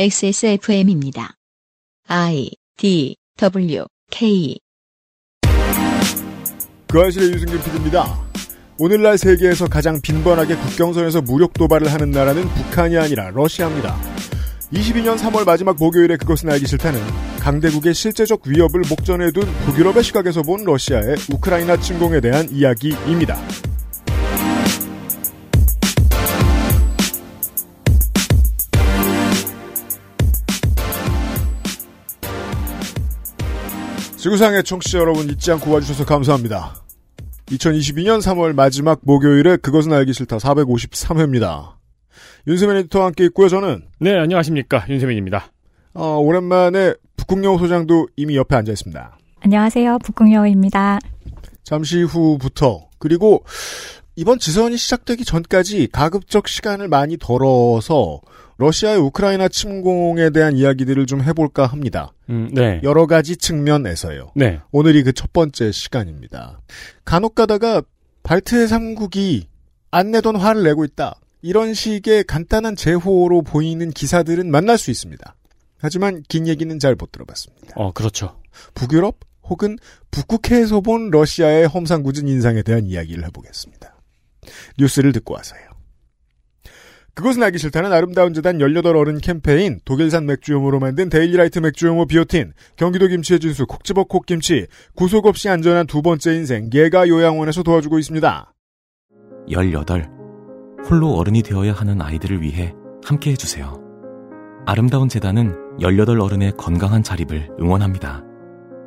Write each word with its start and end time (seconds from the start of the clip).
XSFM입니다. 0.00 1.34
I 2.06 2.50
D 2.76 3.16
W 3.36 3.84
K 4.12 4.56
그 6.86 7.00
아실의 7.00 7.32
유승균 7.32 7.60
PD입니다. 7.60 8.06
오늘날 8.78 9.18
세계에서 9.18 9.66
가장 9.66 10.00
빈번하게 10.00 10.54
국경선에서 10.54 11.22
무력 11.22 11.52
도발을 11.54 11.92
하는 11.92 12.12
나라는 12.12 12.44
북한이 12.48 12.96
아니라 12.96 13.30
러시아입니다. 13.30 13.96
22년 14.72 15.18
3월 15.18 15.44
마지막 15.44 15.74
목요일에 15.76 16.16
그것은 16.16 16.48
알기 16.48 16.68
싫다는 16.68 17.00
강대국의 17.40 17.92
실제적 17.92 18.42
위협을 18.46 18.82
목전에 18.88 19.32
둔 19.32 19.42
북유럽의 19.64 20.04
시각에서 20.04 20.44
본 20.44 20.62
러시아의 20.62 21.16
우크라이나 21.32 21.76
침공에 21.76 22.20
대한 22.20 22.48
이야기입니다. 22.52 23.36
지구상의 34.28 34.62
청취자 34.62 34.98
여러분 34.98 35.30
잊지 35.30 35.50
않고 35.52 35.70
와주셔서 35.70 36.04
감사합니다. 36.04 36.74
2022년 37.46 38.20
3월 38.20 38.52
마지막 38.52 39.00
목요일에 39.02 39.56
그것은 39.56 39.92
알기 39.92 40.12
싫다 40.12 40.36
453회입니다. 40.36 41.72
윤세민 42.46 42.76
에디터와 42.76 43.06
함께 43.06 43.24
있고요. 43.26 43.48
저는 43.48 43.84
네, 44.00 44.18
안녕하십니까. 44.18 44.84
윤세민입니다. 44.86 45.50
어, 45.94 46.18
오랜만에 46.18 46.92
북극여우 47.16 47.58
소장도 47.58 48.08
이미 48.16 48.36
옆에 48.36 48.54
앉아 48.56 48.70
있습니다. 48.72 49.18
안녕하세요. 49.40 49.98
북궁여우입니다. 50.04 50.98
잠시 51.62 52.02
후부터 52.02 52.88
그리고 52.98 53.44
이번 54.14 54.38
지선이 54.38 54.76
시작되기 54.76 55.24
전까지 55.24 55.88
가급적 55.90 56.48
시간을 56.48 56.88
많이 56.88 57.16
덜어서 57.16 58.20
러시아의 58.58 58.98
우크라이나 58.98 59.48
침공에 59.48 60.30
대한 60.30 60.56
이야기들을 60.56 61.06
좀 61.06 61.22
해볼까 61.22 61.66
합니다. 61.66 62.12
음, 62.28 62.50
네. 62.52 62.80
여러 62.82 63.06
가지 63.06 63.36
측면에서요. 63.36 64.32
네. 64.34 64.60
오늘이 64.72 65.02
그 65.04 65.12
첫 65.12 65.32
번째 65.32 65.70
시간입니다. 65.72 66.60
간혹 67.04 67.34
가다가 67.36 67.82
발트해 68.24 68.66
3국이 68.66 69.44
안 69.92 70.10
내던 70.10 70.36
화를 70.36 70.64
내고 70.64 70.84
있다. 70.84 71.20
이런 71.40 71.72
식의 71.72 72.24
간단한 72.24 72.74
제호로 72.74 73.42
보이는 73.42 73.90
기사들은 73.90 74.50
만날 74.50 74.76
수 74.76 74.90
있습니다. 74.90 75.34
하지만 75.80 76.22
긴 76.28 76.48
얘기는 76.48 76.76
잘 76.80 76.96
못 76.96 77.12
들어봤습니다. 77.12 77.74
어, 77.76 77.92
그렇죠. 77.92 78.40
북유럽 78.74 79.20
혹은 79.44 79.78
북극해에서 80.10 80.80
본 80.80 81.10
러시아의 81.10 81.68
험상궂은 81.68 82.26
인상에 82.26 82.62
대한 82.62 82.86
이야기를 82.86 83.24
해보겠습니다. 83.26 83.94
뉴스를 84.78 85.12
듣고 85.12 85.34
와서요. 85.34 85.60
그것은 87.18 87.42
알기 87.42 87.58
싫다는 87.58 87.92
아름다운 87.92 88.32
재단 88.32 88.60
18 88.60 88.94
어른 88.94 89.18
캠페인, 89.18 89.80
독일산 89.84 90.24
맥주효모로 90.24 90.78
만든 90.78 91.08
데일리라이트 91.08 91.58
맥주효모 91.58 92.06
비오틴, 92.06 92.52
경기도 92.76 93.08
김치의 93.08 93.40
진수 93.40 93.66
콕 93.66 93.80
집어 93.80 94.04
콕 94.04 94.25
김치, 94.25 94.68
구속 94.94 95.26
없이 95.26 95.48
안전한 95.48 95.88
두 95.88 96.00
번째 96.00 96.36
인생 96.36 96.70
예가 96.72 97.08
요양원에서 97.08 97.64
도와주고 97.64 97.98
있습니다. 97.98 98.54
18. 99.50 100.08
홀로 100.88 101.14
어른이 101.14 101.42
되어야 101.42 101.72
하는 101.72 102.00
아이들을 102.00 102.40
위해 102.40 102.72
함께 103.04 103.32
해주세요. 103.32 103.82
아름다운 104.64 105.08
재단은 105.08 105.56
18 105.80 106.20
어른의 106.20 106.52
건강한 106.56 107.02
자립을 107.02 107.48
응원합니다. 107.60 108.22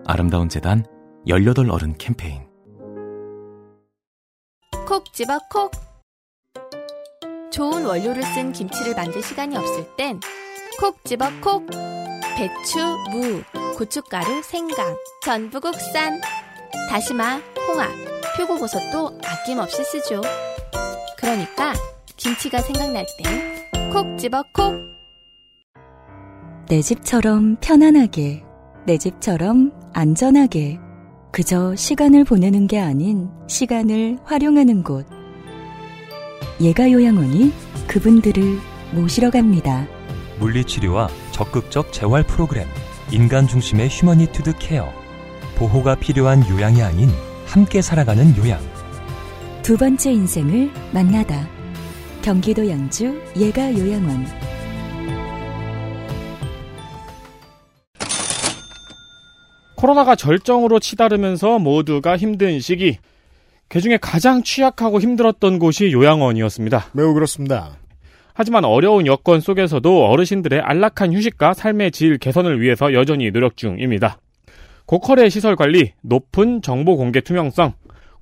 아름다운 0.06 0.48
재단 0.48 0.86
18 1.28 1.70
어른 1.70 1.98
캠페인. 1.98 2.44
콕 4.88 5.12
집어 5.14 5.38
콕. 5.50 5.91
좋은 7.52 7.86
원료를 7.86 8.24
쓴 8.24 8.52
김치를 8.54 8.96
만들 8.96 9.22
시간이 9.22 9.58
없을 9.58 9.86
땐 9.98 10.20
콕 10.80 11.04
집어 11.04 11.30
콕. 11.42 11.68
배추, 12.36 12.80
무, 13.12 13.44
고춧가루, 13.78 14.42
생강, 14.42 14.96
전부 15.24 15.60
국산. 15.60 16.20
다시마, 16.90 17.40
홍합, 17.68 17.90
표고버섯도 18.38 19.20
아낌없이 19.24 19.84
쓰죠. 19.84 20.22
그러니까 21.18 21.74
김치가 22.16 22.60
생각날 22.60 23.06
땐 23.18 23.92
콕 23.92 24.18
집어 24.18 24.44
콕. 24.54 24.74
내 26.70 26.82
집처럼 26.82 27.58
편안하게, 27.60 28.44
내 28.86 28.98
집처럼 28.98 29.74
안전하게, 29.94 30.80
그저 31.34 31.76
시간을 31.76 32.24
보내는 32.24 32.68
게 32.68 32.80
아닌 32.80 33.30
시간을 33.48 34.20
활용하는 34.24 34.84
곳. 34.84 35.06
예가 36.60 36.92
요양원이 36.92 37.52
그분들을 37.88 38.60
모시러 38.92 39.30
갑니다. 39.32 39.88
물리치료와 40.40 41.10
적극적 41.32 41.94
재활 41.94 42.24
프로그램, 42.24 42.68
인간 43.12 43.48
중심의 43.48 43.90
휴머니투드 43.90 44.54
케어, 44.60 44.92
보호가 45.56 45.96
필요한 45.96 46.48
요양이 46.50 46.82
아닌 46.82 47.10
함께 47.46 47.82
살아가는 47.82 48.36
요양. 48.38 48.60
두 49.62 49.78
번째 49.78 50.12
인생을 50.12 50.72
만나다. 50.92 51.48
경기도 52.22 52.68
양주 52.68 53.22
예가 53.38 53.74
요양원. 53.74 54.26
코로나가 59.76 60.16
절정으로 60.16 60.80
치달으면서 60.80 61.58
모두가 61.58 62.16
힘든 62.16 62.60
시기. 62.60 63.00
그 63.72 63.80
중에 63.80 63.98
가장 64.02 64.44
취약하고 64.44 65.00
힘들었던 65.00 65.58
곳이 65.58 65.94
요양원이었습니다. 65.94 66.88
매우 66.92 67.14
그렇습니다. 67.14 67.78
하지만 68.34 68.66
어려운 68.66 69.08
여건 69.08 69.40
속에서도 69.40 70.08
어르신들의 70.10 70.60
안락한 70.60 71.14
휴식과 71.14 71.54
삶의 71.54 71.92
질 71.92 72.18
개선을 72.18 72.60
위해서 72.60 72.92
여전히 72.92 73.32
노력 73.32 73.56
중입니다. 73.56 74.18
고퀄의 74.88 75.30
시설 75.30 75.56
관리, 75.56 75.94
높은 76.02 76.62
정보 76.62 76.98
공개 76.98 77.22
투명성, 77.22 77.72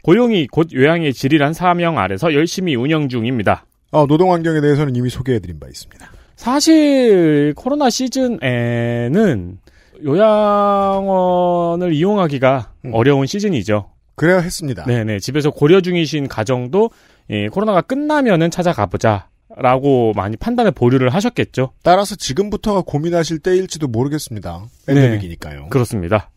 고용이 0.04 0.46
곧 0.46 0.72
요양의 0.72 1.14
질이란 1.14 1.54
사명 1.54 1.98
아래서 1.98 2.32
열심히 2.36 2.76
운영 2.76 3.10
중입니다. 3.10 3.66
어, 3.90 4.06
노동 4.06 4.32
환경에 4.32 4.62
대해서는 4.62 4.96
이미 4.96 5.10
소개해드린 5.10 5.60
바 5.60 5.66
있습니다. 5.66 6.12
사실 6.36 7.56
코로나 7.56 7.90
시즌에는 7.90 9.58
요양원을 10.06 11.92
이용하기가 11.92 12.72
음. 12.86 12.92
어려운 12.94 13.26
시즌이죠. 13.26 13.90
그래야 14.20 14.40
했습니다. 14.40 14.84
네네 14.86 15.20
집에서 15.20 15.50
고려 15.50 15.80
중이신 15.80 16.28
가정도 16.28 16.90
예, 17.30 17.48
코로나가 17.48 17.80
끝나면은 17.82 18.52
찾아가 18.52 18.86
보자 18.86 19.30
라고 19.56 20.12
많이 20.14 20.36
판단을 20.36 20.72
보류를 20.72 21.08
하셨겠죠. 21.10 21.72
따라서 21.84 22.18
지금부터가 22.18 22.82
고민하실 22.82 23.40
때일지도 23.40 23.88
모르겠습니다. 23.88 24.66
팬데믹이니까요. 24.88 25.70
그렇습니다. 25.70 26.32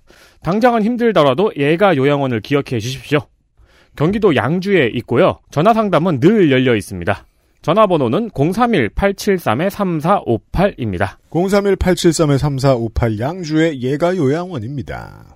당장은 0.44 0.84
힘들더라도 0.84 1.50
예가 1.56 1.97
요양원을 1.97 2.41
기억해 2.41 2.78
주십시오. 2.78 3.19
경기도 3.97 4.37
양주에 4.37 4.93
있고요. 4.94 5.41
전화 5.50 5.75
상담은 5.75 6.20
늘 6.20 6.53
열려 6.53 6.76
있습니다. 6.76 7.26
전화번호는 7.62 8.31
031-873-3458입니다. 8.31 11.16
031-873-3458 11.31 13.19
양주의 13.19 13.82
예가 13.82 14.16
요양원입니다. 14.16 15.31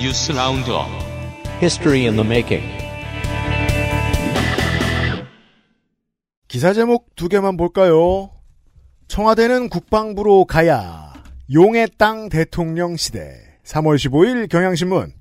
뉴스 0.00 0.30
roundup. 0.30 0.86
History 1.60 2.06
in 2.06 2.14
the 2.14 2.24
making. 2.24 2.64
기사 6.46 6.72
제목 6.72 7.16
두 7.16 7.28
개만 7.28 7.56
볼까요? 7.56 8.30
청와대는 9.08 9.68
국방부로 9.68 10.44
가야 10.44 11.12
용의 11.52 11.88
땅 11.98 12.28
대통령 12.28 12.96
시대. 12.96 13.40
3월 13.64 13.96
15일 13.96 14.48
경향신문. 14.48 15.14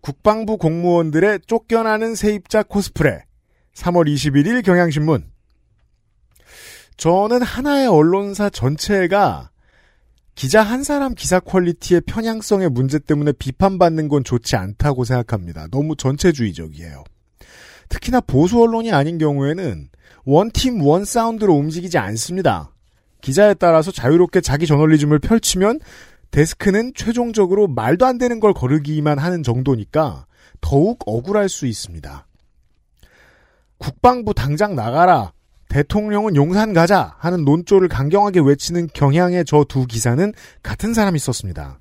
국방부 0.00 0.56
공무원들의 0.56 1.40
쫓겨나는 1.48 2.14
세입자 2.14 2.62
코스프레. 2.62 3.24
3월 3.74 4.06
21일 4.06 4.64
경향신문. 4.64 5.24
저는 6.96 7.42
하나의 7.42 7.88
언론사 7.88 8.50
전체가 8.50 9.50
기자 10.36 10.62
한 10.62 10.84
사람 10.84 11.14
기사 11.14 11.40
퀄리티의 11.40 12.02
편향성의 12.02 12.68
문제 12.68 12.98
때문에 12.98 13.32
비판받는 13.32 14.08
건 14.08 14.22
좋지 14.22 14.54
않다고 14.54 15.04
생각합니다. 15.04 15.66
너무 15.70 15.96
전체주의적이에요. 15.96 17.04
특히나 17.88 18.20
보수 18.20 18.60
언론이 18.60 18.92
아닌 18.92 19.16
경우에는 19.16 19.88
원팀 20.26 20.82
원 20.82 21.06
사운드로 21.06 21.54
움직이지 21.54 21.96
않습니다. 21.96 22.70
기자에 23.22 23.54
따라서 23.54 23.90
자유롭게 23.90 24.42
자기 24.42 24.66
저널리즘을 24.66 25.20
펼치면 25.20 25.80
데스크는 26.30 26.92
최종적으로 26.94 27.66
말도 27.66 28.04
안 28.04 28.18
되는 28.18 28.38
걸 28.38 28.52
거르기만 28.52 29.18
하는 29.18 29.42
정도니까 29.42 30.26
더욱 30.60 30.98
억울할 31.06 31.48
수 31.48 31.66
있습니다. 31.66 32.26
국방부 33.78 34.34
당장 34.34 34.74
나가라. 34.74 35.32
대통령은 35.68 36.36
용산 36.36 36.72
가자 36.72 37.14
하는 37.18 37.44
논조를 37.44 37.88
강경하게 37.88 38.40
외치는 38.40 38.88
경향의 38.92 39.44
저 39.44 39.64
두 39.64 39.86
기사는 39.86 40.32
같은 40.62 40.94
사람이 40.94 41.18
썼습니다. 41.18 41.80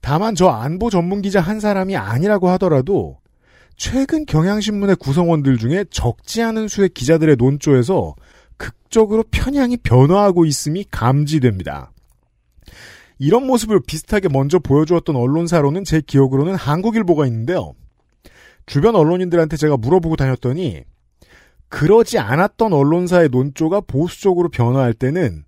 다만 0.00 0.34
저 0.34 0.48
안보 0.48 0.88
전문 0.88 1.20
기자 1.20 1.40
한 1.40 1.60
사람이 1.60 1.96
아니라고 1.96 2.48
하더라도 2.50 3.18
최근 3.76 4.26
경향신문의 4.26 4.96
구성원들 4.96 5.58
중에 5.58 5.84
적지 5.90 6.42
않은 6.42 6.68
수의 6.68 6.88
기자들의 6.90 7.36
논조에서 7.36 8.14
극적으로 8.56 9.24
편향이 9.30 9.78
변화하고 9.78 10.44
있음이 10.44 10.86
감지됩니다. 10.90 11.92
이런 13.18 13.46
모습을 13.46 13.80
비슷하게 13.86 14.28
먼저 14.28 14.58
보여주었던 14.58 15.14
언론사로는 15.14 15.84
제 15.84 16.00
기억으로는 16.00 16.54
한국일보가 16.54 17.26
있는데요. 17.26 17.74
주변 18.66 18.96
언론인들한테 18.96 19.56
제가 19.56 19.76
물어보고 19.76 20.16
다녔더니 20.16 20.84
그러지 21.70 22.18
않았던 22.18 22.72
언론사의 22.72 23.30
논조가 23.30 23.82
보수적으로 23.82 24.50
변화할 24.50 24.92
때는 24.92 25.44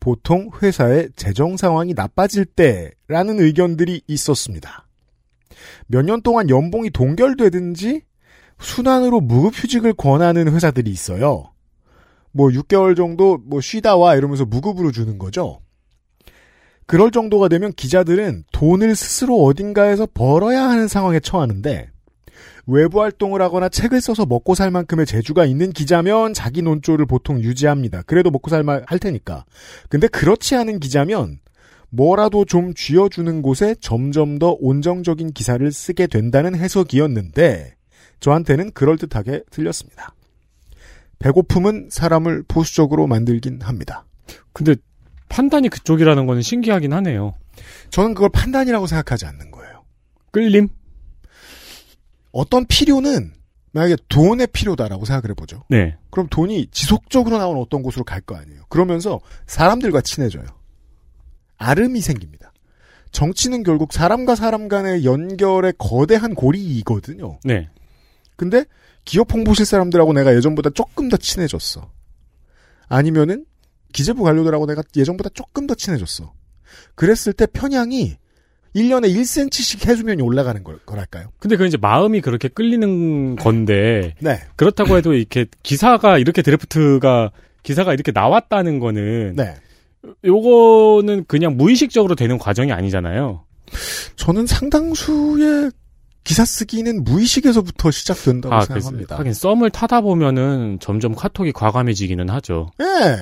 보통 0.00 0.50
회사의 0.60 1.10
재정 1.16 1.56
상황이 1.56 1.94
나빠질 1.94 2.44
때라는 2.46 3.40
의견들이 3.40 4.02
있었습니다. 4.08 4.86
몇 5.86 6.02
년 6.04 6.22
동안 6.22 6.50
연봉이 6.50 6.90
동결되든지 6.90 8.02
순환으로 8.58 9.20
무급휴직을 9.20 9.92
권하는 9.94 10.52
회사들이 10.52 10.90
있어요. 10.90 11.52
뭐 12.32 12.48
6개월 12.48 12.96
정도 12.96 13.38
뭐 13.38 13.60
쉬다 13.60 13.96
와 13.96 14.16
이러면서 14.16 14.44
무급으로 14.44 14.92
주는 14.92 15.18
거죠. 15.18 15.60
그럴 16.86 17.10
정도가 17.10 17.48
되면 17.48 17.72
기자들은 17.72 18.44
돈을 18.52 18.94
스스로 18.94 19.42
어딘가에서 19.44 20.06
벌어야 20.12 20.68
하는 20.68 20.88
상황에 20.88 21.20
처하는데 21.20 21.90
외부 22.66 23.00
활동을 23.00 23.42
하거나 23.42 23.68
책을 23.68 24.00
써서 24.00 24.26
먹고 24.26 24.54
살 24.54 24.70
만큼의 24.70 25.06
재주가 25.06 25.44
있는 25.44 25.72
기자면 25.72 26.34
자기 26.34 26.62
논조를 26.62 27.06
보통 27.06 27.40
유지합니다. 27.40 28.02
그래도 28.02 28.30
먹고 28.30 28.50
살만 28.50 28.84
할 28.86 28.98
테니까. 28.98 29.44
근데 29.88 30.08
그렇지 30.08 30.54
않은 30.56 30.80
기자면 30.80 31.38
뭐라도 31.90 32.44
좀 32.44 32.74
쥐어주는 32.74 33.42
곳에 33.42 33.74
점점 33.80 34.38
더 34.38 34.56
온정적인 34.58 35.32
기사를 35.32 35.70
쓰게 35.70 36.06
된다는 36.08 36.54
해석이었는데 36.56 37.74
저한테는 38.20 38.72
그럴듯하게 38.72 39.42
들렸습니다. 39.50 40.14
배고픔은 41.18 41.88
사람을 41.90 42.44
보수적으로 42.48 43.06
만들긴 43.06 43.60
합니다. 43.62 44.04
근데 44.52 44.74
판단이 45.28 45.68
그쪽이라는 45.68 46.26
거는 46.26 46.42
신기하긴 46.42 46.92
하네요. 46.92 47.34
저는 47.90 48.14
그걸 48.14 48.30
판단이라고 48.30 48.86
생각하지 48.86 49.26
않는 49.26 49.50
거예요. 49.50 49.84
끌림? 50.30 50.68
어떤 52.36 52.66
필요는 52.66 53.32
만약에 53.72 53.96
돈의 54.08 54.48
필요다라고 54.48 55.06
생각을 55.06 55.30
해보죠. 55.30 55.64
네. 55.70 55.96
그럼 56.10 56.28
돈이 56.28 56.68
지속적으로 56.70 57.38
나오는 57.38 57.60
어떤 57.60 57.82
곳으로 57.82 58.04
갈 58.04 58.20
거 58.20 58.36
아니에요. 58.36 58.62
그러면서 58.68 59.20
사람들과 59.46 60.02
친해져요. 60.02 60.44
아름이 61.56 62.00
생깁니다. 62.00 62.52
정치는 63.10 63.62
결국 63.62 63.92
사람과 63.92 64.34
사람 64.34 64.68
간의 64.68 65.04
연결의 65.04 65.74
거대한 65.78 66.34
고리이거든요. 66.34 67.38
네. 67.44 67.70
근데 68.36 68.64
기업 69.06 69.32
홍보실 69.32 69.64
사람들하고 69.64 70.12
내가 70.12 70.34
예전보다 70.36 70.70
조금 70.70 71.08
더 71.08 71.16
친해졌어. 71.16 71.90
아니면은 72.88 73.46
기재부 73.94 74.22
관료들하고 74.22 74.66
내가 74.66 74.82
예전보다 74.94 75.30
조금 75.30 75.66
더 75.66 75.74
친해졌어. 75.74 76.34
그랬을 76.94 77.32
때 77.32 77.46
편향이 77.46 78.18
1년에 78.76 79.12
1cm씩 79.12 79.88
해수면이 79.88 80.22
올라가는 80.22 80.62
걸, 80.62 80.78
거랄까요? 80.84 81.28
근데 81.38 81.56
그 81.56 81.66
이제 81.66 81.78
마음이 81.78 82.20
그렇게 82.20 82.48
끌리는 82.48 83.34
건데 83.36 84.14
네. 84.20 84.40
그렇다고 84.54 84.96
해도 84.96 85.14
이렇게 85.14 85.46
기사가 85.62 86.18
이렇게 86.18 86.42
드래프트가 86.42 87.32
기사가 87.62 87.94
이렇게 87.94 88.12
나왔다는 88.12 88.78
거는 88.78 89.34
네. 89.36 89.54
요거는 90.24 91.24
그냥 91.26 91.56
무의식적으로 91.56 92.14
되는 92.14 92.38
과정이 92.38 92.70
아니잖아요. 92.70 93.44
저는 94.16 94.46
상당수의 94.46 95.72
기사 96.22 96.44
쓰기는 96.44 97.02
무의식에서부터 97.02 97.90
시작된다고 97.90 98.54
아, 98.54 98.60
생각합니다. 98.60 99.18
하긴 99.18 99.32
썸을 99.32 99.70
타다 99.70 100.02
보면은 100.02 100.78
점점 100.80 101.14
카톡이 101.14 101.52
과감해지기는 101.52 102.28
하죠. 102.28 102.70
예. 102.80 103.16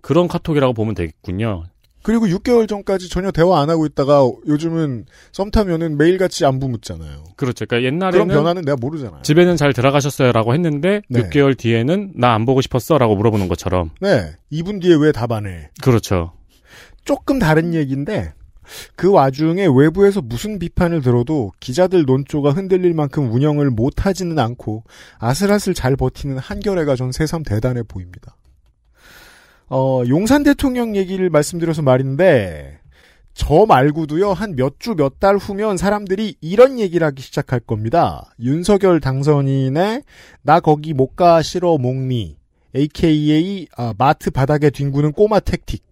그런 0.00 0.28
카톡이라고 0.28 0.72
보면 0.74 0.94
되겠군요. 0.94 1.64
그리고 2.06 2.26
6개월 2.28 2.68
전까지 2.68 3.08
전혀 3.08 3.32
대화 3.32 3.60
안 3.60 3.68
하고 3.68 3.84
있다가 3.84 4.20
요즘은 4.46 5.06
썸 5.32 5.50
타면은 5.50 5.98
매일같이 5.98 6.46
안부 6.46 6.68
묻잖아요. 6.68 7.24
그렇죠. 7.34 7.66
그러니까 7.66 7.80
그런 7.80 7.82
옛날에는 7.82 8.28
변화는 8.28 8.62
내가 8.62 8.76
모르잖아요. 8.80 9.22
집에는 9.22 9.56
잘 9.56 9.72
들어가셨어요라고 9.72 10.54
했는데 10.54 11.02
네. 11.08 11.22
6개월 11.22 11.58
뒤에는 11.58 12.12
나 12.14 12.32
안 12.32 12.46
보고 12.46 12.60
싶었어라고 12.60 13.16
물어보는 13.16 13.48
것처럼. 13.48 13.90
네. 14.00 14.36
2분 14.52 14.80
뒤에 14.80 14.94
왜 14.94 15.10
답 15.10 15.32
안 15.32 15.46
해? 15.46 15.70
그렇죠. 15.82 16.32
조금 17.04 17.40
다른 17.40 17.74
얘기인데 17.74 18.34
그 18.94 19.10
와중에 19.10 19.66
외부에서 19.66 20.20
무슨 20.20 20.60
비판을 20.60 21.02
들어도 21.02 21.50
기자들 21.58 22.04
논조가 22.04 22.50
흔들릴 22.52 22.94
만큼 22.94 23.32
운영을 23.32 23.70
못하지는 23.70 24.38
않고 24.38 24.84
아슬아슬 25.18 25.74
잘 25.74 25.96
버티는 25.96 26.38
한겨레가 26.38 26.94
전 26.94 27.10
새삼 27.10 27.42
대단해 27.42 27.82
보입니다. 27.82 28.36
어, 29.68 30.02
용산 30.08 30.42
대통령 30.42 30.94
얘기를 30.96 31.28
말씀드려서 31.30 31.82
말인데 31.82 32.78
저 33.34 33.66
말고도요 33.66 34.32
한 34.32 34.54
몇 34.56 34.78
주 34.78 34.94
몇 34.94 35.18
달 35.18 35.36
후면 35.36 35.76
사람들이 35.76 36.36
이런 36.40 36.78
얘기를 36.78 37.06
하기 37.08 37.20
시작할 37.22 37.60
겁니다. 37.60 38.30
윤석열 38.40 39.00
당선인의 39.00 40.02
나 40.42 40.60
거기 40.60 40.94
못 40.94 41.16
가 41.16 41.42
싫어 41.42 41.76
목니 41.78 42.36
AKA 42.74 43.68
아, 43.76 43.92
마트 43.98 44.30
바닥에 44.30 44.70
뒹구는 44.70 45.12
꼬마 45.12 45.40
택틱. 45.40 45.82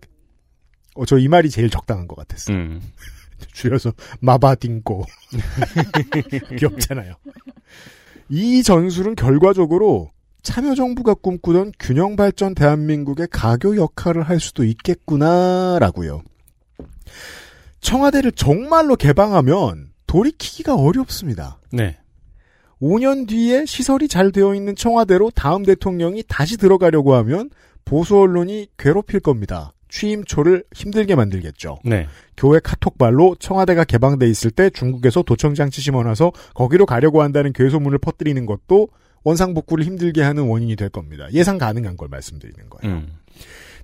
어, 0.94 1.04
저 1.04 1.18
이 1.18 1.28
말이 1.28 1.50
제일 1.50 1.68
적당한 1.70 2.06
것 2.06 2.16
같았어요. 2.16 2.56
음. 2.56 2.80
줄여서 3.52 3.92
마바딩고 4.20 5.04
귀엽잖아요. 6.58 7.14
이 8.30 8.62
전술은 8.62 9.16
결과적으로 9.16 10.10
참여정부가 10.44 11.14
꿈꾸던 11.14 11.72
균형발전 11.80 12.54
대한민국의 12.54 13.28
가교 13.30 13.76
역할을 13.76 14.22
할 14.22 14.38
수도 14.38 14.62
있겠구나라고요. 14.62 16.22
청와대를 17.80 18.32
정말로 18.32 18.94
개방하면 18.94 19.90
돌이키기가 20.06 20.76
어렵습니다. 20.76 21.58
네. 21.72 21.98
5년 22.80 23.26
뒤에 23.26 23.64
시설이 23.64 24.08
잘 24.08 24.30
되어 24.30 24.54
있는 24.54 24.76
청와대로 24.76 25.30
다음 25.30 25.64
대통령이 25.64 26.22
다시 26.28 26.56
들어가려고 26.56 27.14
하면 27.14 27.50
보수 27.84 28.18
언론이 28.18 28.68
괴롭힐 28.78 29.20
겁니다. 29.20 29.72
취임 29.88 30.24
초를 30.24 30.64
힘들게 30.74 31.14
만들겠죠. 31.14 31.78
네. 31.84 32.06
교회 32.36 32.58
카톡발로 32.58 33.36
청와대가 33.38 33.84
개방돼 33.84 34.28
있을 34.28 34.50
때 34.50 34.68
중국에서 34.70 35.22
도청장치 35.22 35.80
심어놔서 35.80 36.32
거기로 36.54 36.84
가려고 36.84 37.22
한다는 37.22 37.52
괴소문을 37.52 37.98
퍼뜨리는 37.98 38.44
것도 38.44 38.88
원상복구를 39.24 39.84
힘들게 39.84 40.22
하는 40.22 40.44
원인이 40.44 40.76
될 40.76 40.88
겁니다. 40.88 41.26
예상 41.32 41.58
가능한 41.58 41.96
걸 41.96 42.08
말씀드리는 42.08 42.68
거예요. 42.70 42.96
음. 42.96 43.08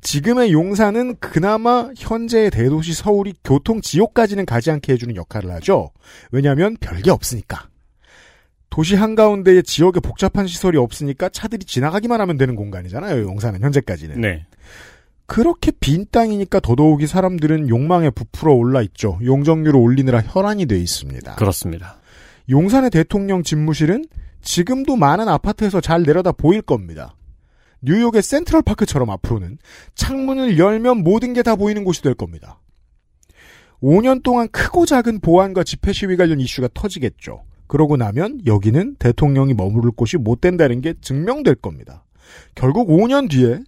지금의 0.03 0.53
용산은 0.53 1.17
그나마 1.17 1.91
현재의 1.97 2.51
대도시 2.51 2.95
서울이 2.95 3.35
교통 3.45 3.81
지옥까지는 3.81 4.47
가지 4.47 4.71
않게 4.71 4.95
해주는 4.95 5.15
역할을 5.17 5.51
하죠. 5.53 5.91
왜냐하면 6.31 6.77
별게 6.81 7.11
없으니까. 7.11 7.69
도시 8.71 8.95
한가운데에 8.95 9.63
지역에 9.63 10.01
복잡한 10.01 10.47
시설이 10.47 10.79
없으니까 10.79 11.29
차들이 11.29 11.65
지나가기만 11.65 12.21
하면 12.21 12.37
되는 12.37 12.55
공간이잖아요. 12.55 13.23
용산은 13.23 13.61
현재까지는. 13.61 14.21
네. 14.21 14.47
그렇게 15.27 15.71
빈 15.71 16.07
땅이니까 16.11 16.61
더더욱이 16.61 17.07
사람들은 17.07 17.69
욕망에 17.69 18.11
부풀어 18.11 18.55
올라 18.55 18.83
있죠. 18.83 19.19
용적률을 19.23 19.79
올리느라 19.79 20.23
혈안이 20.23 20.67
돼 20.67 20.79
있습니다. 20.79 21.37
그렇습니다. 21.37 22.00
용산의 22.49 22.91
대통령 22.91 23.43
집무실은 23.43 24.05
지금도 24.43 24.97
많은 24.97 25.29
아파트에서 25.29 25.81
잘 25.81 26.03
내려다 26.03 26.33
보일 26.33 26.63
겁니다. 26.63 27.17
뉴욕의 27.83 28.23
센트럴파크처럼 28.23 29.11
앞으로는 29.11 29.59
창문을 29.95 30.59
열면 30.59 31.03
모든 31.03 31.33
게 31.33 31.43
다 31.43 31.57
보이는 31.57 31.85
곳이 31.85 32.03
될 32.03 32.15
겁니다. 32.15 32.61
5년 33.83 34.23
동안 34.23 34.49
크고 34.51 34.85
작은 34.85 35.21
보안과 35.21 35.65
집회 35.65 35.93
시위 35.93 36.17
관련 36.17 36.39
이슈가 36.41 36.69
터지겠죠. 36.75 37.45
그러고 37.67 37.97
나면 37.97 38.41
여기는 38.47 38.97
대통령이 38.99 39.55
머무를 39.55 39.91
곳이 39.93 40.19
못 40.19 40.41
된다는 40.41 40.81
게 40.81 40.95
증명될 41.01 41.57
겁니다. 41.57 42.05
결국 42.55 42.89
5년 42.89 43.31
뒤에 43.31 43.61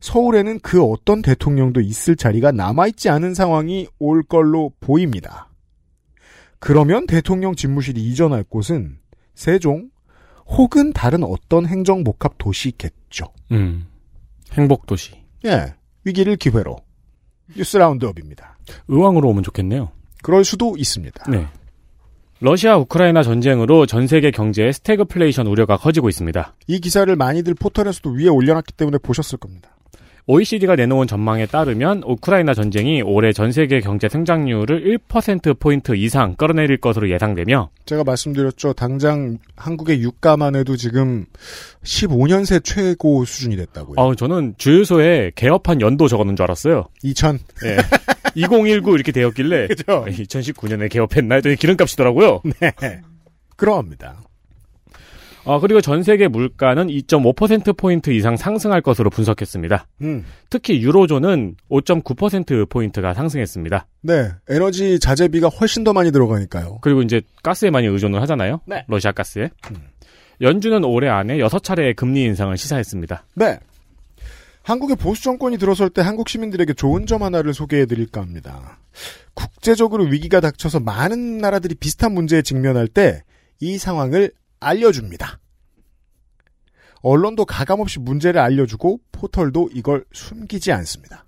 서울에는 0.00 0.60
그 0.60 0.82
어떤 0.82 1.22
대통령도 1.22 1.80
있을 1.80 2.16
자리가 2.16 2.52
남아있지 2.52 3.08
않은 3.08 3.32
상황이 3.32 3.86
올 3.98 4.22
걸로 4.22 4.72
보입니다. 4.80 5.48
그러면 6.64 7.06
대통령 7.06 7.54
집무실이 7.54 8.00
이전할 8.00 8.42
곳은 8.42 8.96
세종 9.34 9.90
혹은 10.46 10.94
다른 10.94 11.22
어떤 11.22 11.66
행정복합 11.66 12.38
도시겠죠. 12.38 13.26
음. 13.52 13.86
행복도시. 14.52 15.12
예, 15.44 15.74
위기를 16.04 16.36
기회로 16.36 16.76
뉴스 17.54 17.76
roundup입니다. 17.76 18.56
의왕으로 18.88 19.28
오면 19.28 19.42
좋겠네요. 19.42 19.90
그럴 20.22 20.42
수도 20.44 20.74
있습니다. 20.78 21.30
네. 21.30 21.46
러시아 22.40 22.78
우크라이나 22.78 23.22
전쟁으로 23.22 23.84
전 23.84 24.06
세계 24.06 24.30
경제의 24.30 24.72
스태그플레이션 24.72 25.46
우려가 25.46 25.76
커지고 25.76 26.08
있습니다. 26.08 26.54
이 26.66 26.80
기사를 26.80 27.14
많이들 27.14 27.54
포털에서도 27.54 28.10
위에 28.10 28.28
올려놨기 28.28 28.72
때문에 28.72 28.98
보셨을 28.98 29.36
겁니다. 29.36 29.73
OECD가 30.26 30.74
내놓은 30.76 31.06
전망에 31.06 31.44
따르면 31.44 32.02
우크라이나 32.06 32.54
전쟁이 32.54 33.02
올해 33.02 33.32
전 33.32 33.52
세계 33.52 33.80
경제 33.80 34.08
성장률을 34.08 34.98
1%포인트 35.08 35.94
이상 35.96 36.34
끌어내릴 36.34 36.78
것으로 36.78 37.10
예상되며 37.10 37.68
제가 37.84 38.04
말씀드렸죠. 38.04 38.72
당장 38.72 39.36
한국의 39.56 40.00
유가만 40.00 40.56
해도 40.56 40.76
지금 40.76 41.26
15년 41.82 42.46
새 42.46 42.58
최고 42.60 43.26
수준이 43.26 43.56
됐다고요. 43.56 43.96
어, 43.98 44.14
저는 44.14 44.54
주유소에 44.56 45.32
개업한 45.34 45.82
연도 45.82 46.08
적어놓은 46.08 46.36
줄 46.36 46.44
알았어요. 46.44 46.86
2000. 47.02 47.38
예. 47.66 47.76
2019 48.34 48.94
이렇게 48.94 49.12
되었길래 49.12 49.68
그죠? 49.76 50.06
2019년에 50.08 50.90
개업했나 50.90 51.34
했더니 51.36 51.56
기름값이더라고요. 51.56 52.40
네. 52.60 52.72
그러합니다. 53.56 54.23
어, 55.44 55.60
그리고 55.60 55.80
전 55.80 56.02
세계 56.02 56.26
물가는 56.28 56.86
2.5%포인트 56.86 58.10
이상 58.10 58.36
상승할 58.36 58.80
것으로 58.80 59.10
분석했습니다. 59.10 59.86
음. 60.02 60.24
특히 60.50 60.80
유로존은 60.82 61.56
5.9%포인트가 61.70 63.14
상승했습니다. 63.14 63.86
네. 64.02 64.30
에너지 64.48 64.98
자재비가 64.98 65.48
훨씬 65.48 65.84
더 65.84 65.92
많이 65.92 66.10
들어가니까요. 66.12 66.78
그리고 66.80 67.02
이제 67.02 67.20
가스에 67.42 67.70
많이 67.70 67.86
의존을 67.86 68.20
하잖아요. 68.22 68.60
네. 68.66 68.84
러시아 68.88 69.12
가스에. 69.12 69.50
연준은 70.40 70.84
올해 70.84 71.08
안에 71.08 71.38
6차례의 71.38 71.94
금리 71.94 72.24
인상을 72.24 72.56
시사했습니다. 72.56 73.26
네. 73.34 73.58
한국의 74.62 74.96
보수 74.96 75.22
정권이 75.22 75.58
들어설 75.58 75.90
때 75.90 76.00
한국 76.00 76.30
시민들에게 76.30 76.72
좋은 76.72 77.04
점 77.04 77.22
하나를 77.22 77.52
소개해 77.52 77.84
드릴까 77.84 78.22
합니다. 78.22 78.78
국제적으로 79.34 80.04
위기가 80.04 80.40
닥쳐서 80.40 80.80
많은 80.80 81.36
나라들이 81.36 81.74
비슷한 81.74 82.12
문제에 82.12 82.40
직면할 82.40 82.88
때 82.88 83.22
이 83.60 83.78
상황을 83.78 84.30
알려줍니다. 84.60 85.40
언론도 87.02 87.44
가감없이 87.44 87.98
문제를 88.00 88.40
알려주고 88.40 89.00
포털도 89.12 89.70
이걸 89.74 90.04
숨기지 90.12 90.72
않습니다. 90.72 91.24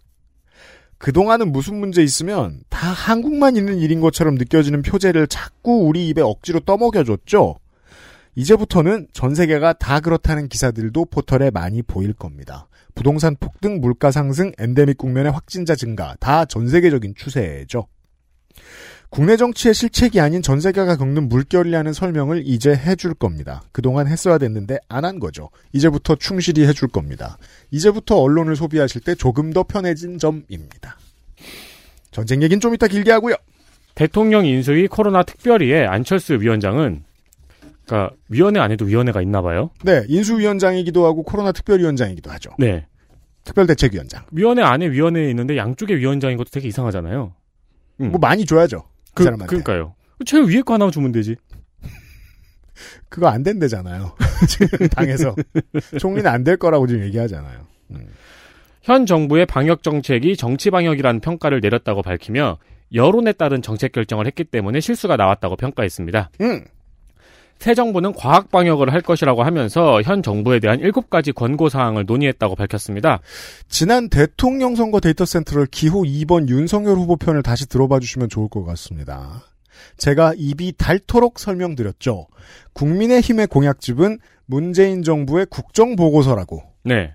그동안은 0.99 1.53
무슨 1.53 1.77
문제 1.77 2.03
있으면 2.03 2.63
다 2.71 2.89
한국만 2.89 3.57
있는 3.57 3.79
일인 3.79 4.01
것처럼 4.01 4.37
느껴지는 4.37 4.81
표제를 4.81 5.27
자꾸 5.27 5.87
우리 5.87 6.09
입에 6.09 6.23
억지로 6.23 6.61
떠먹여줬죠. 6.61 7.57
이제부터는 8.35 9.09
전 9.13 9.35
세계가 9.35 9.75
다 9.75 10.01
그렇다는 10.01 10.49
기사들도 10.49 11.07
포털에 11.07 11.51
많이 11.51 11.83
보일 11.83 12.15
겁니다. 12.15 12.69
부동산 12.95 13.37
폭등, 13.37 13.81
물가 13.81 14.11
상승, 14.11 14.53
엔데믹 14.59 14.97
국면의 14.97 15.33
확진자 15.33 15.75
증가 15.75 16.17
다 16.19 16.47
전 16.47 16.69
세계적인 16.69 17.15
추세죠. 17.15 17.87
국내 19.11 19.37
정치의 19.37 19.73
실책이 19.73 20.21
아닌 20.21 20.43
전 20.43 20.61
세계가 20.61 20.97
겪는 20.97 21.29
물결이라는 21.29 21.93
설명을 21.93 22.43
이제 22.45 22.75
해줄 22.75 23.15
겁니다. 23.15 23.63
그동안 23.73 24.07
했어야 24.09 24.37
됐는데 24.39 24.79
안 24.89 25.05
한 25.07 25.21
거죠. 25.21 25.51
이제부터 25.73 26.17
충실히 26.17 26.67
해줄 26.67 26.89
겁니다. 26.89 27.39
이제부터 27.71 28.17
언론을 28.17 28.57
소비하실 28.57 29.03
때 29.03 29.15
조금 29.15 29.53
더 29.53 29.63
편해진 29.63 30.19
점입니다. 30.19 30.99
전쟁 32.11 32.43
얘기는 32.43 32.61
좀 32.61 32.75
이따 32.75 32.89
길게 32.89 33.11
하고요. 33.13 33.37
대통령 33.95 34.45
인수위 34.45 34.89
코로나 34.89 35.23
특별위의 35.23 35.87
안철수 35.87 36.35
위원장은 36.35 37.05
그러니까 37.87 38.15
위원회 38.29 38.59
안에도 38.61 38.85
위원회가 38.85 39.23
있나 39.23 39.41
봐요. 39.43 39.71
네, 39.85 40.05
인수위원장이기도 40.09 41.07
하고 41.07 41.23
코로나 41.23 41.53
특별위원장이기도 41.53 42.31
하죠. 42.33 42.51
네. 42.59 42.85
특별대책위원장. 43.45 44.25
위원회 44.33 44.63
안에 44.63 44.91
위원회에 44.91 45.31
있는데 45.31 45.57
양쪽에 45.57 45.97
위원장인 45.97 46.37
것도 46.37 46.49
되게 46.51 46.67
이상하잖아요. 46.67 47.33
음. 48.01 48.11
뭐 48.11 48.19
많이 48.19 48.45
줘야죠. 48.45 48.83
그, 49.17 49.23
그, 49.23 49.25
사람한테. 49.25 49.47
그러니까요. 49.47 49.95
제일 50.25 50.45
위에 50.45 50.63
거 50.63 50.75
하나 50.75 50.91
주면 50.91 51.13
되지. 51.13 51.37
그거 53.09 53.29
안 53.29 53.43
된대잖아요. 53.43 54.15
지금 54.49 54.89
당에서. 54.89 55.35
총리는 55.99 56.31
안 56.31 56.45
될 56.45 56.57
거라고 56.57 56.87
지금 56.87 57.03
얘기하잖아요. 57.05 57.67
음. 57.93 58.07
현 58.83 59.05
정부의 59.07 59.47
방역 59.47 59.83
정책이 59.83 60.37
정치 60.37 60.71
방역이라는 60.71 61.21
평가를 61.21 61.61
내렸다고 61.61 62.03
밝히며 62.03 62.59
여론에 62.95 63.33
따른 63.33 63.63
정책 63.63 63.91
결정을 63.93 64.27
했기 64.27 64.45
때문에 64.45 64.79
실수가 64.81 65.17
나왔다고 65.17 65.57
평가했습니다. 65.57 66.31
음. 66.43 66.65
새 67.59 67.75
정부는 67.75 68.13
과학 68.13 68.51
방역을 68.51 68.93
할 68.93 69.01
것이라고 69.01 69.43
하면서 69.43 70.01
현 70.03 70.23
정부에 70.23 70.61
대한 70.61 70.79
7가지 70.81 71.35
권고 71.35 71.69
사항을 71.69 72.05
논의했다고 72.07 72.55
밝혔습니다. 72.55 73.21
지난 73.69 74.09
대통령 74.09 74.77
선거 74.77 75.01
데이터 75.01 75.25
센터를 75.25 75.67
기호 75.67 76.03
2번 76.03 76.49
윤석열 76.49 76.97
후보 76.97 77.17
편을 77.17 77.43
다시 77.43 77.69
들어봐 77.69 77.99
주시면 78.01 78.29
좋을 78.29 78.49
것 78.49 78.65
같습니다. 78.65 79.43
제가 79.97 80.35
입이 80.37 80.75
닳도록 80.79 81.39
설명드렸죠. 81.39 82.27
국민의힘의 82.75 83.47
공약집은 83.47 84.19
문재인 84.47 85.03
정부의 85.03 85.47
국정보고서라고. 85.47 86.63
네. 86.85 87.15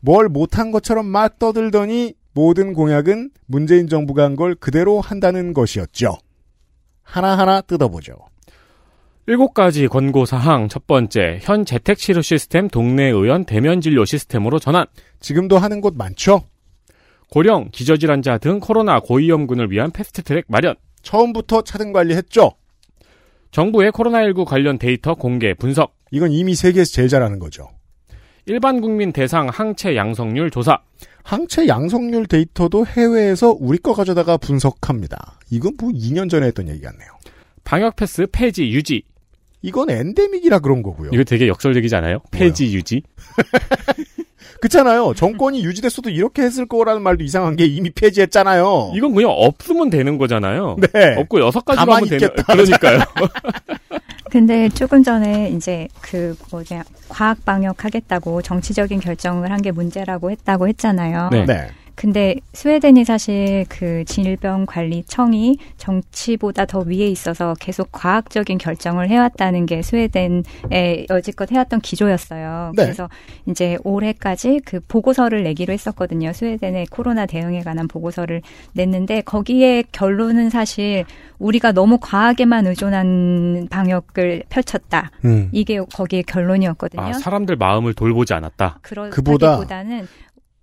뭘 0.00 0.28
못한 0.28 0.70
것처럼 0.70 1.06
막 1.06 1.38
떠들더니 1.38 2.14
모든 2.32 2.74
공약은 2.74 3.30
문재인 3.46 3.88
정부가 3.88 4.24
한 4.24 4.36
걸 4.36 4.54
그대로 4.54 5.00
한다는 5.00 5.52
것이었죠. 5.52 6.18
하나하나 7.02 7.60
뜯어보죠. 7.60 8.14
일곱 9.30 9.54
가지 9.54 9.86
권고 9.86 10.24
사항 10.24 10.66
첫 10.68 10.88
번째 10.88 11.38
현 11.42 11.64
재택 11.64 11.98
치료 11.98 12.20
시스템 12.20 12.66
동네 12.66 13.04
의원 13.04 13.44
대면 13.44 13.80
진료 13.80 14.04
시스템으로 14.04 14.58
전환. 14.58 14.86
지금도 15.20 15.56
하는 15.56 15.80
곳 15.80 15.94
많죠. 15.96 16.42
고령 17.30 17.68
기저질환자 17.70 18.38
등 18.38 18.58
코로나 18.58 18.98
고위험군을 18.98 19.70
위한 19.70 19.92
패스트트랙 19.92 20.46
마련. 20.48 20.74
처음부터 21.02 21.62
차등 21.62 21.92
관리했죠. 21.92 22.50
정부의 23.52 23.92
코로나19 23.92 24.46
관련 24.46 24.80
데이터 24.80 25.14
공개 25.14 25.54
분석. 25.54 25.94
이건 26.10 26.32
이미 26.32 26.56
세계에서 26.56 26.90
제일 26.90 27.08
잘하는 27.08 27.38
거죠. 27.38 27.68
일반 28.46 28.80
국민 28.80 29.12
대상 29.12 29.46
항체 29.48 29.94
양성률 29.94 30.50
조사. 30.50 30.80
항체 31.22 31.68
양성률 31.68 32.26
데이터도 32.26 32.84
해외에서 32.84 33.56
우리 33.60 33.78
거 33.78 33.94
가져다가 33.94 34.38
분석합니다. 34.38 35.38
이건 35.52 35.76
뭐 35.80 35.90
2년 35.90 36.28
전에 36.28 36.48
했던 36.48 36.66
얘기 36.66 36.80
같네요. 36.80 37.10
방역 37.62 37.94
패스 37.94 38.26
폐지 38.32 38.68
유지. 38.70 39.04
이건 39.62 39.90
엔데믹이라 39.90 40.60
그런 40.60 40.82
거고요. 40.82 41.10
이거 41.12 41.24
되게 41.24 41.46
역설적이지 41.48 41.94
않아요? 41.96 42.20
폐지 42.30 42.72
유지. 42.74 43.02
그렇잖아요. 44.60 45.14
정권이 45.14 45.64
유지됐어도 45.64 46.10
이렇게 46.10 46.42
했을 46.42 46.66
거라는 46.66 47.02
말도 47.02 47.24
이상한 47.24 47.56
게 47.56 47.64
이미 47.64 47.88
폐지했잖아요. 47.90 48.92
이건 48.94 49.14
그냥 49.14 49.30
없으면 49.30 49.88
되는 49.88 50.18
거잖아요. 50.18 50.76
네. 50.92 51.14
없고 51.16 51.40
여섯 51.40 51.64
가지로 51.64 51.86
가만히 51.86 52.08
하면 52.08 52.18
되는 52.18 52.28
있겠다. 52.34 52.52
그러니까요. 52.52 53.00
근데 54.30 54.68
조금 54.68 55.02
전에 55.02 55.50
이제 55.50 55.88
그 56.02 56.36
뭐냐 56.52 56.84
과학 57.08 57.44
방역 57.44 57.84
하겠다고 57.84 58.42
정치적인 58.42 59.00
결정을 59.00 59.50
한 59.50 59.60
게 59.60 59.70
문제라고 59.72 60.30
했다고 60.30 60.68
했잖아요. 60.68 61.28
네. 61.32 61.44
네. 61.44 61.68
근데 62.00 62.36
스웨덴이 62.54 63.04
사실 63.04 63.66
그 63.68 64.06
질병관리청이 64.06 65.58
정치보다 65.76 66.64
더 66.64 66.78
위에 66.78 67.06
있어서 67.08 67.54
계속 67.60 67.92
과학적인 67.92 68.56
결정을 68.56 69.10
해왔다는 69.10 69.66
게 69.66 69.82
스웨덴의 69.82 71.08
여지껏 71.10 71.52
해왔던 71.52 71.82
기조였어요. 71.82 72.72
네. 72.74 72.84
그래서 72.84 73.10
이제 73.44 73.76
올해까지 73.84 74.62
그 74.64 74.80
보고서를 74.88 75.42
내기로 75.42 75.74
했었거든요. 75.74 76.32
스웨덴의 76.32 76.86
코로나 76.86 77.26
대응에 77.26 77.60
관한 77.60 77.86
보고서를 77.86 78.40
냈는데 78.72 79.20
거기에 79.20 79.84
결론은 79.92 80.48
사실 80.48 81.04
우리가 81.38 81.72
너무 81.72 81.98
과학에만 82.00 82.66
의존한 82.66 83.68
방역을 83.70 84.44
펼쳤다. 84.48 85.10
음. 85.26 85.50
이게 85.52 85.78
거기에 85.78 86.22
결론이었거든요. 86.22 87.02
아, 87.02 87.12
사람들 87.12 87.56
마음을 87.56 87.92
돌보지 87.92 88.32
않았다. 88.32 88.78
그보다 88.80 89.56
그보다는 89.56 90.06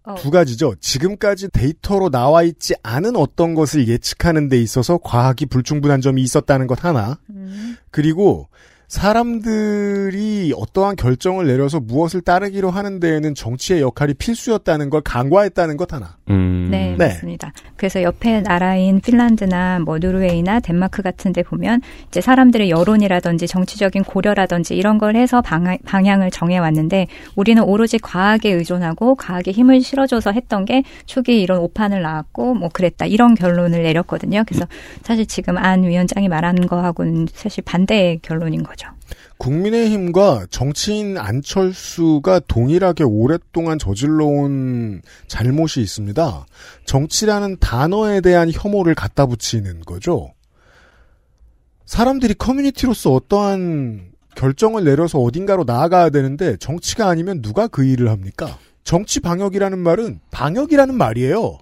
어, 0.08 0.16
두 0.16 0.32
가지죠. 0.32 0.76
지금까지 0.80 1.50
데이터로 1.50 2.10
나와 2.10 2.44
있지 2.44 2.74
않은 2.82 3.18
어떤 3.18 3.56
것을 3.56 3.88
예측하는 3.88 4.48
데 4.48 4.60
있어서 4.62 4.98
과학이 4.98 5.48
불충분한 5.48 6.00
점이 6.00 6.22
있었다는 6.22 6.68
것 6.68 6.86
하나. 6.86 7.20
음, 7.30 7.76
그리고 7.92 8.48
사람들이 8.88 10.54
어떠한 10.56 10.96
결정을 10.96 11.46
내려서 11.46 11.82
무엇을 11.82 12.22
따르기로 12.22 12.72
하는 12.72 13.02
데에는 13.02 13.36
정치의 13.36 13.82
역할이 13.82 14.14
필수였다는 14.14 14.90
걸 14.90 15.02
간과했다는 15.02 15.76
것 15.76 15.92
하나. 15.92 16.16
음. 16.30 16.70
네, 16.72 16.96
네. 16.98 17.08
맞습니다. 17.08 17.52
그래서 17.76 18.02
옆에 18.02 18.42
나라인 18.42 19.02
핀란드나 19.02 19.80
뭐 19.80 19.98
노르웨이나 20.00 20.62
덴마크 20.62 21.02
같은 21.02 21.34
데 21.34 21.44
보면 21.44 21.82
이제 22.08 22.22
사람들의 22.22 22.70
여론이라든지 22.70 23.48
정치적인 23.48 24.06
고려라든지 24.06 24.76
이런 24.76 24.98
걸 24.98 25.18
해서 25.18 25.42
방향, 25.42 25.78
방향을 25.86 26.32
정해 26.32 26.58
왔는데 26.58 27.08
우리는 27.36 27.62
오로지 27.62 27.98
과학에 27.98 28.52
의존하고 28.52 29.16
과학에 29.16 29.52
힘을 29.52 29.82
실어줘서 29.82 30.32
했던 30.32 30.64
게 30.64 30.84
초기에 31.06 31.38
이런 31.40 31.60
오판을 31.60 32.02
낳았고 32.02 32.54
뭐 32.54 32.70
그랬다. 32.70 33.06
이런 33.06 33.36
결론을 33.36 33.84
내렸거든요. 33.84 34.44
그래서 34.48 34.66
사실 35.04 35.26
지금 35.26 35.58
안 35.58 35.84
위원장이 35.84 36.30
말하는 36.30 36.68
거하고는 36.68 37.28
사실 37.34 37.64
반대의 37.66 38.20
결론인 38.22 38.64
거죠. 38.64 38.77
국민의힘과 39.38 40.48
정치인 40.50 41.18
안철수가 41.18 42.42
동일하게 42.48 43.04
오랫동안 43.04 43.78
저질러온 43.78 45.02
잘못이 45.28 45.82
있습니다. 45.82 46.46
정치라는 46.86 47.58
단어에 47.60 48.22
대한 48.22 48.52
혐오를 48.52 48.96
갖다 48.96 49.26
붙이는 49.26 49.82
거죠. 49.82 50.34
사람들이 51.86 52.34
커뮤니티로서 52.34 53.14
어떠한 53.14 54.12
결정을 54.36 54.84
내려서 54.84 55.20
어딘가로 55.20 55.64
나아가야 55.66 56.10
되는데 56.10 56.58
정치가 56.58 57.08
아니면 57.08 57.42
누가 57.42 57.68
그 57.68 57.86
일을 57.86 58.10
합니까? 58.10 58.58
정치 58.84 59.20
방역이라는 59.20 59.80
말은 59.80 60.20
방역이라는 60.32 60.96
말이에요. 60.96 61.58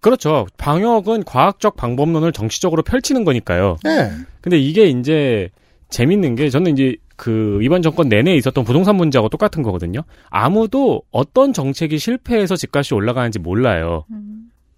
그렇죠. 0.00 0.46
방역은 0.56 1.24
과학적 1.24 1.76
방법론을 1.76 2.32
정치적으로 2.32 2.82
펼치는 2.82 3.24
거니까요. 3.24 3.76
네. 3.84 4.10
근데 4.40 4.58
이게 4.58 4.86
이제 4.86 5.50
재밌는 5.90 6.36
게 6.36 6.50
저는 6.50 6.72
이제 6.72 6.96
그 7.16 7.58
이번 7.62 7.82
정권 7.82 8.08
내내 8.08 8.34
있었던 8.36 8.64
부동산 8.64 8.96
문제하고 8.96 9.28
똑같은 9.28 9.62
거거든요. 9.62 10.02
아무도 10.28 11.02
어떤 11.10 11.52
정책이 11.52 11.98
실패해서 11.98 12.56
집값이 12.56 12.94
올라가는지 12.94 13.38
몰라요. 13.38 14.04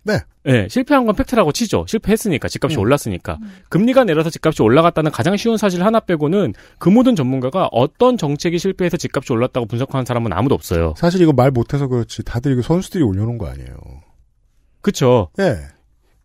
네. 0.05 0.19
네, 0.45 0.67
실패한 0.69 1.07
건 1.07 1.15
팩트라고 1.15 1.53
치죠. 1.53 1.85
실패했으니까 1.87 2.49
집값이 2.49 2.77
음. 2.77 2.81
올랐으니까. 2.81 3.39
금리가 3.69 4.03
내려서 4.05 4.31
집값이 4.31 4.63
올라갔다는 4.63 5.13
가장 5.13 5.37
쉬운 5.37 5.57
사실 5.57 5.85
하나 5.85 6.01
빼고는 6.01 6.55
그 6.79 6.89
모든 6.89 7.15
전문가가 7.15 7.69
어떤 7.71 8.17
정책이 8.17 8.59
실패해서 8.59 8.97
집값이 8.97 9.33
올랐다고 9.33 9.67
분석하는 9.67 10.05
사람은 10.05 10.33
아무도 10.33 10.57
없어요. 10.57 10.95
사실 10.97 11.23
이거 11.23 11.33
말 11.33 11.53
못해서 11.53 11.87
그렇지 11.87 12.25
다들 12.25 12.53
이거 12.53 12.63
선수들이 12.63 13.05
올려놓은 13.05 13.39
거 13.39 13.47
아니에요. 13.47 13.77
그쵸. 14.81 15.29
예. 15.39 15.59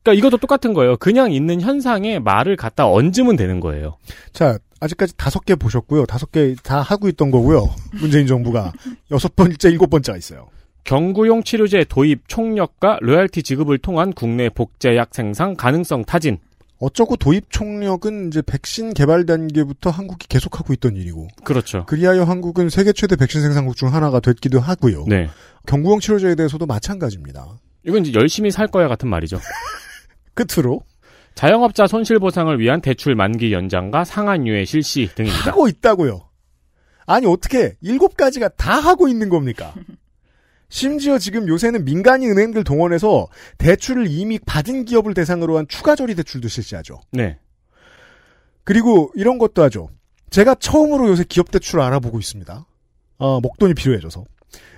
그러니까 0.01 0.13
이것도 0.13 0.37
똑같은 0.37 0.73
거예요. 0.73 0.97
그냥 0.97 1.31
있는 1.31 1.61
현상에 1.61 2.17
말을 2.17 2.55
갖다 2.55 2.89
얹으면 2.89 3.35
되는 3.35 3.59
거예요. 3.59 3.97
자, 4.31 4.57
아직까지 4.79 5.15
다섯 5.17 5.43
개 5.45 5.55
보셨고요. 5.55 6.05
다섯 6.05 6.31
개 6.31 6.55
다 6.63 6.81
하고 6.81 7.07
있던 7.09 7.31
거고요. 7.31 7.69
문재인 7.99 8.27
정부가 8.27 8.73
여섯 9.11 9.35
번째, 9.35 9.69
일곱 9.69 9.89
번째가 9.89 10.17
있어요. 10.17 10.47
경구용 10.83 11.43
치료제 11.43 11.83
도입 11.83 12.27
총력과 12.29 12.99
로얄티 13.01 13.43
지급을 13.43 13.77
통한 13.79 14.13
국내 14.13 14.49
복제약 14.49 15.09
생산 15.13 15.55
가능성 15.55 16.05
타진. 16.05 16.37
어쩌고 16.79 17.17
도입 17.17 17.45
총력은 17.49 18.27
이제 18.27 18.41
백신 18.43 18.93
개발 18.93 19.25
단계부터 19.25 19.89
한국이 19.89 20.27
계속하고 20.27 20.73
있던 20.73 20.95
일이고. 20.95 21.27
그렇죠. 21.43 21.85
그리하여 21.87 22.23
한국은 22.23 22.69
세계 22.69 22.93
최대 22.93 23.15
백신 23.15 23.41
생산국 23.41 23.75
중 23.75 23.93
하나가 23.93 24.19
됐기도 24.19 24.59
하고요. 24.59 25.05
네. 25.07 25.27
경구용 25.65 25.99
치료제에 25.99 26.35
대해서도 26.35 26.67
마찬가지입니다. 26.67 27.47
이건 27.83 28.05
이제 28.05 28.13
열심히 28.17 28.51
살 28.51 28.67
거야 28.67 28.87
같은 28.87 29.09
말이죠. 29.09 29.39
끝으로 30.35 30.81
자영업자 31.37 31.85
손실 31.85 32.17
보상을 32.17 32.59
위한 32.59 32.81
대출 32.81 33.13
만기 33.13 33.53
연장과 33.53 34.05
상한유예 34.05 34.65
실시 34.65 35.07
등입니다. 35.13 35.51
하고 35.51 35.67
있다고요. 35.67 36.27
아니 37.05 37.27
어떻게 37.27 37.75
일곱 37.79 38.17
가지가 38.17 38.49
다 38.49 38.73
하고 38.73 39.07
있는 39.07 39.29
겁니까? 39.29 39.75
심지어 40.69 41.19
지금 41.19 41.47
요새는 41.47 41.85
민간인 41.85 42.31
은행들 42.31 42.63
동원해서 42.63 43.27
대출을 43.59 44.07
이미 44.07 44.39
받은 44.39 44.85
기업을 44.85 45.13
대상으로 45.13 45.59
한 45.59 45.67
추가 45.67 45.95
저리 45.95 46.15
대출도 46.15 46.47
실시하죠. 46.47 46.99
네. 47.11 47.37
그리고 48.63 49.11
이런 49.13 49.37
것도 49.37 49.61
하죠. 49.61 49.89
제가 50.31 50.55
처음으로 50.55 51.07
요새 51.07 51.23
기업 51.23 51.51
대출을 51.51 51.83
알아보고 51.83 52.17
있습니다. 52.17 52.65
어, 53.19 53.39
목돈이 53.41 53.75
필요해져서. 53.75 54.23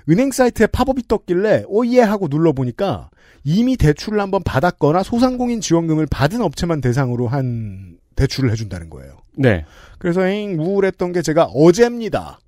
은행 0.10 0.32
사이트에 0.32 0.68
팝업이 0.68 1.08
떴길래 1.08 1.66
oh 1.68 1.79
yeah 1.79 2.02
하고 2.02 2.28
눌러보니까 2.30 3.10
이미 3.44 3.78
대출을 3.78 4.20
한번 4.20 4.44
받았거나 4.44 5.04
소상공인 5.04 5.62
지원금을 5.62 6.08
받은 6.08 6.42
업체만 6.42 6.82
대상으로 6.82 7.28
한 7.28 7.98
대출을 8.16 8.52
해준다는 8.52 8.90
거예요. 8.90 9.18
네. 9.38 9.66
그래서 9.98 10.28
잉 10.28 10.60
우울했던 10.60 11.14
게 11.14 11.22
제가 11.22 11.46
어제입니다. 11.46 12.40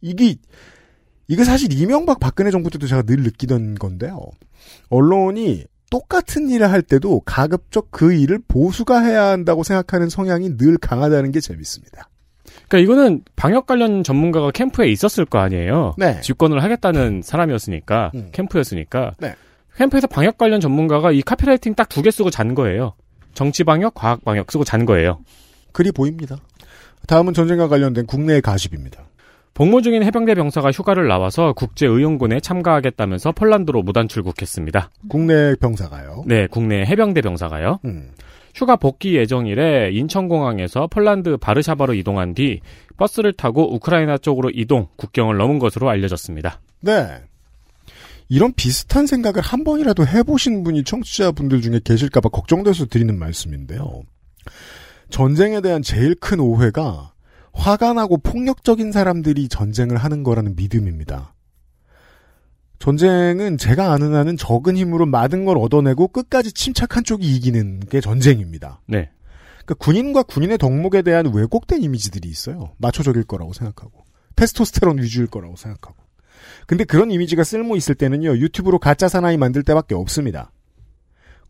이게 0.00 0.36
이게 1.28 1.44
사실 1.44 1.72
이명박 1.72 2.20
박근혜 2.20 2.50
정부 2.50 2.70
때도 2.70 2.86
제가 2.86 3.02
늘 3.02 3.22
느끼던 3.22 3.76
건데요. 3.76 4.20
언론이 4.88 5.64
똑같은 5.90 6.50
일을 6.50 6.70
할 6.70 6.82
때도 6.82 7.20
가급적 7.20 7.90
그 7.90 8.12
일을 8.12 8.40
보수가 8.48 9.00
해야 9.00 9.26
한다고 9.26 9.62
생각하는 9.62 10.08
성향이 10.08 10.56
늘 10.56 10.76
강하다는 10.76 11.32
게 11.32 11.40
재밌습니다. 11.40 12.08
그러니까 12.68 12.78
이거는 12.78 13.22
방역 13.36 13.66
관련 13.66 14.02
전문가가 14.02 14.50
캠프에 14.50 14.88
있었을 14.90 15.24
거 15.24 15.38
아니에요. 15.38 15.94
네. 15.98 16.20
집권을 16.20 16.62
하겠다는 16.62 17.22
사람이었으니까 17.22 18.10
음. 18.14 18.28
캠프였으니까 18.32 19.12
네. 19.18 19.34
캠프에서 19.76 20.06
방역 20.06 20.38
관련 20.38 20.60
전문가가 20.60 21.10
이 21.12 21.20
카피라이팅 21.22 21.74
딱 21.74 21.88
두 21.88 22.02
개 22.02 22.10
쓰고 22.10 22.30
잔 22.30 22.54
거예요. 22.54 22.94
정치 23.34 23.64
방역, 23.64 23.94
과학 23.94 24.24
방역 24.24 24.50
쓰고 24.52 24.64
잔 24.64 24.84
거예요. 24.86 25.18
그리 25.72 25.90
보입니다. 25.90 26.36
다음은 27.08 27.34
전쟁과 27.34 27.68
관련된 27.68 28.06
국내의 28.06 28.40
가십입니다. 28.40 29.02
복무 29.54 29.82
중인 29.82 30.02
해병대 30.02 30.34
병사가 30.34 30.70
휴가를 30.72 31.06
나와서 31.06 31.52
국제 31.52 31.86
의용군에 31.86 32.40
참가하겠다면서 32.40 33.32
폴란드로 33.32 33.82
무단 33.82 34.08
출국했습니다. 34.08 34.90
국내 35.08 35.54
병사가요. 35.56 36.24
네, 36.26 36.46
국내 36.48 36.84
해병대 36.84 37.20
병사가요. 37.20 37.78
음. 37.84 38.10
휴가 38.54 38.76
복귀 38.76 39.16
예정일에 39.16 39.90
인천공항에서 39.92 40.86
폴란드 40.86 41.36
바르샤바로 41.38 41.94
이동한 41.94 42.34
뒤 42.34 42.60
버스를 42.96 43.32
타고 43.32 43.74
우크라이나 43.74 44.18
쪽으로 44.18 44.50
이동, 44.50 44.86
국경을 44.96 45.36
넘은 45.36 45.58
것으로 45.58 45.90
알려졌습니다. 45.90 46.60
네. 46.80 47.22
이런 48.28 48.52
비슷한 48.54 49.06
생각을 49.06 49.42
한 49.42 49.64
번이라도 49.64 50.06
해보신 50.06 50.62
분이 50.62 50.84
청취자분들 50.84 51.60
중에 51.60 51.80
계실까봐 51.84 52.28
걱정돼서 52.30 52.86
드리는 52.86 53.18
말씀인데요. 53.18 54.02
전쟁에 55.10 55.60
대한 55.60 55.82
제일 55.82 56.14
큰 56.14 56.40
오해가 56.40 57.12
화가 57.52 57.92
나고 57.92 58.18
폭력적인 58.18 58.92
사람들이 58.92 59.48
전쟁을 59.48 59.96
하는 59.96 60.22
거라는 60.22 60.56
믿음입니다. 60.56 61.33
전쟁은 62.78 63.56
제가 63.56 63.92
아는 63.92 64.14
한은 64.14 64.36
적은 64.36 64.76
힘으로 64.76 65.06
많은 65.06 65.44
걸 65.44 65.56
얻어내고 65.58 66.08
끝까지 66.08 66.52
침착한 66.52 67.04
쪽이 67.04 67.26
이기는 67.34 67.80
게 67.80 68.00
전쟁입니다. 68.00 68.80
네. 68.86 69.10
그러니까 69.64 69.74
군인과 69.78 70.24
군인의 70.24 70.58
덕목에 70.58 71.02
대한 71.02 71.32
왜곡된 71.32 71.82
이미지들이 71.82 72.28
있어요. 72.28 72.72
마초적일 72.78 73.24
거라고 73.24 73.52
생각하고. 73.52 74.04
테스토스테론 74.36 74.98
위주일 74.98 75.26
거라고 75.26 75.56
생각하고. 75.56 75.96
근데 76.66 76.84
그런 76.84 77.10
이미지가 77.10 77.44
쓸모 77.44 77.76
있을 77.76 77.94
때는요, 77.94 78.36
유튜브로 78.36 78.78
가짜 78.78 79.08
사나이 79.08 79.36
만들 79.36 79.62
때밖에 79.62 79.94
없습니다. 79.94 80.50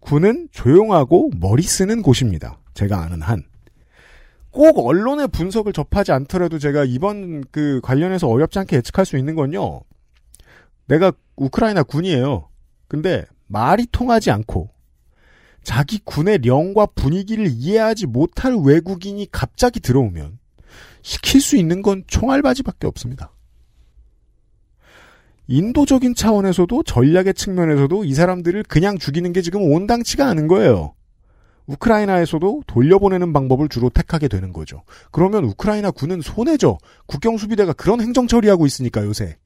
군은 0.01 0.49
조용하고 0.53 1.31
머리 1.41 1.63
쓰는 1.63 2.03
곳입니다. 2.03 2.61
제가 2.75 3.03
아는 3.03 3.23
한. 3.23 3.45
꼭 4.51 4.87
언론의 4.87 5.29
분석을 5.29 5.73
접하지 5.73 6.13
않더라도 6.13 6.61
제가 6.61 6.85
이번 6.85 7.43
그 7.51 7.81
관련해서 7.83 8.29
어렵지 8.29 8.59
않게 8.61 8.77
예측할 8.77 9.05
수 9.05 9.17
있는 9.17 9.35
건요. 9.35 9.81
내가 10.87 11.13
우크라이나 11.37 11.83
군이에요. 11.83 12.49
근데 12.89 13.25
말이 13.47 13.87
통하지 13.91 14.31
않고 14.31 14.71
자기 15.63 15.99
군의 16.05 16.39
령과 16.39 16.87
분위기를 16.95 17.49
이해하지 17.49 18.07
못할 18.07 18.55
외국인이 18.55 19.27
갑자기 19.33 19.81
들어오면 19.81 20.39
시킬 21.03 21.41
수 21.41 21.57
있는 21.57 21.83
건 21.83 22.05
총알바지밖에 22.07 22.87
없습니다. 22.87 23.31
인도적인 25.47 26.15
차원에서도 26.15 26.83
전략의 26.85 27.35
측면에서도 27.35 28.05
이 28.05 28.15
사람들을 28.15 28.63
그냥 28.65 28.99
죽이는 28.99 29.33
게 29.33 29.43
지금 29.43 29.63
온당치가 29.63 30.27
않은 30.29 30.49
거예요. 30.49 30.95
우크라이나에서도 31.67 32.63
돌려보내는 32.67 33.33
방법을 33.33 33.69
주로 33.69 33.89
택하게 33.91 34.29
되는 34.29 34.53
거죠. 34.53 34.83
그러면 35.11 35.45
우크라이나 35.45 35.91
군은 35.91 36.21
손해죠. 36.21 36.79
국경수비대가 37.07 37.73
그런 37.73 38.01
행정 38.01 38.27
처리하고 38.27 38.67
있으니까 38.67 39.05
요새. 39.05 39.39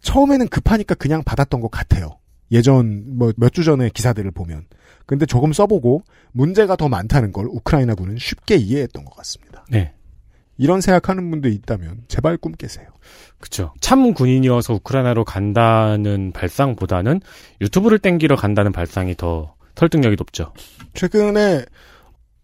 처음에는 0.00 0.48
급하니까 0.48 0.94
그냥 0.94 1.22
받았던 1.24 1.60
것 1.60 1.70
같아요. 1.70 2.18
예전 2.52 3.16
뭐 3.16 3.32
몇 3.36 3.52
주 3.52 3.64
전에 3.64 3.90
기사들을 3.90 4.30
보면. 4.32 4.66
근데 5.06 5.26
조금 5.26 5.52
써보고 5.52 6.02
문제가 6.32 6.76
더 6.76 6.88
많다는 6.88 7.32
걸 7.32 7.46
우크라이나 7.46 7.94
군은 7.94 8.16
쉽게 8.18 8.56
이해했던 8.56 9.04
것 9.04 9.16
같습니다. 9.16 9.64
네. 9.70 9.92
이런 10.56 10.80
생각하는 10.80 11.30
분들 11.30 11.52
있다면 11.52 12.04
제발 12.08 12.36
꿈 12.36 12.52
깨세요. 12.52 12.86
그쵸. 13.38 13.72
참 13.80 14.12
군인이어서 14.12 14.74
우크라이나로 14.74 15.24
간다는 15.24 16.32
발상보다는 16.32 17.20
유튜브를 17.60 17.98
땡기러 17.98 18.36
간다는 18.36 18.70
발상이 18.72 19.14
더 19.16 19.54
설득력이 19.76 20.16
높죠. 20.16 20.52
최근에 20.94 21.64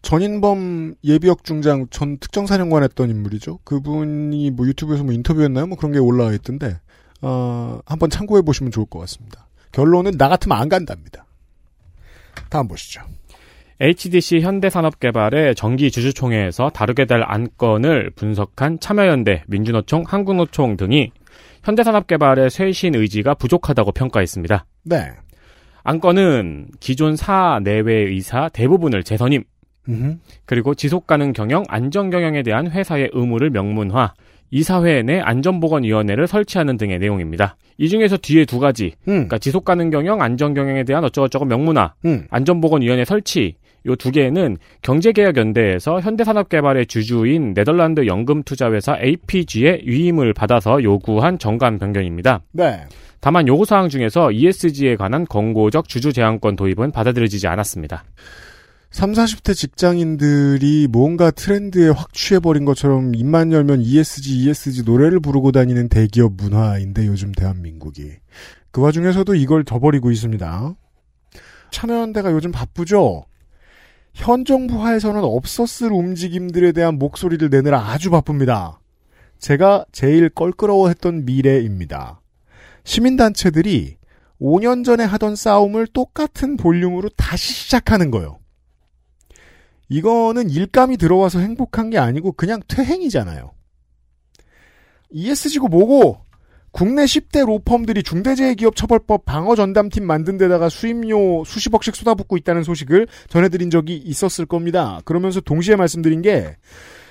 전인범 0.03 0.95
예비역 1.05 1.45
중장 1.45 1.87
전 1.91 2.19
특정사령관 2.19 2.83
했던 2.85 3.11
인물이죠. 3.11 3.59
그분이 3.65 4.51
뭐 4.53 4.67
유튜브에서 4.67 5.05
뭐 5.05 5.13
인터뷰했나요? 5.13 5.67
뭐 5.67 5.77
그런 5.77 5.93
게 5.93 5.99
올라와 5.99 6.33
있던데, 6.33 6.79
어, 7.23 7.81
한번 7.87 8.11
참고해 8.11 8.43
보시면 8.43 8.73
좋을 8.73 8.87
것 8.87 8.99
같습니다. 9.01 9.47
결론은 9.73 10.13
나 10.13 10.29
같으면 10.29 10.59
안 10.59 10.69
간답니다. 10.69 11.27
다음 12.49 12.69
보시죠. 12.69 13.03
HDC 13.81 14.41
현대산업개발의 14.41 15.55
정기주주총회에서 15.55 16.71
다루게 16.71 17.05
될 17.05 17.23
안건을 17.23 18.11
분석한 18.17 18.81
참여연대, 18.81 19.45
민주노총, 19.49 20.05
한국노총 20.07 20.77
등이 20.77 21.11
현대산업개발의 21.63 22.49
쇄신 22.49 22.95
의지가 22.95 23.35
부족하다고 23.35 23.93
평가했습니다. 23.93 24.65
네. 24.85 25.11
안건은 25.83 26.69
기존 26.81 27.17
사 27.17 27.61
내외 27.63 27.95
의사 27.95 28.49
대부분을 28.49 29.03
재선임, 29.03 29.45
음흠. 29.89 30.17
그리고 30.47 30.75
지속가능 30.75 31.33
경영, 31.33 31.65
안전경영에 31.69 32.43
대한 32.43 32.71
회사의 32.71 33.11
의무를 33.13 33.51
명문화, 33.51 34.15
이사회 34.51 35.03
내 35.03 35.21
안전보건위원회를 35.21 36.27
설치하는 36.27 36.77
등의 36.77 36.99
내용입니다. 36.99 37.57
이 37.79 37.89
중에서 37.89 38.17
뒤에 38.17 38.45
두 38.45 38.59
가지, 38.59 38.93
음. 39.03 39.13
그러니까 39.13 39.39
지속가능 39.39 39.91
경영, 39.91 40.23
안전 40.23 40.55
경영에 40.55 40.85
대한 40.85 41.05
어쩌고저쩌고 41.05 41.45
명문화, 41.45 41.95
음. 42.05 42.27
안전보건위원회 42.31 43.05
설치, 43.05 43.57
요 43.87 43.95
두 43.97 44.11
개는 44.11 44.59
경제개혁연대에서 44.83 46.01
현대산업개발의 46.01 46.87
주주인 46.87 47.55
네덜란드 47.55 48.07
연금투자회사 48.07 48.99
APG의 49.01 49.83
위임을 49.85 50.33
받아서 50.33 50.83
요구한 50.83 51.39
정관 51.39 51.79
변경입니다. 51.79 52.41
네. 52.53 52.81
다만 53.21 53.49
요구사항 53.49 53.89
중에서 53.89 54.31
ESG에 54.33 54.97
관한 54.97 55.25
권고적 55.25 55.89
주주 55.89 56.13
제한권 56.13 56.57
도입은 56.57 56.93
받아들여지지 56.93 57.47
않았습니다. 57.49 58.05
3, 58.91 59.13
40대 59.13 59.55
직장인들이 59.55 60.89
뭔가 60.91 61.31
트렌드에 61.31 61.89
확 61.91 62.13
취해버린 62.13 62.65
것처럼 62.65 63.15
입만 63.15 63.53
열면 63.53 63.83
ESG, 63.83 64.45
ESG 64.45 64.85
노래를 64.85 65.21
부르고 65.21 65.53
다니는 65.53 65.89
대기업 65.89 66.33
문화인데 66.35 67.07
요즘 67.07 67.33
대한민국이. 67.33 68.13
그 68.71 68.81
와중에서도 68.81 69.35
이걸 69.35 69.65
져버리고 69.65 70.11
있습니다. 70.11 70.75
참여연대가 71.71 72.33
요즘 72.33 72.53
바쁘죠? 72.53 73.27
현 74.15 74.47
정부 74.47 74.83
하에서는 74.83 75.23
없었을 75.23 75.93
움직임들에 75.93 76.73
대한 76.73 76.99
목소리를 76.99 77.51
내느라 77.51 77.91
아주 77.91 78.11
바쁩니다. 78.11 78.81
제가 79.39 79.85
제일 79.93 80.31
껄끄러워했던 80.31 81.27
미래입니다. 81.27 82.23
시민단체들이 82.85 83.99
5년 84.41 84.85
전에 84.85 85.05
하던 85.05 85.37
싸움을 85.37 85.87
똑같은 85.89 86.57
볼륨으로 86.57 87.11
다시 87.17 87.53
시작하는 87.53 88.11
거예요. 88.11 88.39
이거는 89.89 90.51
일감이 90.51 90.97
들어와서 90.97 91.39
행복한 91.39 91.91
게 91.91 91.99
아니고 91.99 92.33
그냥 92.33 92.61
퇴행이잖아요. 92.67 93.53
ESG고 95.11 95.69
뭐고 95.69 96.19
국내 96.73 97.05
10대 97.05 97.47
로펌들이 97.47 98.03
중대재해기업처벌법 98.03 99.25
방어전담팀 99.25 100.05
만든 100.05 100.37
데다가 100.37 100.69
수임료 100.69 101.45
수십억씩 101.45 101.97
쏟아붓고 101.97 102.37
있다는 102.37 102.65
소식을 102.65 103.07
전해드린 103.29 103.71
적이 103.71 103.97
있었을 103.97 104.45
겁니다. 104.45 105.01
그러면서 105.07 105.41
동시에 105.41 105.77
말씀드린 105.77 106.21
게 106.21 106.57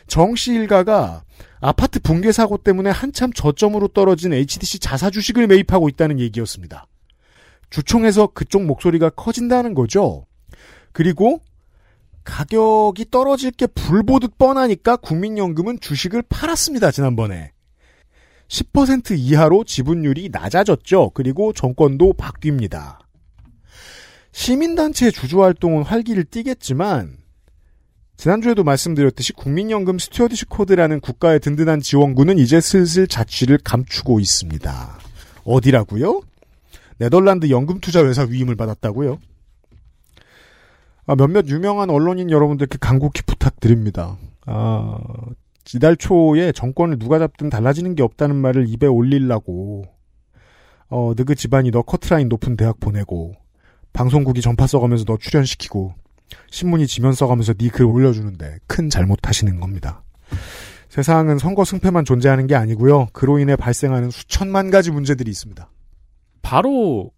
정씨 0.06 0.54
일가가 0.54 1.24
아파트 1.62 2.00
붕괴 2.00 2.32
사고 2.32 2.58
때문에 2.58 2.92
한참 2.92 3.34
저점으로 3.34 3.88
떨어진 3.88 4.34
HDC 4.34 4.78
자사 4.78 5.10
주식을 5.10 5.48
매입하고 5.48 5.90
있다는 5.90 6.20
얘기였습니다. 6.20 6.86
주총에서 7.72 8.28
그쪽 8.28 8.66
목소리가 8.66 9.10
커진다는 9.10 9.74
거죠. 9.74 10.28
그리고 10.92 11.42
가격이 12.26 13.06
떨어질 13.12 13.52
게 13.52 13.68
불보듯 13.68 14.38
뻔하니까 14.38 14.98
국민연금은 14.98 15.80
주식을 15.80 16.24
팔았습니다, 16.28 16.92
지난번에. 16.92 17.52
10% 18.48 19.18
이하로 19.18 19.64
지분율이 19.64 20.30
낮아졌죠. 20.32 21.12
그리고 21.14 21.54
정권도 21.54 22.14
바뀝니다. 22.14 22.98
시민단체 24.32 25.12
주주활동은 25.12 25.84
활기를 25.84 26.26
띠겠지만, 26.26 27.18
지난주에도 28.18 28.64
말씀드렸듯이 28.64 29.34
국민연금 29.34 30.00
스튜어디시 30.00 30.46
코드라는 30.46 31.00
국가의 31.00 31.40
든든한 31.40 31.82
지원군은 31.82 32.38
이제 32.40 32.60
슬슬 32.60 33.08
자취를 33.08 33.60
감추고 33.64 34.20
있습니다. 34.20 35.00
어디라고요? 35.44 36.22
네덜란드 36.98 37.50
연금투자회사 37.50 38.24
위임을 38.24 38.56
받았다고요? 38.56 39.20
아, 41.08 41.16
몇몇 41.16 41.48
유명한 41.48 41.90
언론인 41.90 42.32
여러분들께 42.32 42.78
간곡히 42.80 43.22
부탁드립니다. 43.26 44.18
아, 44.46 44.98
지달 45.64 45.96
초에 45.96 46.52
정권을 46.52 47.00
누가 47.00 47.20
잡든 47.20 47.50
달라지는 47.50 47.96
게 47.96 48.04
없다는 48.04 48.36
말을 48.36 48.68
입에 48.70 48.88
올리려고 48.88 49.86
어, 50.90 51.14
너그 51.18 51.36
집안이 51.36 51.72
너 51.72 51.82
커트라인 51.82 52.30
높은 52.30 52.56
대학 52.56 52.80
보내고 52.80 53.34
방송국이 53.94 54.42
전파 54.42 54.68
써가면서 54.68 55.06
너 55.06 55.18
출연시키고 55.18 55.94
신문이 56.52 56.86
지면 56.88 57.14
써가면서 57.14 57.54
네 57.54 57.70
글 57.70 57.86
올려주는데 57.86 58.60
큰 58.68 58.90
잘못하시는 58.90 59.60
겁니다. 59.60 60.04
세상은 60.90 61.38
선거 61.40 61.66
승패만 61.66 62.06
존재하는 62.06 62.48
게 62.48 62.56
아니고요. 62.56 63.08
그로 63.14 63.40
인해 63.40 63.56
발생하는 63.56 64.10
수천만 64.12 64.70
가지 64.70 64.92
문제들이 64.92 65.30
있습니다. 65.30 65.70
바로 66.42 67.12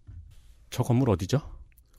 저 0.70 0.82
건물 0.82 1.10
어디죠? 1.10 1.40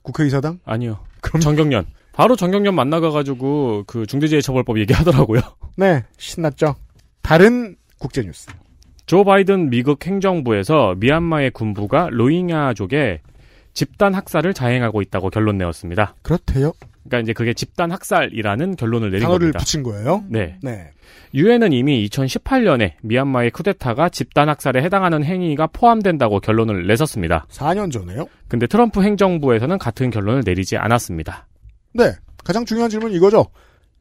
국회의사당? 0.02 0.60
아니요. 0.64 0.98
그럼 1.20 1.40
정경련. 1.40 1.86
바로 2.12 2.36
정경련 2.36 2.74
만나가가지고 2.74 3.84
그 3.86 4.06
중대재해처벌법 4.06 4.78
얘기하더라고요. 4.80 5.40
네, 5.76 6.04
신났죠. 6.18 6.76
다른 7.22 7.76
국제 7.98 8.22
뉴스. 8.22 8.50
조 9.06 9.24
바이든 9.24 9.70
미국 9.70 10.04
행정부에서 10.06 10.94
미얀마의 10.98 11.50
군부가 11.50 12.08
로힝야족에 12.10 13.20
집단 13.72 14.14
학살을 14.14 14.54
자행하고 14.54 15.02
있다고 15.02 15.30
결론 15.30 15.58
내었습니다. 15.58 16.14
그렇대요. 16.22 16.72
그러니까 17.10 17.20
이제 17.20 17.32
그게 17.32 17.52
집단 17.52 17.90
학살이라는 17.90 18.76
결론을 18.76 19.10
내린 19.10 19.24
단어를 19.24 19.52
겁니다. 19.52 19.58
붙인 19.58 19.82
거예요? 19.82 20.24
네. 20.28 20.58
네. 20.62 20.90
유엔은 21.34 21.72
이미 21.72 22.08
2018년에 22.08 22.92
미얀마의 23.02 23.50
쿠데타가 23.50 24.08
집단 24.08 24.48
학살에 24.48 24.82
해당하는 24.82 25.24
행위가 25.24 25.66
포함된다고 25.66 26.38
결론을 26.40 26.86
내섰습니다. 26.86 27.46
4년 27.50 27.92
전에요? 27.92 28.26
근데 28.48 28.66
트럼프 28.66 29.02
행정부에서는 29.02 29.78
같은 29.78 30.10
결론을 30.10 30.42
내리지 30.46 30.76
않았습니다. 30.76 31.48
네. 31.92 32.12
가장 32.44 32.64
중요한 32.64 32.88
질문은 32.88 33.14
이거죠. 33.16 33.46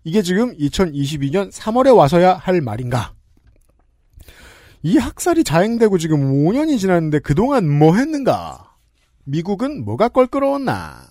이게 0.04 0.22
지금 0.22 0.56
2022년 0.56 1.52
3월에 1.52 1.95
와서야 1.95 2.36
할 2.36 2.62
말인가? 2.62 3.13
이 4.82 4.98
학살이 4.98 5.43
자행되고 5.43 5.98
지금 5.98 6.45
5년이 6.45 6.80
지났는데 6.80 7.19
그동안 7.19 7.67
뭐 7.67 7.95
했는가? 7.95 8.76
미국은 9.26 9.84
뭐가 9.84 10.10
껄끄러웠나? 10.10 11.09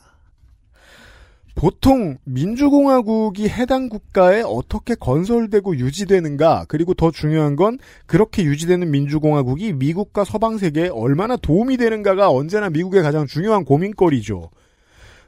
보통 1.59 2.19
민주공화국이 2.23 3.49
해당 3.49 3.89
국가에 3.89 4.43
어떻게 4.43 4.95
건설되고 4.95 5.77
유지되는가 5.77 6.67
그리고 6.69 6.95
더 6.95 7.11
중요한 7.11 7.57
건 7.57 7.81
그렇게 8.07 8.45
유지되는 8.45 8.89
민주공화국이 8.89 9.73
미국과 9.73 10.23
서방 10.23 10.59
세계에 10.59 10.87
얼마나 10.87 11.37
도움이 11.37 11.77
되는가가 11.77 12.31
언제나 12.31 12.71
미국의 12.71 13.03
가장 13.03 13.27
중요한 13.27 13.65
고민거리죠. 13.65 14.51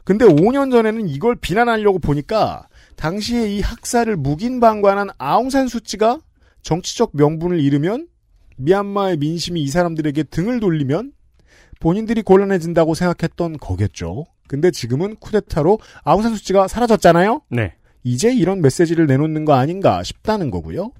근데 0.04 0.24
5년 0.24 0.70
전에는 0.70 1.08
이걸 1.08 1.34
비난하려고 1.34 1.98
보니까 1.98 2.68
당시에 2.94 3.56
이 3.56 3.60
학살을 3.60 4.16
묵인방관한 4.16 5.08
아웅산 5.18 5.66
수치가 5.66 6.20
정치적 6.62 7.10
명분을 7.14 7.58
잃으면 7.58 8.06
미얀마의 8.56 9.16
민심이 9.16 9.60
이 9.64 9.66
사람들에게 9.66 10.22
등을 10.22 10.60
돌리면 10.60 11.10
본인들이 11.80 12.22
곤란해진다고 12.22 12.94
생각했던 12.94 13.58
거겠죠. 13.58 14.26
근데 14.50 14.72
지금은 14.72 15.14
쿠데타로 15.20 15.78
아웅산 16.02 16.34
수치가 16.34 16.66
사라졌잖아요. 16.66 17.42
네. 17.50 17.74
이제 18.02 18.34
이런 18.34 18.60
메시지를 18.60 19.06
내놓는 19.06 19.44
거 19.44 19.52
아닌가 19.52 20.02
싶다는 20.02 20.50
거고요. 20.50 20.90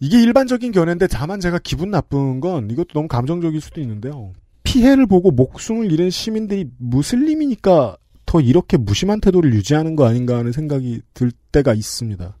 이게 0.00 0.20
일반적인 0.20 0.72
견해인데 0.72 1.06
다만 1.06 1.38
제가 1.38 1.60
기분 1.62 1.92
나쁜 1.92 2.40
건 2.40 2.72
이것도 2.72 2.88
너무 2.94 3.06
감정적일 3.06 3.60
수도 3.60 3.80
있는데요. 3.80 4.32
피해를 4.64 5.06
보고 5.06 5.30
목숨을 5.30 5.92
잃은 5.92 6.10
시민들이 6.10 6.68
무슬림이니까 6.78 7.96
더 8.26 8.40
이렇게 8.40 8.76
무심한 8.76 9.20
태도를 9.20 9.54
유지하는 9.54 9.94
거 9.94 10.04
아닌가 10.08 10.38
하는 10.38 10.50
생각이 10.50 11.02
들 11.14 11.30
때가 11.52 11.72
있습니다. 11.72 12.36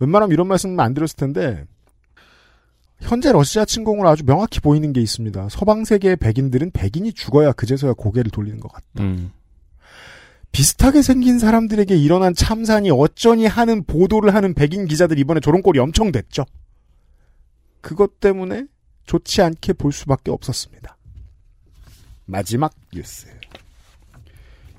웬만하면 0.00 0.34
이런 0.34 0.48
말씀은 0.48 0.78
안 0.80 0.92
드렸을 0.92 1.16
텐데 1.16 1.64
현재 3.00 3.32
러시아 3.32 3.64
침공을 3.64 4.06
아주 4.06 4.24
명확히 4.24 4.60
보이는 4.60 4.92
게 4.92 5.00
있습니다. 5.00 5.48
서방 5.50 5.84
세계의 5.84 6.16
백인들은 6.16 6.70
백인이 6.70 7.12
죽어야 7.12 7.52
그제서야 7.52 7.92
고개를 7.94 8.30
돌리는 8.30 8.60
것 8.60 8.72
같다. 8.72 8.86
음. 9.00 9.32
비슷하게 10.52 11.02
생긴 11.02 11.38
사람들에게 11.40 11.96
일어난 11.96 12.32
참산이 12.32 12.90
어쩌니 12.90 13.46
하는 13.46 13.84
보도를 13.84 14.34
하는 14.34 14.54
백인 14.54 14.86
기자들 14.86 15.18
이번에 15.18 15.40
꼴이 15.40 15.80
엄청 15.80 16.12
됐죠. 16.12 16.44
그것 17.80 18.20
때문에 18.20 18.66
좋지 19.04 19.42
않게 19.42 19.74
볼 19.74 19.92
수밖에 19.92 20.30
없었습니다. 20.30 20.96
마지막 22.26 22.72
뉴스. 22.92 23.26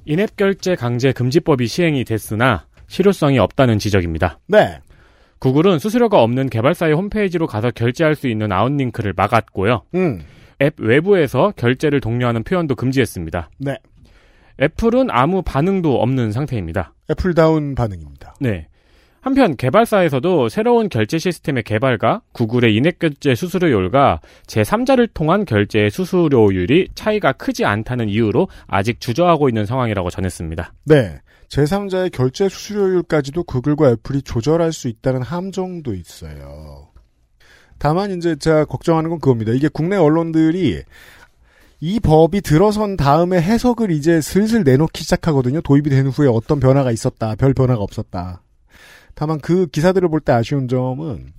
in-app 0.06 0.38
결제 0.38 0.76
강제 0.76 1.12
금지법이 1.12 1.68
시행이 1.68 2.06
됐으나 2.06 2.66
실효성이 2.88 3.40
없다는 3.40 3.78
지적입니다. 3.78 4.40
네. 4.48 4.80
구글은 5.40 5.80
수수료가 5.80 6.22
없는 6.22 6.50
개발사의 6.50 6.94
홈페이지로 6.94 7.48
가서 7.48 7.72
결제할 7.72 8.16
수 8.16 8.28
있는 8.28 8.52
outlink를 8.52 9.14
막았고요. 9.16 9.84
음. 9.96 10.22
앱 10.62 10.80
외부에서 10.80 11.54
결제를 11.56 12.00
독려하는 12.00 12.44
표현도 12.44 12.76
금지했습니다. 12.76 13.50
네. 13.60 13.78
애플은 14.62 15.08
아무 15.12 15.42
반응도 15.42 16.02
없는 16.02 16.32
상태입니다. 16.32 16.94
애플다운 17.10 17.76
반응입니다. 17.76 18.36
네. 18.40 18.68
한편 19.26 19.56
개발사에서도 19.58 20.50
새로운 20.50 20.88
결제 20.88 21.18
시스템의 21.18 21.64
개발과 21.64 22.22
구글의 22.32 22.76
인앱 22.76 23.00
결제 23.00 23.34
수수료율과 23.34 24.22
제3자를 24.46 25.10
통한 25.16 25.46
결제 25.46 25.90
수수료율이 25.90 26.90
차이가 26.94 27.32
크지 27.32 27.66
않다는 27.66 28.08
이유로 28.08 28.48
아직 28.68 29.02
주저하고 29.02 29.50
있는 29.50 29.66
상황이라고 29.66 30.12
전했습니다. 30.12 30.74
네. 30.86 31.20
제3자의 31.50 32.12
결제 32.12 32.50
수수료율까지도 32.50 33.44
구글과 33.44 33.92
애플이 33.92 34.22
조절할 34.22 34.74
수 34.74 34.88
있다는 34.88 35.22
함정도 35.22 35.94
있어요. 35.94 36.90
다만 37.78 38.18
이제 38.18 38.36
제가 38.36 38.66
걱정하는 38.66 39.10
건 39.10 39.20
그겁니다. 39.20 39.52
이게 39.52 39.68
국내 39.68 39.96
언론들이 39.96 40.84
이 41.82 42.00
법이 42.00 42.42
들어선 42.42 42.98
다음에 42.98 43.42
해석을 43.42 43.92
이제 43.92 44.22
슬슬 44.22 44.64
내놓기 44.64 45.04
시작하거든요. 45.04 45.62
도입이 45.62 45.90
된 45.90 46.08
후에 46.08 46.28
어떤 46.28 46.60
변화가 46.60 46.92
있었다, 46.92 47.36
별 47.36 47.54
변화가 47.54 47.82
없었다. 47.82 48.42
다만 49.14 49.40
그 49.40 49.68
기사들을 49.68 50.10
볼 50.10 50.22
때 50.22 50.32
아쉬운 50.34 50.68
점은 50.68 51.34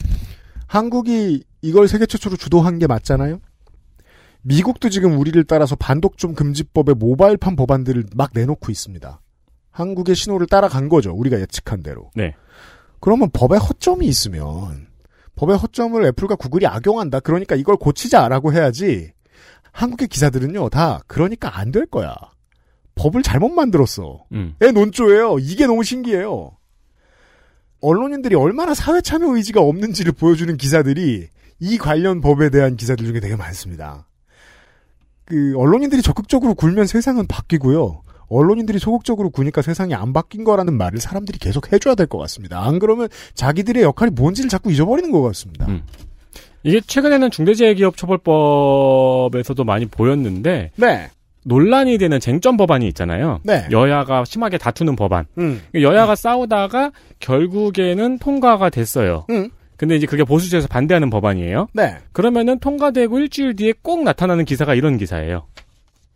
한국이 0.67 1.43
이걸 1.63 1.89
세계 1.89 2.07
최초로 2.07 2.37
주도한 2.37 2.79
게 2.79 2.87
맞잖아요. 2.87 3.41
미국도 4.43 4.91
지금 4.91 5.19
우리를 5.19 5.43
따라서 5.45 5.75
반독점 5.75 6.35
금지법의 6.35 6.95
모바일판 6.97 7.57
법안들을 7.57 8.05
막 8.15 8.31
내놓고 8.33 8.71
있습니다. 8.71 9.21
한국의 9.77 10.15
신호를 10.15 10.47
따라간 10.47 10.89
거죠. 10.89 11.13
우리가 11.13 11.39
예측한 11.39 11.83
대로. 11.83 12.11
네. 12.15 12.35
그러면 12.99 13.29
법에 13.31 13.59
허점이 13.59 14.07
있으면 14.07 14.87
법의 15.37 15.59
허점을 15.59 16.03
애플과 16.03 16.37
구글이 16.37 16.67
악용한다. 16.67 17.21
그러니까 17.21 17.55
이걸 17.57 17.77
고치자라고 17.77 18.55
해야지. 18.55 19.13
한국의 19.73 20.09
기사들은요 20.09 20.71
다 20.71 21.01
그러니까 21.07 21.59
안 21.59 21.73
될 21.73 21.85
거야. 21.85 22.15
법을 22.95 23.23
잘못 23.23 23.51
만들었어. 23.51 24.25
음. 24.33 24.55
애 24.63 24.73
논조예요. 24.73 25.39
이게 25.41 25.67
너무 25.67 25.85
신기해요. 25.85 26.57
언론인들이 27.83 28.35
얼마나 28.35 28.73
사회 28.73 29.03
참여 29.03 29.37
의지가 29.37 29.61
없는지를 29.61 30.13
보여주는 30.13 30.57
기사들이 30.57 31.29
이 31.61 31.79
관련 31.79 32.23
법에 32.23 32.49
대한 32.49 32.77
기사들 32.77 33.05
중에 33.05 33.21
되게 33.21 33.37
많습니다. 33.37 34.09
그 35.27 35.53
언론인들이 35.59 36.01
적극적으로 36.01 36.55
굴면 36.55 36.87
세상은 36.87 37.27
바뀌고요. 37.27 38.01
언론인들이 38.29 38.79
소극적으로 38.79 39.31
구니까 39.31 39.63
세상이 39.63 39.95
안 39.95 40.13
바뀐 40.13 40.45
거라는 40.45 40.75
말을 40.77 41.01
사람들이 41.01 41.39
계속 41.39 41.73
해줘야 41.73 41.95
될 41.95 42.07
것 42.07 42.19
같습니다. 42.19 42.63
안 42.65 42.79
그러면 42.79 43.09
자기들의 43.35 43.83
역할이 43.83 44.13
뭔지를 44.13 44.49
자꾸 44.51 44.71
잊어버리는 44.73 45.11
것 45.11 45.23
같습니다. 45.23 45.67
음. 45.67 45.83
이게 46.63 46.81
최근에는 46.81 47.31
중대재해기업처벌법에서도 47.31 49.65
많이 49.65 49.87
보였는데 49.87 50.71
네. 50.77 51.09
논란이 51.45 51.99
되는 51.99 52.19
쟁점 52.19 52.57
법안이 52.57 52.89
있잖아요. 52.89 53.41
네. 53.45 53.67
여야가 53.71 54.25
심하게 54.25 54.59
다투는 54.59 54.97
법안. 54.97 55.27
음. 55.39 55.63
여야가 55.75 56.17
싸우다가 56.17 56.91
결국에는 57.21 58.19
통과가 58.19 58.71
됐어요. 58.71 59.27
음. 59.31 59.51
근데 59.77 59.95
이제 59.95 60.07
그게 60.07 60.25
보수주에서 60.25 60.67
반대하는 60.69 61.11
법안이에요. 61.11 61.69
네. 61.75 61.97
그러면은 62.13 62.59
통과되고 62.59 63.19
일주일 63.19 63.55
뒤에 63.57 63.75
꼭 63.83 64.03
나타나는 64.03 64.45
기사가 64.45 64.75
이런 64.75 64.97
기사예요. 64.97 65.47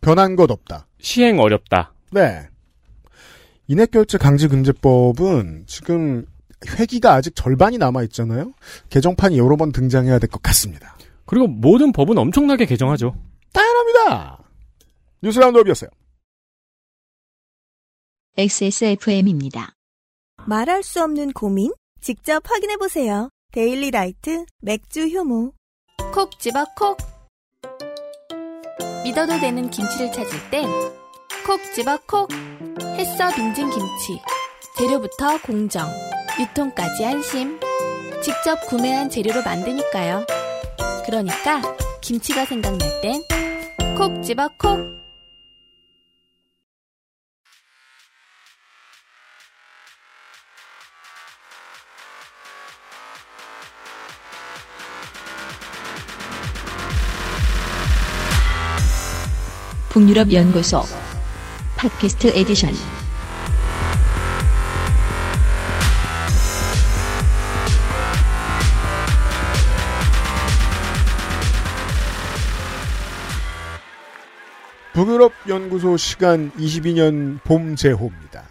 변한 0.01 0.35
것 0.35 0.51
없다. 0.51 0.87
시행 0.99 1.38
어렵다. 1.38 1.92
네. 2.11 2.49
인해결제 3.68 4.18
강제금지법은 4.18 5.64
지금 5.66 6.27
회기가 6.79 7.14
아직 7.14 7.35
절반이 7.37 7.79
남아 7.79 8.03
있잖아요. 8.05 8.53
개정판이 8.90 9.38
여러 9.38 9.57
번 9.57 9.73
등장해야 9.73 10.18
될 10.18 10.29
것 10.29 10.42
같습니다. 10.42 10.96
그리고 11.25 11.46
모든 11.46 11.92
법은 11.92 12.18
엄청나게 12.18 12.66
개정하죠. 12.66 13.14
당연합니다. 13.53 14.38
뉴스 15.23 15.38
roundup이었어요. 15.38 15.90
XSFM입니다. 18.37 19.73
말할 20.46 20.83
수 20.83 21.03
없는 21.03 21.33
고민? 21.33 21.73
직접 22.01 22.42
확인해 22.51 22.77
보세요. 22.77 23.29
데일리 23.53 23.90
라이트 23.90 24.44
맥주 24.62 25.07
효모. 25.09 25.53
콕 26.12 26.38
집어 26.40 26.64
콕. 26.77 26.96
믿어도 29.05 29.38
되는 29.38 29.70
김치를 29.70 30.11
찾을 30.12 30.51
땐 30.51 30.66
콕 31.46 31.61
집어 31.74 31.98
콕. 32.07 32.29
햇서 32.96 33.29
빙진 33.35 33.70
김치. 33.70 34.20
재료부터 34.76 35.40
공정. 35.42 35.88
유통까지 36.38 37.05
안심. 37.05 37.59
직접 38.22 38.66
구매한 38.68 39.09
재료로 39.11 39.42
만드니까요. 39.42 40.26
그러니까 41.07 41.62
김치가 42.00 42.44
생각날 42.44 43.00
땐 43.00 43.22
콕 43.96 44.22
집어 44.22 44.48
콕. 44.59 45.00
북유럽 59.90 60.33
연구소 60.33 60.83
팟캐스트 61.81 62.27
에디션 62.35 62.75
북유럽 74.93 75.33
연구소 75.49 75.97
시간 75.97 76.53
22년 76.53 77.43
봄 77.45 77.77
제호입니다. 77.77 78.45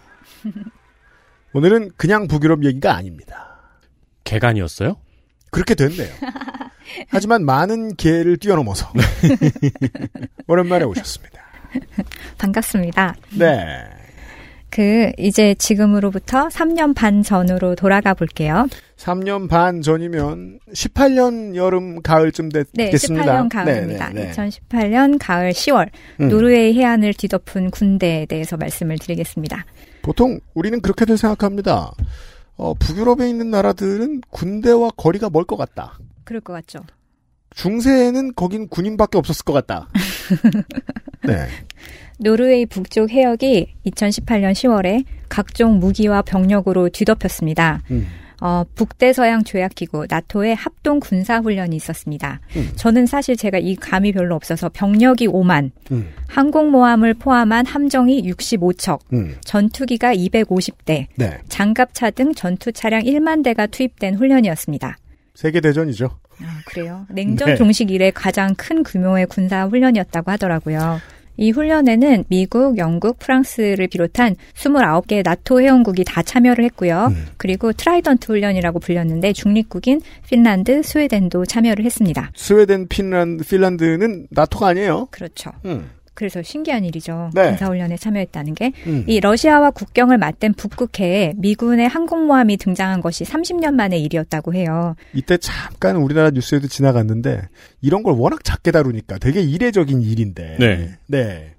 오늘은 1.52 1.92
그냥 1.96 2.26
북유럽 2.26 2.64
얘기가 2.64 2.96
아닙니다. 2.96 3.60
계간이었어요? 4.24 4.96
그렇게 5.52 5.76
됐네요. 5.76 6.12
하지만 7.06 7.44
많은 7.44 7.94
계를 7.94 8.38
뛰어넘어서 8.38 8.92
오랜만에 10.48 10.84
오셨습니다. 10.84 11.39
반갑습니다. 12.38 13.14
네. 13.38 13.84
그 14.70 15.10
이제 15.18 15.54
지금으로부터 15.56 16.46
3년 16.46 16.94
반 16.94 17.22
전으로 17.24 17.74
돌아가 17.74 18.14
볼게요. 18.14 18.68
3년 18.96 19.48
반 19.48 19.82
전이면 19.82 20.60
18년 20.72 21.56
여름 21.56 22.00
가을쯤 22.02 22.50
네, 22.50 22.62
됐겠습니다. 22.76 23.24
18년 23.24 23.48
가을입니다. 23.52 24.08
네, 24.10 24.14
네, 24.14 24.26
네. 24.26 24.32
2018년 24.32 25.16
가을 25.18 25.50
10월 25.50 25.88
음. 26.20 26.28
노르웨이 26.28 26.74
해안을 26.78 27.14
뒤덮은 27.14 27.70
군대에 27.72 28.26
대해서 28.26 28.56
말씀을 28.56 28.98
드리겠습니다. 28.98 29.64
보통 30.02 30.38
우리는 30.54 30.80
그렇게들 30.80 31.18
생각합니다. 31.18 31.90
어, 32.56 32.74
북유럽에 32.74 33.28
있는 33.28 33.50
나라들은 33.50 34.20
군대와 34.30 34.90
거리가 34.96 35.30
멀 35.30 35.44
것 35.44 35.56
같다. 35.56 35.98
그럴 36.22 36.40
것 36.40 36.52
같죠. 36.52 36.78
중세에는 37.56 38.34
거긴 38.36 38.68
군인밖에 38.68 39.18
없었을 39.18 39.44
것 39.44 39.52
같다. 39.52 39.88
네. 41.24 41.46
노르웨이 42.18 42.66
북쪽 42.66 43.10
해역이 43.10 43.74
2018년 43.86 44.52
10월에 44.52 45.04
각종 45.28 45.78
무기와 45.78 46.22
병력으로 46.22 46.90
뒤덮였습니다. 46.90 47.82
음. 47.90 48.06
어, 48.40 48.64
북대서양 48.74 49.44
조약기구 49.44 50.06
나토의 50.08 50.54
합동 50.54 50.98
군사 50.98 51.38
훈련이 51.38 51.76
있었습니다. 51.76 52.40
음. 52.56 52.70
저는 52.74 53.06
사실 53.06 53.36
제가 53.36 53.58
이 53.58 53.76
감이 53.76 54.12
별로 54.12 54.34
없어서 54.34 54.70
병력이 54.70 55.28
5만, 55.28 55.70
음. 55.92 56.08
항공모함을 56.28 57.14
포함한 57.14 57.66
함정이 57.66 58.22
65척, 58.30 59.00
음. 59.12 59.36
전투기가 59.44 60.14
250대, 60.14 61.06
네. 61.16 61.38
장갑차 61.48 62.10
등 62.10 62.34
전투 62.34 62.72
차량 62.72 63.02
1만 63.02 63.44
대가 63.44 63.66
투입된 63.66 64.14
훈련이었습니다. 64.14 64.96
세계 65.34 65.60
대전이죠. 65.60 66.06
아, 66.42 66.60
그래요? 66.66 67.06
냉전 67.10 67.48
네. 67.48 67.56
종식 67.56 67.90
이래 67.90 68.10
가장 68.10 68.54
큰 68.56 68.82
규모의 68.82 69.26
군사 69.26 69.66
훈련이었다고 69.66 70.30
하더라고요. 70.30 71.00
이 71.36 71.52
훈련에는 71.52 72.24
미국, 72.28 72.76
영국, 72.76 73.18
프랑스를 73.18 73.88
비롯한 73.88 74.36
29개의 74.54 75.22
나토 75.24 75.62
회원국이 75.62 76.04
다 76.04 76.22
참여를 76.22 76.64
했고요. 76.64 77.06
음. 77.12 77.26
그리고 77.38 77.72
트라이던트 77.72 78.30
훈련이라고 78.30 78.78
불렸는데 78.78 79.32
중립국인 79.32 80.02
핀란드, 80.28 80.82
스웨덴도 80.82 81.46
참여를 81.46 81.84
했습니다. 81.86 82.30
스웨덴, 82.34 82.88
핀란드, 82.88 83.44
핀란드는 83.44 84.26
나토가 84.30 84.68
아니에요. 84.68 85.06
그렇죠. 85.10 85.50
음. 85.64 85.88
그래서 86.14 86.42
신기한 86.42 86.84
일이죠. 86.84 87.30
네. 87.34 87.48
군사훈련에 87.48 87.96
참여했다는 87.96 88.54
게. 88.54 88.72
음. 88.86 89.04
이 89.06 89.20
러시아와 89.20 89.70
국경을 89.70 90.18
맞댄 90.18 90.54
북극해에 90.54 91.34
미군의 91.36 91.88
항공모함이 91.88 92.56
등장한 92.58 93.00
것이 93.00 93.24
30년 93.24 93.74
만의 93.74 94.02
일이었다고 94.02 94.54
해요. 94.54 94.96
이때 95.14 95.36
잠깐 95.38 95.96
우리나라 95.96 96.30
뉴스에도 96.30 96.68
지나갔는데 96.68 97.42
이런 97.80 98.02
걸 98.02 98.14
워낙 98.14 98.44
작게 98.44 98.70
다루니까 98.70 99.18
되게 99.18 99.40
이례적인 99.40 100.02
일인데. 100.02 100.56
네. 100.58 100.90
네. 101.06 101.54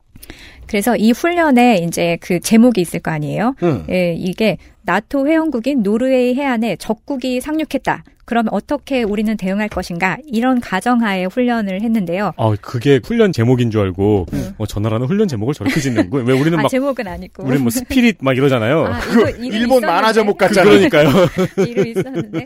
그래서 0.67 0.95
이 0.95 1.11
훈련에 1.11 1.79
이제 1.79 2.17
그 2.21 2.39
제목이 2.39 2.79
있을 2.79 3.01
거 3.01 3.11
아니에요? 3.11 3.55
음. 3.63 3.85
예, 3.89 4.13
이게 4.13 4.57
나토 4.83 5.27
회원국인 5.27 5.83
노르웨이 5.83 6.33
해안에 6.35 6.77
적국이 6.77 7.41
상륙했다. 7.41 8.03
그러면 8.31 8.47
어떻게 8.53 9.03
우리는 9.03 9.35
대응할 9.35 9.67
것인가? 9.67 10.17
이런 10.25 10.61
가정하에 10.61 11.25
훈련을 11.25 11.81
했는데요. 11.81 12.31
아, 12.37 12.55
그게 12.61 13.01
훈련 13.03 13.33
제목인 13.33 13.71
줄 13.71 13.81
알고, 13.81 14.25
어, 14.57 14.65
저 14.67 14.79
나라는 14.79 15.05
훈련 15.05 15.27
제목을 15.27 15.53
저렇게 15.53 15.81
짓는 15.81 16.09
거예요. 16.09 16.25
왜 16.25 16.39
우리는 16.39 16.57
아, 16.57 16.61
막, 16.61 16.69
제목은 16.69 17.05
아니고. 17.09 17.43
우리는 17.43 17.61
뭐 17.61 17.69
스피릿 17.69 18.19
막 18.21 18.37
이러잖아요. 18.37 18.85
아, 18.85 18.99
그거 19.01 19.29
이거 19.31 19.57
일본 19.57 19.81
만화 19.81 20.13
제목 20.13 20.37
같잖아요. 20.39 20.63
그러니까요. 20.89 21.09
이름 21.67 21.87
있었는데. 21.87 22.45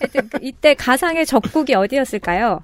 하여튼 0.00 0.28
그 0.28 0.38
이때 0.42 0.74
가상의 0.74 1.24
적국이 1.24 1.76
어디였을까요? 1.76 2.60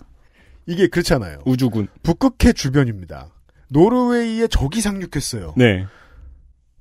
이게 0.66 0.88
그렇잖아요. 0.88 1.38
우주군. 1.46 1.88
북극해 2.02 2.52
주변입니다. 2.52 3.28
노르웨이에 3.70 4.46
적이 4.48 4.82
상륙했어요. 4.82 5.54
네. 5.56 5.86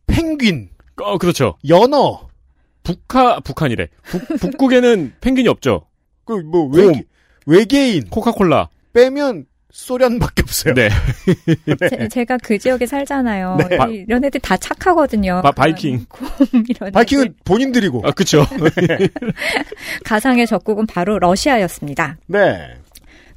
펭귄, 0.06 0.68
어, 1.02 1.18
그렇죠. 1.18 1.56
연어, 1.70 2.27
북한, 2.88 3.42
북한이래. 3.44 3.88
북, 4.04 4.28
북극에는 4.40 5.14
펭귄이 5.22 5.48
없죠. 5.50 5.86
그뭐 6.26 6.70
곰. 6.70 6.72
외계, 6.74 7.04
외계인 7.46 8.10
코카콜라. 8.10 8.70
빼면 8.94 9.46
소련밖에 9.72 10.42
없어요. 10.42 10.74
네. 10.74 10.90
제, 12.10 12.26
가그 12.26 12.58
지역에 12.58 12.86
살잖아요. 12.88 13.58
네. 13.70 13.78
이- 13.92 14.06
이런 14.08 14.24
애들 14.24 14.40
다 14.40 14.58
착하거든요. 14.58 15.42
바, 15.44 15.52
바이킹. 15.52 16.06
이런 16.70 16.92
바이킹은 16.92 17.24
애들. 17.26 17.36
본인들이고. 17.46 18.02
아, 18.06 18.12
그쵸. 18.12 18.44
가상의 20.04 20.48
적국은 20.48 20.86
바로 20.88 21.20
러시아였습니다. 21.20 22.18
네. 22.28 22.76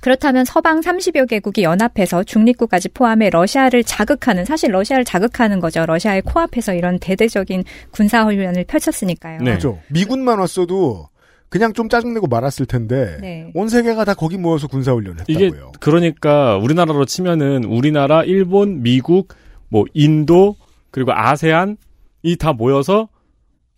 그렇다면 0.00 0.44
서방 0.44 0.80
30여 0.80 1.28
개국이 1.28 1.62
연합해서 1.62 2.24
중립국까지 2.24 2.88
포함해 2.90 3.30
러시아를 3.30 3.84
자극하는 3.84 4.44
사실 4.44 4.72
러시아를 4.72 5.04
자극하는 5.04 5.60
거죠. 5.60 5.84
러시아의 5.86 6.22
코앞에서 6.22 6.74
이런 6.74 6.98
대대적인 6.98 7.64
군사 7.90 8.24
훈련을 8.24 8.64
펼쳤으니까요. 8.64 9.38
네. 9.42 9.54
그죠. 9.54 9.78
미군만 9.88 10.38
왔어도 10.38 11.08
그냥 11.48 11.72
좀 11.72 11.88
짜증내고 11.88 12.28
말았을 12.28 12.66
텐데 12.66 13.18
네. 13.20 13.50
온 13.54 13.68
세계가 13.68 14.04
다 14.04 14.14
거기 14.14 14.38
모여서 14.38 14.68
군사 14.68 14.92
훈련 14.92 15.18
이게 15.28 15.46
했다고요. 15.46 15.72
그러니까 15.80 16.56
우리나라로 16.56 17.04
치면은 17.06 17.64
우리나라, 17.64 18.22
일본, 18.22 18.82
미국, 18.82 19.34
뭐 19.68 19.84
인도 19.94 20.56
그리고 20.90 21.12
아세안 21.12 21.76
이 22.22 22.36
다 22.36 22.52
모여서 22.52 23.08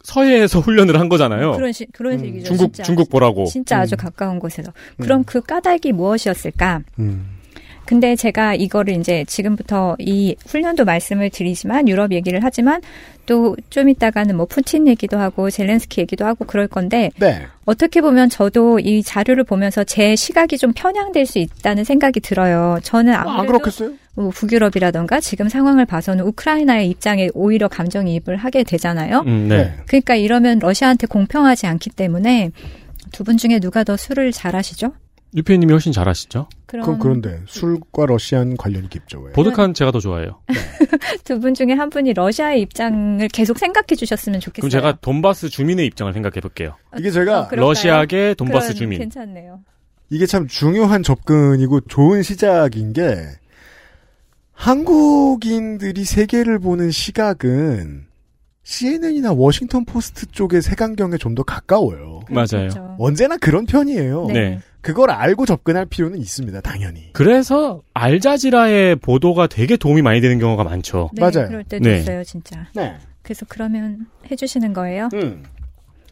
서해에서 0.03 0.61
훈련을 0.61 0.99
한 0.99 1.09
거잖아요. 1.09 1.53
그런 1.53 1.73
식 1.73 1.93
그런 1.93 2.15
음, 2.15 2.19
식이죠. 2.19 2.45
중국 2.47 2.75
진짜. 2.75 2.83
중국 2.83 3.11
보라고. 3.11 3.47
진짜 3.47 3.79
아주 3.81 3.95
음. 3.95 3.99
가까운 3.99 4.39
곳에서. 4.39 4.73
그럼 5.01 5.25
그 5.25 5.41
까닭이 5.41 5.93
무엇이었을까? 5.93 6.83
음. 6.99 7.32
근데 7.85 8.17
제가 8.17 8.55
이거를 8.55 8.95
이제 8.97 9.25
지금부터 9.27 9.97
이 9.99 10.37
훈련도 10.47 10.85
말씀을 10.85 11.31
드리지만 11.31 11.89
유럽 11.89 12.13
얘기를 12.13 12.41
하지만 12.43 12.81
또 13.27 13.55
좀 13.71 13.89
이따가는 13.89 14.37
뭐 14.37 14.47
푸틴 14.47 14.87
얘기도 14.89 15.19
하고 15.19 15.49
젤렌스키 15.51 16.01
얘기도 16.03 16.27
하고 16.27 16.45
그럴 16.45 16.69
건데 16.69 17.11
네. 17.19 17.47
어떻게 17.65 18.01
보면 18.01 18.29
저도 18.29 18.81
이 18.81 19.03
자료를 19.03 19.45
보면서 19.45 19.85
제 19.85 20.15
시각이 20.17 20.59
좀 20.59 20.73
편향될 20.75 21.25
수 21.27 21.39
있다는 21.39 21.85
생각이 21.85 22.21
들어요. 22.21 22.79
저는 22.83 23.15
아, 23.15 23.21
안 23.21 23.29
아무래도 23.29 23.59
그렇겠어요? 23.59 23.93
뭐 24.15 24.31
북유럽이라던가 24.31 25.21
지금 25.21 25.49
상황을 25.49 25.87
봐서는 25.87 26.25
우크라이나의 26.27 26.91
입장에 26.91 27.29
오히려 27.33 27.69
감정이입을 27.69 28.37
하게 28.37 28.63
되잖아요. 28.65 29.23
음, 29.27 29.49
네. 29.49 29.73
그러니까 29.87 30.17
이러면 30.17 30.59
러시아한테 30.59 31.07
공평하지 31.07 31.67
않기 31.67 31.91
때문에 31.91 32.51
두 33.13 33.25
분 33.25 33.37
중에 33.39 33.59
누가 33.61 33.85
더 33.85 33.97
술을 33.97 34.33
잘하시죠? 34.33 34.93
유피님이 35.35 35.73
훨씬 35.73 35.93
잘하시죠? 35.93 36.49
그럼 36.67 36.99
그런데 36.99 37.41
술과 37.47 38.07
러시아는 38.07 38.57
관련이 38.57 38.89
깊죠. 38.91 39.21
왜? 39.21 39.33
보드카는 39.33 39.73
제가 39.75 39.91
더 39.91 39.99
좋아해요. 40.01 40.41
두 41.25 41.39
분 41.41 41.55
중에 41.55 41.73
한 41.73 41.89
분이 41.91 42.13
러시아의 42.13 42.61
입장을 42.63 43.27
계속 43.29 43.59
생각해 43.59 43.97
주셨으면 43.97 44.41
좋겠어요. 44.41 44.69
그럼 44.69 44.71
제가 44.71 44.99
돈바스 45.01 45.49
주민의 45.49 45.87
입장을 45.87 46.13
생각해 46.13 46.41
볼게요. 46.41 46.77
이게 46.99 47.11
제가 47.11 47.41
어, 47.43 47.49
그럴까요? 47.49 47.69
러시아계 47.69 48.35
돈바스 48.35 48.75
주민. 48.75 48.99
괜찮네요. 48.99 49.61
이게 50.11 50.27
참 50.27 50.47
중요한 50.47 51.03
접근이고 51.03 51.81
좋은 51.83 52.23
시작인 52.23 52.93
게 52.93 53.25
한국인들이 54.53 56.05
세계를 56.05 56.59
보는 56.59 56.91
시각은 56.91 58.07
CNN이나 58.65 59.33
워싱턴 59.33 59.85
포스트 59.85 60.27
쪽의 60.27 60.63
색안경에 60.63 61.17
좀 61.19 61.35
더 61.35 61.43
가까워요. 61.43 62.21
맞아요. 62.29 62.47
그렇죠. 62.69 62.97
언제나 62.99 63.37
그런 63.39 63.65
편이에요. 63.65 64.27
네. 64.27 64.61
그걸 64.83 65.11
알고 65.11 65.47
접근할 65.47 65.87
필요는 65.87 66.19
있습니다, 66.19 66.61
당연히. 66.61 67.11
그래서 67.15 67.81
알자지라의 67.95 68.97
보도가 68.97 69.47
되게 69.47 69.77
도움이 69.77 70.03
많이 70.03 70.21
되는 70.21 70.39
경우가 70.39 70.65
많죠. 70.65 71.11
네, 71.15 71.21
맞아요. 71.23 71.49
그럴 71.49 71.65
때도 71.65 71.89
네. 71.89 71.99
있어요, 71.99 72.23
진짜. 72.25 72.67
네. 72.75 72.97
그래서 73.23 73.47
그러면 73.49 74.07
해주시는 74.31 74.73
거예요? 74.75 75.09
음. 75.15 75.45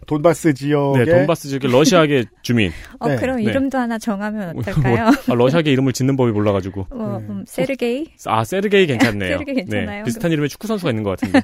돈바스 0.07 0.55
지역에 0.55 1.05
네, 1.05 1.11
돈바스 1.11 1.49
지역의 1.49 1.71
러시아계 1.71 2.25
주민. 2.43 2.73
어, 2.99 3.09
네, 3.09 3.17
그럼 3.17 3.37
네. 3.37 3.45
이름도 3.45 3.79
하나 3.79 3.99
정하면 3.99 4.59
어떨까요? 4.59 5.07
아, 5.29 5.35
러시아계 5.35 5.71
이름을 5.73 5.93
짓는 5.93 6.17
법이 6.17 6.33
몰라가지고. 6.33 6.87
뭐, 6.91 7.19
네. 7.19 7.27
음, 7.29 7.45
세르게이? 7.47 8.07
아, 8.27 8.45
세르게이 8.45 8.87
괜찮네요. 8.87 9.39
세르게이 9.39 9.55
괜찮아요? 9.55 9.99
네, 9.99 10.03
비슷한 10.05 10.33
이름의 10.33 10.49
축구 10.49 10.67
선수가 10.67 10.91
있는 10.91 11.03
것 11.05 11.19
같은데. 11.19 11.41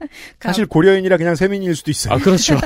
사실 0.40 0.66
고려인이라 0.66 1.16
그냥 1.16 1.34
세민일 1.34 1.74
수도 1.74 1.90
있어요. 1.90 2.14
아, 2.14 2.18
그렇죠. 2.18 2.56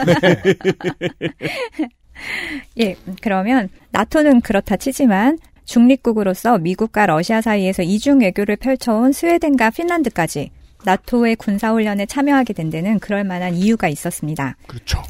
예, 2.80 2.96
그러면 3.20 3.68
나토는 3.90 4.40
그렇다 4.40 4.76
치지만 4.76 5.38
중립국으로서 5.64 6.59
미국과 6.59 7.07
러시아 7.07 7.40
사이에서 7.40 7.83
이중 7.83 8.20
외교를 8.20 8.57
펼쳐온 8.57 9.12
스웨덴과 9.12 9.70
핀란드까지 9.70 10.50
나토의 10.85 11.37
군사훈련에 11.37 12.07
참여하게 12.07 12.52
된 12.52 12.70
데는 12.70 12.98
그럴 12.98 13.24
만한 13.24 13.54
이유가 13.54 13.88
있었습니다. 13.88 14.57
그렇죠. 14.66 15.02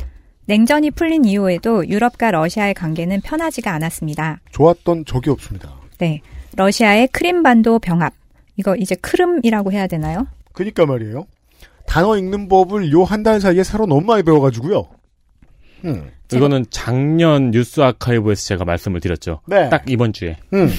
냉전이 0.46 0.90
풀린 0.92 1.24
이후에도 1.24 1.86
유럽과 1.88 2.30
러시아의 2.30 2.74
관계는 2.74 3.20
편하지가 3.22 3.72
않았습니다. 3.72 4.40
좋았던 4.50 5.04
적이 5.06 5.30
없습니다. 5.30 5.74
네. 5.98 6.20
러시아의 6.56 7.08
크림반도 7.08 7.78
병합. 7.78 8.12
이거 8.56 8.76
이제 8.76 8.94
크름이라고 8.96 9.72
해야 9.72 9.86
되나요? 9.86 10.26
그니까 10.52 10.86
말이에요. 10.86 11.26
단어 11.86 12.16
읽는 12.16 12.48
법을 12.48 12.92
요 12.92 13.04
한 13.04 13.22
달 13.22 13.40
사이에 13.40 13.64
새로 13.64 13.86
너무 13.86 14.02
많이 14.02 14.22
배워가지고요. 14.22 14.86
음. 15.86 16.10
이거는 16.32 16.64
작년 16.70 17.50
뉴스 17.50 17.80
아카이브에서 17.80 18.44
제가 18.46 18.64
말씀을 18.64 19.00
드렸죠. 19.00 19.40
네. 19.46 19.68
딱 19.68 19.84
이번 19.88 20.12
주에. 20.12 20.36
음. 20.52 20.70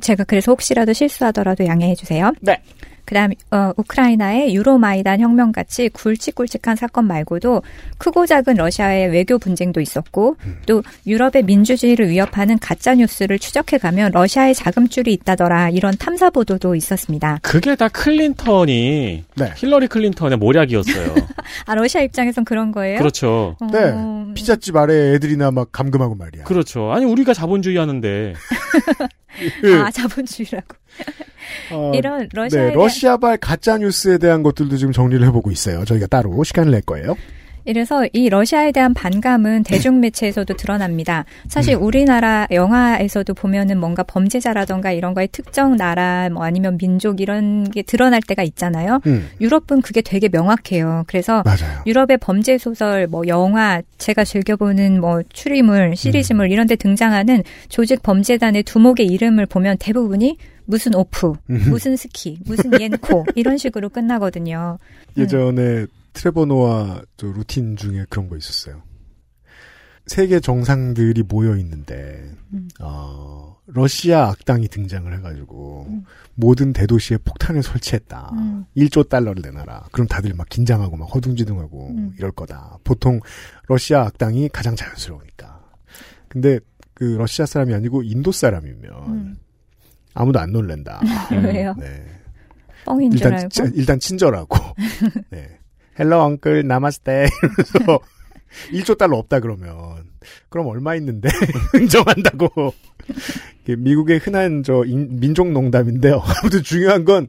제가 0.00 0.24
그래서 0.24 0.52
혹시라도 0.52 0.92
실수하더라도 0.92 1.66
양해해 1.66 1.94
주세요. 1.94 2.32
네. 2.40 2.60
그다음 3.04 3.30
어, 3.50 3.72
우크라이나의 3.76 4.54
유로마이단 4.54 5.20
혁명 5.20 5.52
같이 5.52 5.88
굵직굵직한 5.88 6.76
사건 6.76 7.06
말고도 7.06 7.62
크고 7.98 8.26
작은 8.26 8.54
러시아의 8.54 9.08
외교 9.08 9.38
분쟁도 9.38 9.80
있었고 9.80 10.36
또 10.66 10.82
유럽의 11.06 11.42
민주주의를 11.44 12.08
위협하는 12.08 12.58
가짜 12.58 12.94
뉴스를 12.94 13.38
추적해 13.38 13.78
가면 13.78 14.12
러시아의 14.12 14.54
자금줄이 14.54 15.12
있다더라 15.12 15.70
이런 15.70 15.96
탐사 15.98 16.30
보도도 16.30 16.74
있었습니다. 16.74 17.38
그게 17.42 17.74
다 17.76 17.88
클린턴이 17.88 19.24
네. 19.36 19.52
힐러리 19.56 19.88
클린턴의 19.88 20.38
모략이었어요. 20.38 21.14
아 21.66 21.74
러시아 21.74 22.02
입장에선 22.02 22.44
그런 22.44 22.72
거예요? 22.72 22.98
그렇죠. 22.98 23.56
어, 23.60 23.66
네. 23.72 24.34
피자집 24.34 24.76
아래 24.76 25.14
애들이나 25.14 25.50
막 25.50 25.72
감금하고 25.72 26.14
말이야. 26.14 26.44
그렇죠. 26.44 26.92
아니 26.92 27.04
우리가 27.04 27.34
자본주의 27.34 27.76
하는데 27.76 28.34
아 29.82 29.90
자본주의라고. 29.90 30.76
어, 31.72 31.92
이런 31.94 32.28
러시아에 32.32 32.66
네, 32.68 32.72
러시아발 32.74 33.38
가짜 33.38 33.78
뉴스에 33.78 34.18
대한 34.18 34.42
것들도 34.42 34.76
지금 34.76 34.92
정리를 34.92 35.24
해보고 35.28 35.50
있어요. 35.50 35.84
저희가 35.84 36.06
따로 36.06 36.42
시간을 36.44 36.72
낼 36.72 36.82
거예요. 36.82 37.16
이래서 37.64 38.06
이 38.12 38.28
러시아에 38.28 38.72
대한 38.72 38.94
반감은 38.94 39.64
대중 39.64 40.00
매체에서도 40.00 40.54
드러납니다. 40.54 41.24
사실 41.48 41.74
음. 41.74 41.82
우리나라 41.82 42.46
영화에서도 42.50 43.32
보면은 43.34 43.78
뭔가 43.78 44.02
범죄자라던가 44.02 44.92
이런 44.92 45.14
거에 45.14 45.26
특정 45.26 45.76
나라 45.76 46.28
뭐 46.30 46.44
아니면 46.44 46.78
민족 46.78 47.20
이런 47.20 47.64
게 47.64 47.82
드러날 47.82 48.20
때가 48.26 48.42
있잖아요. 48.42 49.00
음. 49.06 49.28
유럽은 49.40 49.82
그게 49.82 50.00
되게 50.00 50.28
명확해요. 50.28 51.04
그래서 51.06 51.42
맞아요. 51.44 51.82
유럽의 51.86 52.18
범죄 52.18 52.58
소설, 52.58 53.06
뭐 53.06 53.26
영화, 53.26 53.82
제가 53.98 54.24
즐겨 54.24 54.56
보는 54.56 55.00
뭐 55.00 55.22
추리물, 55.32 55.96
시리즈물 55.96 56.46
음. 56.46 56.50
이런 56.50 56.66
데 56.66 56.76
등장하는 56.76 57.42
조직 57.68 58.02
범죄단의 58.02 58.62
두목의 58.64 59.06
이름을 59.06 59.46
보면 59.46 59.76
대부분이 59.78 60.36
무슨 60.66 60.94
오프, 60.94 61.32
음. 61.50 61.64
무슨 61.68 61.96
스키, 61.96 62.38
무슨 62.46 62.80
옌코 62.80 63.26
이런 63.34 63.58
식으로 63.58 63.88
끝나거든요. 63.88 64.78
예전에 65.16 65.86
트레버 66.12 66.44
노아 66.46 67.02
저 67.16 67.26
루틴 67.28 67.76
중에 67.76 68.04
그런 68.10 68.28
거 68.28 68.36
있었어요. 68.36 68.82
세계 70.06 70.40
정상들이 70.40 71.22
모여 71.22 71.56
있는데 71.58 72.32
음. 72.52 72.68
어, 72.80 73.56
러시아 73.66 74.28
악당이 74.30 74.66
등장을 74.68 75.12
해가지고 75.18 75.86
모든 76.34 76.72
대도시에 76.72 77.18
폭탄을 77.18 77.62
설치했다. 77.62 78.30
음. 78.32 78.64
1조 78.76 79.08
달러를 79.08 79.42
내놔라. 79.42 79.88
그럼 79.92 80.08
다들 80.08 80.34
막 80.34 80.48
긴장하고 80.48 80.96
막 80.96 81.04
허둥지둥하고 81.14 81.90
음. 81.90 82.12
이럴 82.18 82.32
거다. 82.32 82.78
보통 82.82 83.20
러시아 83.68 84.02
악당이 84.06 84.48
가장 84.48 84.74
자연스러우니까. 84.74 85.60
근데 86.28 86.58
그 86.94 87.04
러시아 87.16 87.46
사람이 87.46 87.72
아니고 87.72 88.02
인도 88.02 88.32
사람이면 88.32 88.92
음. 89.08 89.36
아무도 90.14 90.40
안 90.40 90.50
놀랜다. 90.50 91.00
왜요? 91.30 91.72
네. 91.78 92.04
뻥인 92.84 93.12
줄 93.12 93.18
일단 93.20 93.32
알고. 93.34 93.48
치- 93.50 93.62
일단 93.76 94.00
친절하고 94.00 94.56
네. 95.30 95.59
Hello 96.00 96.18
uncle 96.20 96.66
나마스테 96.66 97.28
이러면서 97.42 98.00
1조 98.72 98.98
달러 98.98 99.16
없다 99.18 99.38
그러면 99.40 99.70
그럼 100.48 100.66
얼마 100.66 100.96
있는데 100.96 101.28
인정한다고 101.78 102.48
미국의 103.66 104.18
흔한 104.18 104.62
저 104.64 104.84
인- 104.84 105.20
민족 105.20 105.52
농담인데요. 105.52 106.20
아무튼 106.42 106.62
중요한 106.64 107.04
건 107.04 107.28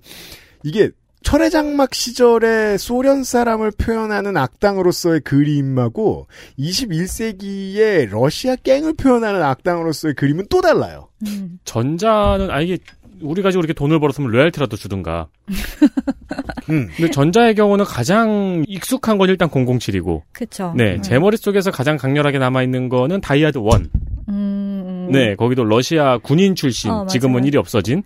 이게 0.63 0.89
철의 1.23 1.51
장막 1.51 1.93
시절에 1.93 2.79
소련 2.79 3.23
사람을 3.23 3.69
표현하는 3.77 4.37
악당으로서의 4.37 5.19
그림하고 5.21 6.25
21세기의 6.57 8.09
러시아 8.09 8.55
갱을 8.55 8.93
표현하는 8.93 9.43
악당으로서의 9.43 10.15
그림은 10.15 10.47
또 10.49 10.61
달라요. 10.61 11.09
음. 11.27 11.59
전자는 11.63 12.49
아 12.49 12.61
이게 12.61 12.79
우리 13.21 13.41
가지고 13.41 13.61
이렇게 13.61 13.73
돈을 13.73 13.99
벌었으면 13.99 14.31
로얄티라도 14.31 14.77
주든가. 14.77 15.27
음. 16.69 16.87
근데 16.95 17.11
전자의 17.11 17.55
경우는 17.55 17.85
가장 17.85 18.63
익숙한 18.67 19.17
건 19.17 19.29
일단 19.29 19.49
007이고. 19.49 20.21
그쵸. 20.31 20.73
네, 20.75 20.95
음. 20.95 21.01
제 21.01 21.19
머릿속에서 21.19 21.71
가장 21.71 21.97
강렬하게 21.97 22.39
남아 22.39 22.63
있는 22.63 22.89
거는 22.89 23.21
다이아드 23.21 23.57
1. 23.59 23.89
음, 24.29 24.29
음. 24.29 25.09
네, 25.11 25.35
거기도 25.35 25.63
러시아 25.63 26.17
군인 26.17 26.55
출신, 26.55 26.91
어. 26.91 27.05
지금은 27.07 27.45
일이 27.45 27.57
없어진. 27.57 28.03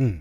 음. 0.00 0.20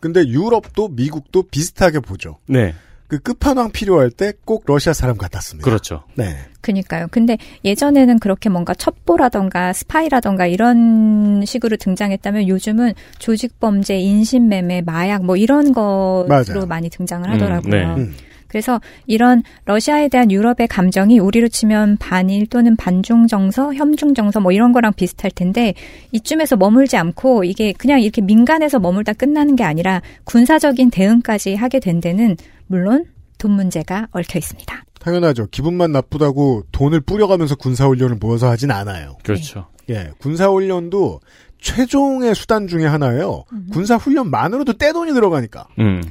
근데 0.00 0.20
유럽도 0.26 0.88
미국도 0.88 1.44
비슷하게 1.50 2.00
보죠. 2.00 2.38
네, 2.46 2.74
그 3.08 3.18
끝판왕 3.18 3.72
필요할 3.72 4.10
때 4.10 4.32
꼭 4.44 4.64
러시아 4.66 4.92
사람 4.92 5.16
같았습니다. 5.16 5.64
그렇죠. 5.64 6.04
네. 6.14 6.36
그니까요. 6.60 7.06
근데 7.10 7.38
예전에는 7.64 8.18
그렇게 8.18 8.48
뭔가 8.50 8.74
첩보라던가 8.74 9.72
스파이라던가 9.72 10.46
이런 10.46 11.42
식으로 11.46 11.76
등장했다면 11.78 12.48
요즘은 12.48 12.92
조직범죄, 13.18 13.98
인신매매, 13.98 14.82
마약 14.82 15.24
뭐 15.24 15.36
이런 15.36 15.72
것으로 15.72 16.26
맞아요. 16.28 16.66
많이 16.66 16.90
등장을 16.90 17.26
음, 17.28 17.32
하더라고요. 17.34 17.70
네. 17.72 17.84
음. 18.02 18.14
그래서 18.48 18.80
이런 19.06 19.42
러시아에 19.66 20.08
대한 20.08 20.30
유럽의 20.30 20.68
감정이 20.68 21.18
우리로 21.18 21.48
치면 21.48 21.98
반일 21.98 22.46
또는 22.46 22.76
반중 22.76 23.26
정서, 23.26 23.72
협중 23.74 24.14
정서 24.14 24.40
뭐 24.40 24.52
이런 24.52 24.72
거랑 24.72 24.92
비슷할 24.94 25.30
텐데 25.30 25.74
이쯤에서 26.12 26.56
머물지 26.56 26.96
않고 26.96 27.44
이게 27.44 27.72
그냥 27.72 28.00
이렇게 28.00 28.20
민간에서 28.20 28.78
머물다 28.78 29.12
끝나는 29.12 29.54
게 29.54 29.64
아니라 29.64 30.02
군사적인 30.24 30.90
대응까지 30.90 31.54
하게 31.54 31.80
된 31.80 32.00
데는 32.00 32.36
물론 32.66 33.04
돈 33.38 33.52
문제가 33.52 34.08
얽혀 34.10 34.38
있습니다. 34.38 34.84
당연하죠. 35.00 35.46
기분만 35.50 35.92
나쁘다고 35.92 36.64
돈을 36.72 37.00
뿌려가면서 37.00 37.54
군사훈련을 37.54 38.16
모여서 38.16 38.48
하진 38.48 38.70
않아요. 38.70 39.16
그렇죠. 39.22 39.68
예, 39.90 40.10
군사훈련도 40.18 41.20
최종의 41.60 42.34
수단 42.34 42.68
중에 42.68 42.86
하나예요. 42.86 43.44
군사훈련만으로도 43.72 44.74
떼돈이 44.74 45.12
들어가니까. 45.12 45.66
음, 45.78 46.02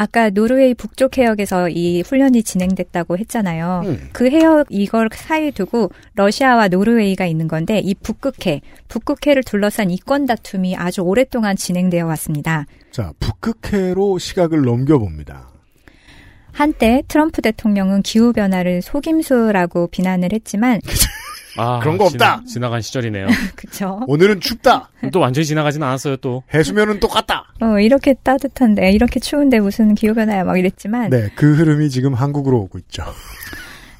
아까 0.00 0.30
노르웨이 0.30 0.74
북쪽 0.74 1.18
해역에서 1.18 1.70
이 1.70 2.02
훈련이 2.02 2.44
진행됐다고 2.44 3.18
했잖아요. 3.18 3.82
음. 3.84 4.08
그 4.12 4.30
해역 4.30 4.68
이걸 4.70 5.08
사이에 5.12 5.50
두고 5.50 5.90
러시아와 6.14 6.68
노르웨이가 6.68 7.26
있는 7.26 7.48
건데 7.48 7.80
이 7.80 7.96
북극해, 7.96 8.60
북극해를 8.86 9.42
둘러싼 9.42 9.90
이권 9.90 10.26
다툼이 10.26 10.76
아주 10.76 11.00
오랫동안 11.00 11.56
진행되어 11.56 12.06
왔습니다. 12.06 12.66
자, 12.92 13.12
북극해로 13.18 14.18
시각을 14.18 14.62
넘겨봅니다. 14.62 15.48
한때 16.52 17.02
트럼프 17.08 17.42
대통령은 17.42 18.02
기후 18.02 18.32
변화를 18.32 18.82
속임수라고 18.82 19.88
비난을 19.88 20.32
했지만 20.32 20.80
아, 21.58 21.80
그런 21.80 21.98
거 21.98 22.04
없다. 22.04 22.36
지나, 22.36 22.42
지나 22.46 22.68
간 22.70 22.80
시절이네요. 22.80 23.26
그쵸? 23.56 24.00
오늘은 24.06 24.40
춥다. 24.40 24.90
또 25.12 25.20
완전히 25.20 25.44
지나가진 25.44 25.82
않았어요, 25.82 26.16
또. 26.18 26.42
해수면은 26.54 27.00
똑같다. 27.00 27.52
어, 27.60 27.78
이렇게 27.78 28.14
따뜻한데 28.14 28.92
이렇게 28.92 29.20
추운데 29.20 29.60
무슨 29.60 29.94
기후 29.94 30.14
변화야 30.14 30.44
막 30.44 30.56
이랬지만 30.58 31.10
네, 31.10 31.28
그 31.34 31.54
흐름이 31.54 31.90
지금 31.90 32.14
한국으로 32.14 32.58
오고 32.58 32.78
있죠. 32.78 33.04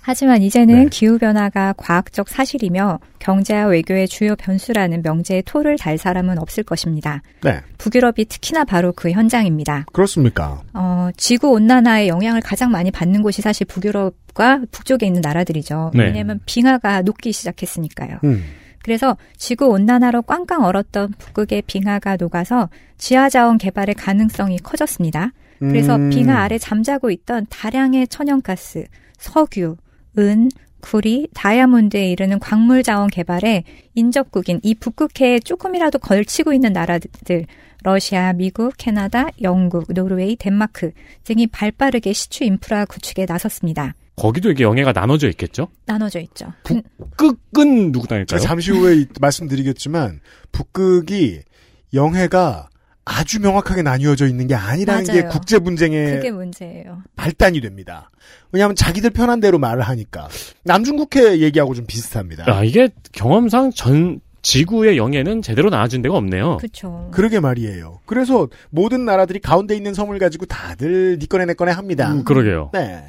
하지만 0.08 0.40
이제는 0.40 0.84
네. 0.84 0.88
기후 0.90 1.18
변화가 1.18 1.74
과학적 1.76 2.30
사실이며 2.30 2.98
경제와 3.18 3.66
외교의 3.66 4.08
주요 4.08 4.36
변수라는 4.36 5.02
명제의 5.02 5.42
토를 5.42 5.76
달 5.76 5.98
사람은 5.98 6.38
없을 6.38 6.62
것입니다. 6.62 7.20
네, 7.42 7.60
북유럽이 7.76 8.24
특히나 8.26 8.64
바로 8.64 8.94
그 8.94 9.10
현장입니다. 9.10 9.84
그렇습니까? 9.92 10.62
어, 10.72 11.10
지구 11.18 11.50
온난화의 11.50 12.08
영향을 12.08 12.40
가장 12.40 12.70
많이 12.70 12.90
받는 12.90 13.22
곳이 13.22 13.42
사실 13.42 13.66
북유럽과 13.66 14.62
북쪽에 14.70 15.04
있는 15.04 15.20
나라들이죠. 15.20 15.90
네. 15.92 16.04
왜냐하면 16.04 16.40
빙하가 16.46 17.02
녹기 17.02 17.30
시작했으니까요. 17.32 18.20
음, 18.24 18.44
그래서 18.82 19.14
지구 19.36 19.66
온난화로 19.66 20.22
꽝꽝 20.22 20.64
얼었던 20.64 21.12
북극의 21.18 21.64
빙하가 21.66 22.16
녹아서 22.16 22.70
지하 22.96 23.28
자원 23.28 23.58
개발의 23.58 23.94
가능성이 23.96 24.56
커졌습니다. 24.56 25.32
그래서 25.58 25.96
음, 25.96 26.08
빙하 26.08 26.40
아래 26.40 26.56
잠자고 26.56 27.10
있던 27.10 27.44
다량의 27.50 28.08
천연가스, 28.08 28.86
석유, 29.18 29.76
은, 30.18 30.48
구리, 30.80 31.28
다이아몬드에 31.34 32.10
이르는 32.10 32.38
광물 32.38 32.82
자원 32.82 33.08
개발에 33.08 33.64
인접국인 33.94 34.60
이 34.62 34.74
북극해에 34.74 35.40
조금이라도 35.40 35.98
걸치고 35.98 36.52
있는 36.52 36.72
나라들 36.72 37.46
러시아, 37.82 38.32
미국, 38.32 38.74
캐나다, 38.76 39.28
영국, 39.42 39.92
노르웨이, 39.92 40.36
덴마크 40.36 40.90
등이 41.24 41.46
발빠르게 41.48 42.12
시추 42.12 42.44
인프라 42.44 42.84
구축에 42.84 43.26
나섰습니다. 43.28 43.94
거기도 44.16 44.50
이게 44.50 44.64
영해가 44.64 44.92
나눠져 44.92 45.28
있겠죠? 45.30 45.68
나눠져 45.86 46.18
있죠. 46.20 46.52
북- 46.64 46.84
끝은 47.52 47.92
누구? 47.92 48.08
제가 48.08 48.38
잠시 48.38 48.72
후에 48.72 48.96
이- 48.96 49.06
말씀드리겠지만 49.20 50.20
북극이 50.50 51.40
영해가 51.94 52.68
아주 53.08 53.40
명확하게 53.40 53.82
나뉘어져 53.82 54.26
있는 54.26 54.46
게 54.46 54.54
아니라는 54.54 55.04
게 55.04 55.22
맞아요. 55.22 55.28
국제 55.30 55.58
분쟁의 55.58 56.16
그게 56.16 56.30
문제예요. 56.30 57.02
발단이 57.16 57.60
됩니다. 57.62 58.10
왜냐하면 58.52 58.76
자기들 58.76 59.10
편한 59.10 59.40
대로 59.40 59.58
말을 59.58 59.82
하니까 59.82 60.28
남중국해 60.64 61.38
얘기하고 61.40 61.74
좀 61.74 61.86
비슷합니다. 61.86 62.44
아, 62.46 62.62
이게 62.64 62.90
경험상 63.12 63.72
전 63.74 64.20
지구의 64.42 64.98
영해는 64.98 65.42
제대로 65.42 65.70
나눠진 65.70 66.02
데가 66.02 66.16
없네요. 66.16 66.58
그렇죠. 66.58 67.08
그러게 67.12 67.40
말이에요. 67.40 68.00
그래서 68.06 68.48
모든 68.70 69.04
나라들이 69.04 69.40
가운데 69.40 69.74
있는 69.74 69.94
섬을 69.94 70.18
가지고 70.18 70.46
다들 70.46 71.18
니꺼네 71.18 71.46
내꺼네 71.46 71.72
합니다. 71.72 72.12
음, 72.12 72.24
그러게요. 72.24 72.70
네. 72.74 73.04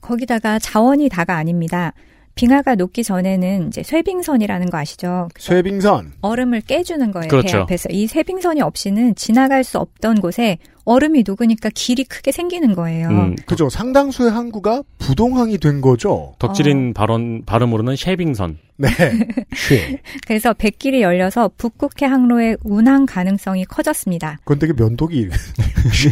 거기다가 0.00 0.58
자원이 0.58 1.08
다가 1.08 1.36
아닙니다. 1.36 1.92
빙하가 2.40 2.74
녹기 2.74 3.04
전에는 3.04 3.68
이제 3.68 3.82
쇠빙선이라는 3.82 4.70
거 4.70 4.78
아시죠? 4.78 5.28
쇠빙선. 5.38 6.14
얼음을 6.22 6.62
깨주는 6.62 7.12
거예요. 7.12 7.24
배 7.24 7.28
그렇죠. 7.28 7.58
앞에서. 7.58 7.90
이 7.90 8.06
쇠빙선이 8.06 8.62
없이는 8.62 9.14
지나갈 9.14 9.62
수 9.62 9.76
없던 9.78 10.22
곳에 10.22 10.56
얼음이 10.84 11.24
녹으니까 11.26 11.70
길이 11.74 12.04
크게 12.04 12.32
생기는 12.32 12.74
거예요. 12.74 13.08
음, 13.08 13.36
그죠. 13.46 13.68
상당수의 13.68 14.30
항구가 14.30 14.82
부동항이 14.98 15.58
된 15.58 15.80
거죠. 15.80 16.34
덕질인 16.38 16.94
발언, 16.94 17.44
발음으로는 17.44 17.96
쉐빙선. 17.96 18.58
네. 18.76 18.88
쉐. 19.54 19.98
그래서 20.26 20.54
뱃길이 20.54 21.02
열려서 21.02 21.50
북극해 21.58 22.06
항로의 22.10 22.56
운항 22.64 23.04
가능성이 23.04 23.66
커졌습니다. 23.66 24.38
그건 24.44 24.58
되게 24.58 24.72
면도기. 24.72 25.28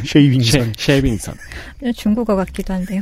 shaving선. 0.04 0.72
쉐, 0.76 0.96
쉐빙선. 1.00 1.34
중국어 1.96 2.36
같기도 2.36 2.74
한데요. 2.74 3.00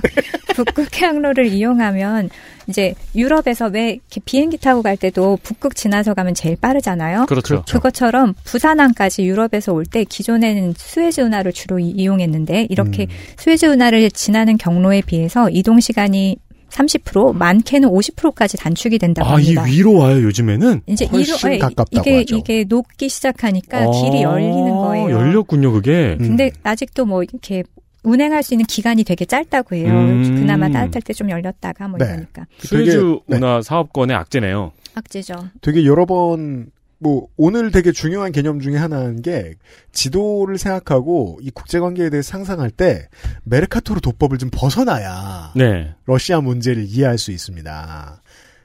북극해 0.55 1.05
항로를 1.07 1.47
이용하면 1.47 2.31
이제 2.69 2.95
유럽에서 3.15 3.67
왜 3.67 3.91
이렇게 3.95 4.21
비행기 4.25 4.59
타고 4.59 4.83
갈 4.83 4.97
때도 4.97 5.39
북극 5.43 5.75
지나서 5.77 6.15
가면 6.15 6.35
제일 6.35 6.57
빠르잖아요. 6.57 7.27
그렇죠. 7.27 7.65
그것처럼 7.69 8.35
부산항까지 8.45 9.25
유럽에서 9.25 9.73
올 9.73 9.87
때 9.87 10.03
기존에는 10.05 10.75
수에즈 10.77 11.21
운하를 11.21 11.53
주로 11.57 11.79
이- 11.79 11.91
이용했는데 11.91 12.67
이렇게 12.71 13.05
음. 13.05 13.07
수에즈 13.39 13.67
운하를 13.67 14.11
지나는 14.11 14.57
경로에 14.59 15.01
비해서 15.01 15.49
이동 15.51 15.81
시간이 15.81 16.37
30% 16.71 17.35
많게는 17.35 17.89
50%까지 17.89 18.57
단축이 18.59 18.99
된다고 18.99 19.29
아, 19.31 19.41
이 19.41 19.55
합니다. 19.55 19.63
위로 19.65 19.95
와요, 19.95 20.23
요즘에는? 20.23 20.83
이제 20.87 21.07
훨씬 21.07 21.35
이로- 21.53 21.59
가깝다고 21.61 22.01
이게 22.11 22.17
하죠. 22.19 22.37
이게 22.37 22.65
녹기 22.69 23.09
시작하니까 23.09 23.91
길이 23.93 24.19
아, 24.25 24.33
열리는 24.33 24.71
거예요. 24.77 25.11
열렸군요, 25.11 25.73
그게. 25.73 26.17
음. 26.21 26.29
근데 26.29 26.51
아직도 26.63 27.07
뭐 27.07 27.23
이렇게 27.23 27.63
운행할 28.03 28.43
수 28.43 28.53
있는 28.55 28.67
기간이 28.67 29.05
되게 29.05 29.25
짧다고 29.25 29.75
해요. 29.77 29.89
음. 29.91 30.23
그나마 30.41 30.69
따뜻할 30.69 31.03
때 31.03 31.13
좀 31.15 31.31
열렸다가 31.31 31.89
뭐 31.89 31.99
네. 31.99 32.05
이러니까 32.07 32.45
수에즈 32.59 32.91
되게- 32.91 33.03
네. 33.27 33.37
운하 33.37 33.63
사업권의 33.63 34.15
악재네요. 34.17 34.73
악재죠. 34.95 35.35
되게 35.63 35.85
여러 35.87 36.05
번, 36.05 36.67
뭐, 36.99 37.29
오늘 37.37 37.71
되게 37.71 37.93
중요한 37.93 38.33
개념 38.33 38.61
중에 38.61 38.77
하나인 38.77 39.21
게, 39.21 39.55
지도를 39.93 40.59
생각하고 40.59 41.39
이 41.43 41.51
국제 41.51 41.79
관계에 41.79 42.09
대해 42.11 42.23
상상할 42.23 42.71
때, 42.71 43.09
메르카토르 43.45 44.01
도법을 44.01 44.39
좀 44.39 44.49
벗어나야, 44.53 45.53
네. 45.57 45.95
러시아 46.07 46.41
문제를 46.41 46.85
이해할 46.87 47.19
수 47.19 47.33
있습니다. 47.33 48.23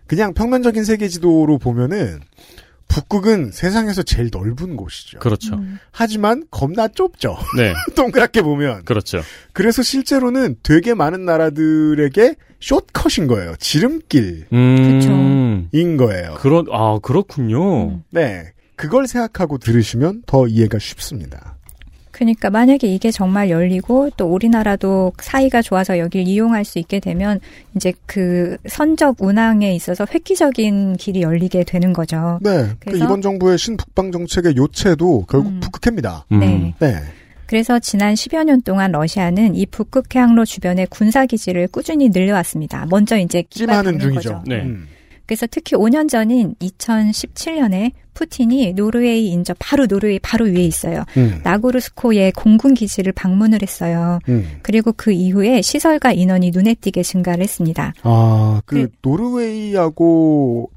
그냥 0.08 0.34
평면적인 0.34 0.84
세계 0.84 1.08
지도로 1.08 1.58
보면은, 1.58 2.22
북극은 2.92 3.52
세상에서 3.52 4.04
제일 4.04 4.30
넓은 4.32 4.76
곳이죠. 4.76 5.20
그렇죠. 5.20 5.56
음. 5.56 5.80
하지만 5.92 6.44
겁나 6.52 6.90
좁죠. 6.90 7.38
네. 7.56 7.74
동그랗게 7.96 8.42
보면. 8.42 8.84
그렇죠. 8.84 9.22
그래서 9.54 9.82
실제로는 9.82 10.58
되게 10.62 10.94
많은 10.94 11.24
나라들에게 11.24 12.36
숏컷인 12.60 13.28
거예요. 13.28 13.56
지름길인 13.60 14.46
음. 14.54 15.98
거예요. 15.98 16.36
그런, 16.40 16.66
아, 16.72 17.00
그렇군요. 17.02 17.88
음. 17.90 18.04
네. 18.10 18.52
그걸 18.76 19.08
생각하고 19.08 19.58
들으시면 19.58 20.24
더 20.26 20.48
이해가 20.48 20.78
쉽습니다. 20.80 21.58
그러니까 22.22 22.52
만약에 22.52 22.86
이게 22.86 23.10
정말 23.10 23.50
열리고 23.50 24.12
또 24.16 24.28
우리나라도 24.28 25.12
사이가 25.20 25.64
좋아서 25.64 25.98
여길 25.98 26.28
이용할 26.28 26.64
수 26.64 26.78
있게 26.78 27.00
되면 27.00 27.40
이제 27.76 27.94
그 28.06 28.58
선적 28.68 29.24
운항에 29.24 29.74
있어서 29.74 30.06
획기적인 30.14 30.98
길이 30.98 31.24
열리게 31.24 31.64
되는 31.64 31.94
거죠. 31.94 32.38
네. 32.44 32.68
그 32.80 32.92
그래서- 32.92 33.06
이번 33.06 33.24
정부의 33.24 33.58
신북방 33.58 34.12
정책의 34.12 34.56
요체도 34.56 35.26
결국 35.28 35.50
음. 35.50 35.60
북극해입니다. 35.62 36.28
음. 36.32 36.40
네. 36.40 36.74
네. 36.78 36.94
그래서 37.48 37.80
지난 37.80 38.14
10여 38.14 38.44
년 38.44 38.62
동안 38.62 38.92
러시아는 38.92 39.56
이 39.56 39.66
북극 39.66 40.14
해 40.16 40.20
항로 40.20 40.46
주변에 40.46 40.86
군사 40.92 41.26
기지를 41.26 41.68
꾸준히 41.70 42.10
늘려왔습니다. 42.10 42.86
먼저 42.92 43.18
이제 43.18 43.44
닿는 43.68 43.98
중이죠. 43.98 44.14
거죠. 44.34 44.44
네. 44.46 44.62
음. 44.62 44.88
그래서 45.26 45.48
특히 45.50 45.76
5년 45.76 46.08
전인 46.08 46.54
2017년에 46.62 47.92
푸틴이 48.14 48.74
노르웨이 48.74 49.30
인접 49.30 49.58
바로 49.60 49.88
노르웨이 49.88 50.20
바로 50.20 50.46
위에 50.46 50.64
있어요. 50.64 51.04
음. 51.18 51.40
나고르스코의 51.44 52.32
공군 52.34 52.74
기지를 52.74 53.12
방문을 53.14 53.62
했어요. 53.62 54.20
음. 54.30 54.60
그리고 54.62 54.94
그 54.96 55.12
이후에 55.12 55.62
시설과 55.62 56.14
인원이 56.14 56.52
눈에 56.52 56.76
띄게 56.76 57.04
증가를 57.04 57.44
했습니다. 57.44 57.94
아, 58.04 58.62
그 58.66 58.76
네. 58.76 58.88
노르웨이하고 59.02 60.70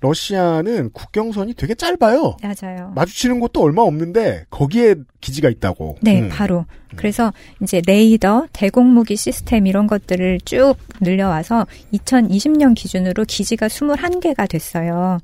러시아는 0.00 0.90
국경선이 0.92 1.54
되게 1.54 1.74
짧아요. 1.74 2.36
맞아요. 2.42 2.92
마주치는 2.94 3.40
곳도 3.40 3.62
얼마 3.62 3.82
없는데 3.82 4.44
거기에 4.50 4.94
기지가 5.20 5.48
있다고. 5.48 5.98
네, 6.02 6.20
음. 6.22 6.28
바로. 6.30 6.66
그래서 6.96 7.32
이제 7.62 7.82
레이더, 7.84 8.46
대공무기 8.52 9.16
시스템 9.16 9.66
이런 9.66 9.86
것들을 9.86 10.40
쭉 10.44 10.74
늘려와서 11.00 11.66
2020년 11.92 12.74
기준으로 12.74 13.24
기지가 13.24 13.66
21개가 13.68 14.48
됐어요. 14.48 15.18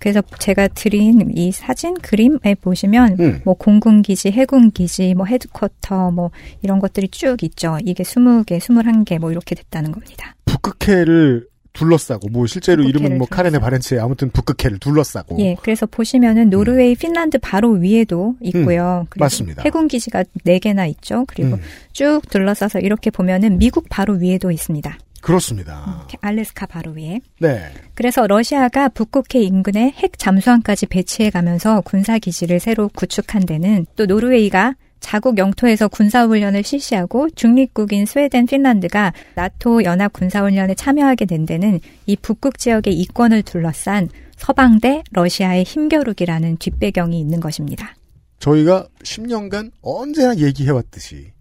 그래서 0.00 0.22
제가 0.38 0.68
드린 0.68 1.30
이 1.36 1.52
사진 1.52 1.94
그림에 1.94 2.56
보시면 2.60 3.16
음. 3.20 3.40
뭐 3.44 3.54
공군 3.54 4.02
기지, 4.02 4.30
해군 4.30 4.72
기지, 4.72 5.14
뭐 5.14 5.26
헤드쿼터 5.26 6.10
뭐 6.10 6.30
이런 6.62 6.80
것들이 6.80 7.08
쭉 7.08 7.42
있죠. 7.42 7.78
이게 7.84 8.02
20개, 8.02 8.58
21개 8.58 9.18
뭐 9.18 9.30
이렇게 9.30 9.54
됐다는 9.54 9.92
겁니다. 9.92 10.34
북극해를 10.46 11.46
둘러싸고 11.72 12.28
뭐 12.30 12.46
실제로 12.46 12.82
이름은 12.82 13.18
뭐 13.18 13.26
카레네 13.28 13.58
바렌츠에 13.58 13.98
아무튼 13.98 14.30
북극해를 14.30 14.78
둘러싸고 14.78 15.38
예, 15.38 15.54
그래서 15.62 15.86
보시면은 15.86 16.50
노르웨이, 16.50 16.96
핀란드 16.96 17.38
바로 17.38 17.70
위에도 17.70 18.34
있고요. 18.40 19.06
음. 19.08 19.18
맞습니다. 19.18 19.62
해군 19.64 19.86
기지가 19.86 20.24
4개나 20.44 20.88
있죠. 20.90 21.24
그리고 21.28 21.56
음. 21.56 21.60
쭉 21.92 22.22
둘러싸서 22.28 22.80
이렇게 22.80 23.10
보면은 23.10 23.58
미국 23.58 23.86
바로 23.88 24.14
위에도 24.14 24.50
있습니다. 24.50 24.98
그렇습니다. 25.20 26.06
알래스카 26.20 26.66
바로 26.66 26.92
위에. 26.92 27.20
네. 27.38 27.72
그래서 27.94 28.26
러시아가 28.26 28.88
북극해 28.88 29.42
인근에 29.42 29.92
핵 29.96 30.18
잠수함까지 30.18 30.86
배치해 30.86 31.30
가면서 31.30 31.80
군사 31.82 32.18
기지를 32.18 32.60
새로 32.60 32.88
구축한 32.88 33.46
데는 33.46 33.86
또 33.96 34.06
노르웨이가 34.06 34.74
자국 35.00 35.38
영토에서 35.38 35.88
군사훈련을 35.88 36.62
실시하고 36.62 37.30
중립국인 37.30 38.06
스웨덴, 38.06 38.46
핀란드가 38.46 39.12
나토 39.34 39.84
연합 39.84 40.12
군사훈련에 40.12 40.74
참여하게 40.74 41.24
된 41.24 41.46
데는 41.46 41.80
이 42.06 42.16
북극 42.16 42.58
지역의 42.58 42.94
이권을 42.94 43.42
둘러싼 43.42 44.08
서방 44.36 44.80
대 44.80 45.02
러시아의 45.10 45.64
힘겨루기라는 45.64 46.58
뒷배경이 46.58 47.18
있는 47.18 47.40
것입니다. 47.40 47.94
저희가 48.38 48.86
10년간 49.02 49.70
언제나 49.82 50.36
얘기해왔듯이 50.36 51.32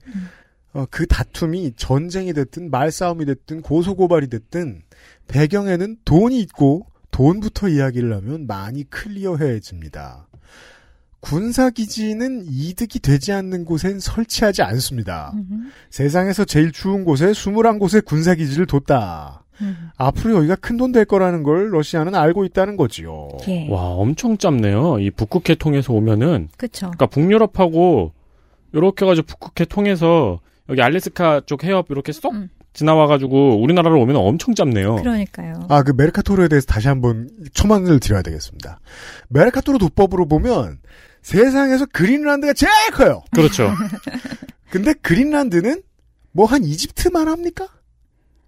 어, 0.74 0.86
그 0.90 1.06
다툼이 1.08 1.74
전쟁이 1.76 2.34
됐든 2.34 2.70
말싸움이 2.72 3.26
됐든 3.26 3.62
고소고발이 3.62 4.28
됐든 4.30 4.82
배경에는 5.28 5.98
돈이 6.06 6.40
있고 6.42 6.86
돈부터 7.12 7.70
이야기를 7.70 8.16
하면 8.18 8.46
많이 8.48 8.84
클리어해집니다. 8.90 10.28
군사기지는 11.22 12.46
이득이 12.48 13.00
되지 13.00 13.34
않는 13.34 13.66
곳엔 13.66 14.00
설치하지 14.00 14.62
않습니다. 14.62 15.34
세상에서 15.90 16.46
제일 16.46 16.72
추운 16.72 17.04
곳에 17.04 17.28
21곳에 17.32 18.04
군사기지를 18.06 18.66
뒀다. 18.68 19.44
앞으로 19.98 20.36
여기가 20.38 20.56
큰 20.56 20.78
돈 20.78 20.94
될 20.94 21.04
거라는 21.04 21.44
걸 21.44 21.72
러시아는 21.74 22.16
알고 22.16 22.46
있다는 22.46 22.78
거지요. 22.78 23.28
예. 23.50 23.68
와, 23.70 23.82
엄청 23.90 24.38
짧네요. 24.38 25.00
이 25.00 25.12
북극해 25.12 25.56
통해서 25.56 25.92
오면은. 25.92 26.48
그쵸. 26.56 26.86
그러니까 26.92 27.08
북유럽하고 27.08 28.14
요렇게 28.74 29.04
해가지고 29.04 29.28
북극해 29.28 29.66
통해서 29.68 30.40
여기 30.70 30.82
알래스카 30.82 31.42
쪽 31.46 31.64
해협 31.64 31.88
이렇게 31.90 32.12
쏙 32.12 32.34
지나와가지고 32.74 33.62
우리나라로 33.62 34.00
오면 34.02 34.16
엄청 34.16 34.54
짧네요. 34.56 34.98
그러니까요. 34.98 35.54
아, 35.70 35.82
그 35.84 35.92
메르카토르에 35.96 36.48
대해서 36.48 36.68
다시 36.68 36.88
한번 36.88 37.30
첨언을 37.54 38.00
드려야 38.00 38.22
되겠습니다. 38.22 38.80
메르카토르 39.30 39.80
도법으로 39.80 40.28
보면 40.28 40.78
세상에서 41.22 41.86
그린란드가 41.88 42.54
제일 42.54 42.72
커요. 42.94 43.22
그렇죠. 43.32 43.72
근데 44.70 44.94
그린란드는 44.94 45.82
뭐 46.32 46.46
한 46.46 46.64
이집트만 46.64 47.28
합니까? 47.28 47.68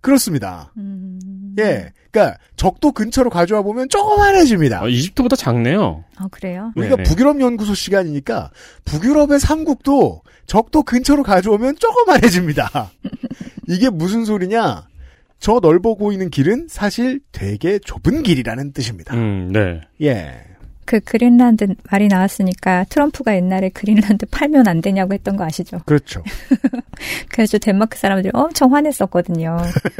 그렇습니다. 0.02 0.72
음. 0.78 1.20
예. 1.60 1.92
그러니까 2.12 2.38
적도 2.56 2.92
근처로 2.92 3.30
가져와 3.30 3.62
보면 3.62 3.90
조그만해집니다. 3.90 4.82
아, 4.84 4.88
이집트보다 4.88 5.36
작네요. 5.36 6.04
아, 6.18 6.28
그래요? 6.32 6.72
우리가 6.76 6.96
네네. 6.96 7.10
북유럽 7.10 7.40
연구소 7.42 7.74
시간이니까 7.76 8.52
북유럽의 8.86 9.40
삼국도 9.40 10.22
적도 10.46 10.84
근처로 10.84 11.24
가져오면 11.24 11.78
조그만해집니다. 11.78 12.92
이게 13.68 13.90
무슨 13.90 14.26
소리냐? 14.26 14.88
저 15.40 15.60
넓어 15.60 15.96
보이는 15.96 16.30
길은 16.30 16.68
사실 16.70 17.20
되게 17.32 17.80
좁은 17.80 18.22
길이라는 18.24 18.74
뜻입니다. 18.74 19.16
음, 19.16 19.52
네. 19.52 19.82
예. 20.02 20.52
그 20.86 21.00
그린란드 21.00 21.76
말이 21.90 22.08
나왔으니까 22.08 22.84
트럼프가 22.90 23.36
옛날에 23.36 23.70
그린란드 23.70 24.26
팔면 24.26 24.68
안 24.68 24.82
되냐고 24.82 25.14
했던 25.14 25.38
거 25.38 25.46
아시죠? 25.46 25.80
그렇죠. 25.86 26.22
그래서 27.32 27.58
덴마크 27.58 27.98
사람들이 27.98 28.32
엄청 28.34 28.74
화냈었거든요. 28.76 29.58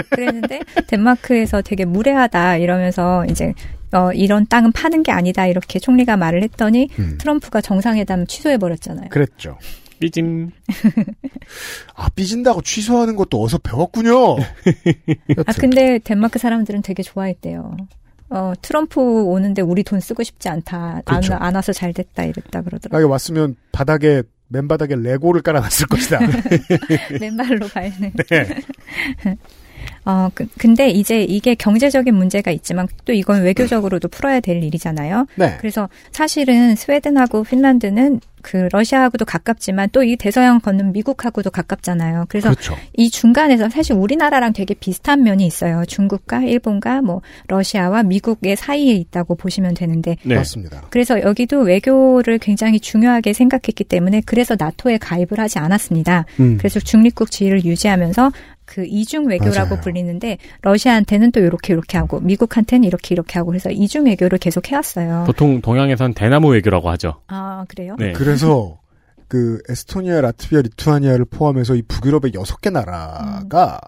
그랬는데 0.10 0.60
덴마크에서 0.88 1.62
되게 1.62 1.86
무례하다 1.86 2.58
이러면서 2.58 3.26
이제 3.28 3.54
어, 3.94 4.12
이런 4.14 4.46
땅은 4.48 4.72
파는 4.74 5.04
게 5.04 5.12
아니다 5.12 5.48
이렇게 5.48 5.80
총리가 5.80 6.18
말을 6.18 6.44
했더니 6.44 6.90
음. 7.00 7.18
트럼프가 7.20 7.62
정상회담 7.62 8.28
취소해 8.28 8.58
버렸잖아요. 8.58 9.10
그랬죠. 9.10 9.58
삐짐. 10.02 10.50
아, 11.96 12.10
삐진다고 12.10 12.62
취소하는 12.62 13.16
것도 13.16 13.42
어서 13.42 13.58
배웠군요. 13.60 14.38
아 15.46 15.54
근데 15.58 16.00
덴마크 16.00 16.40
사람들은 16.40 16.82
되게 16.82 17.04
좋아했대요. 17.04 17.78
어, 18.32 18.54
트럼프 18.62 19.00
오는데 19.00 19.62
우리 19.62 19.84
돈 19.84 20.00
쓰고 20.00 20.24
싶지 20.24 20.50
않다. 20.50 21.02
그렇죠. 21.06 21.36
안, 21.36 21.44
안 21.44 21.56
와서 21.56 21.72
잘 21.72 21.94
됐다 21.94 22.24
이랬다 22.24 22.62
그러더라고요. 22.62 23.04
여기 23.04 23.12
왔으면 23.12 23.56
바닥에 23.72 24.24
맨바닥에 24.48 24.96
레고를 24.96 25.42
깔아놨을 25.42 25.88
것이다. 25.90 26.20
맨발로 27.22 27.68
가야 27.70 27.92
네. 28.00 28.12
네. 30.06 30.12
어, 30.12 30.30
그, 30.34 30.48
근데 30.58 30.90
이제 30.90 31.24
이게 31.24 31.56
경제적인 31.56 32.14
문제가 32.14 32.52
있지만 32.52 32.88
또 33.06 33.14
이건 33.14 33.44
외교적으로도 33.44 34.08
풀어야 34.08 34.40
될 34.40 34.64
일이잖아요. 34.64 35.28
네. 35.36 35.58
그래서 35.60 35.90
사실은 36.12 36.76
스웨덴하고 36.76 37.44
핀란드는 37.44 38.20
그 38.42 38.68
러시아하고도 38.72 39.26
가깝지만 39.26 39.90
또 39.92 40.02
이 40.02 40.16
대서양 40.16 40.60
건넌 40.60 40.94
미국하고도 40.94 41.52
가깝잖아요. 41.52 42.26
그래서 42.28 42.50
그렇죠. 42.50 42.76
이 42.98 43.12
중간에서 43.12 43.70
사실 43.70 43.94
우리나라랑 43.96 44.54
되게 44.54 44.74
비슷한 44.74 45.22
면이 45.22 45.46
있어요. 45.46 45.84
중국과 45.88 46.42
일본과 46.42 47.02
뭐 47.02 47.22
러시아와 47.48 48.02
미국의 48.02 48.56
사이에 48.56 48.94
있다고 48.96 49.36
보시면 49.36 49.76
되는데 49.76 50.18
네. 50.24 50.36
맞습니다. 50.36 50.88
그래서 50.90 51.22
여기도 51.22 51.60
외교를 51.60 52.40
굉장히 52.40 52.80
중요하게 52.80 53.34
생각했기 53.34 53.84
때문에 53.84 54.24
그래서 54.26 54.56
나토에 54.58 54.98
가입을 54.98 55.38
하지 55.38 55.60
않았습니다. 55.60 56.26
음. 56.40 56.58
그래서 56.58 56.80
중립국 56.80 57.30
지위를 57.30 57.64
유지하면서 57.64 58.32
그 58.66 58.86
이중 58.88 59.28
외교라고 59.28 59.76
맞아요. 59.76 59.82
불리는데 59.92 60.38
러시아한테는 60.62 61.32
또 61.32 61.40
이렇게 61.40 61.74
이렇게 61.74 61.98
하고 61.98 62.20
미국한테는 62.20 62.86
이렇게 62.86 63.14
이렇게 63.14 63.38
하고 63.38 63.52
그래서 63.52 63.70
이중 63.70 64.06
외교를 64.06 64.40
계속 64.40 64.72
해왔어요. 64.72 65.26
보통 65.26 65.62
동양에선 65.62 66.14
대나무 66.14 66.50
외교라고 66.50 66.90
하죠. 66.92 67.22
아 67.28 67.66
그래요? 67.68 67.96
네. 68.00 68.14
그래서 68.14 68.80
그 69.28 69.62
에스토니아, 69.70 70.20
라트비아, 70.20 70.62
리투아니아를 70.62 71.26
포함해서 71.26 71.76
이 71.76 71.82
북유럽의 71.84 72.34
여섯 72.34 72.60
개 72.60 72.70
나라가 72.70 73.80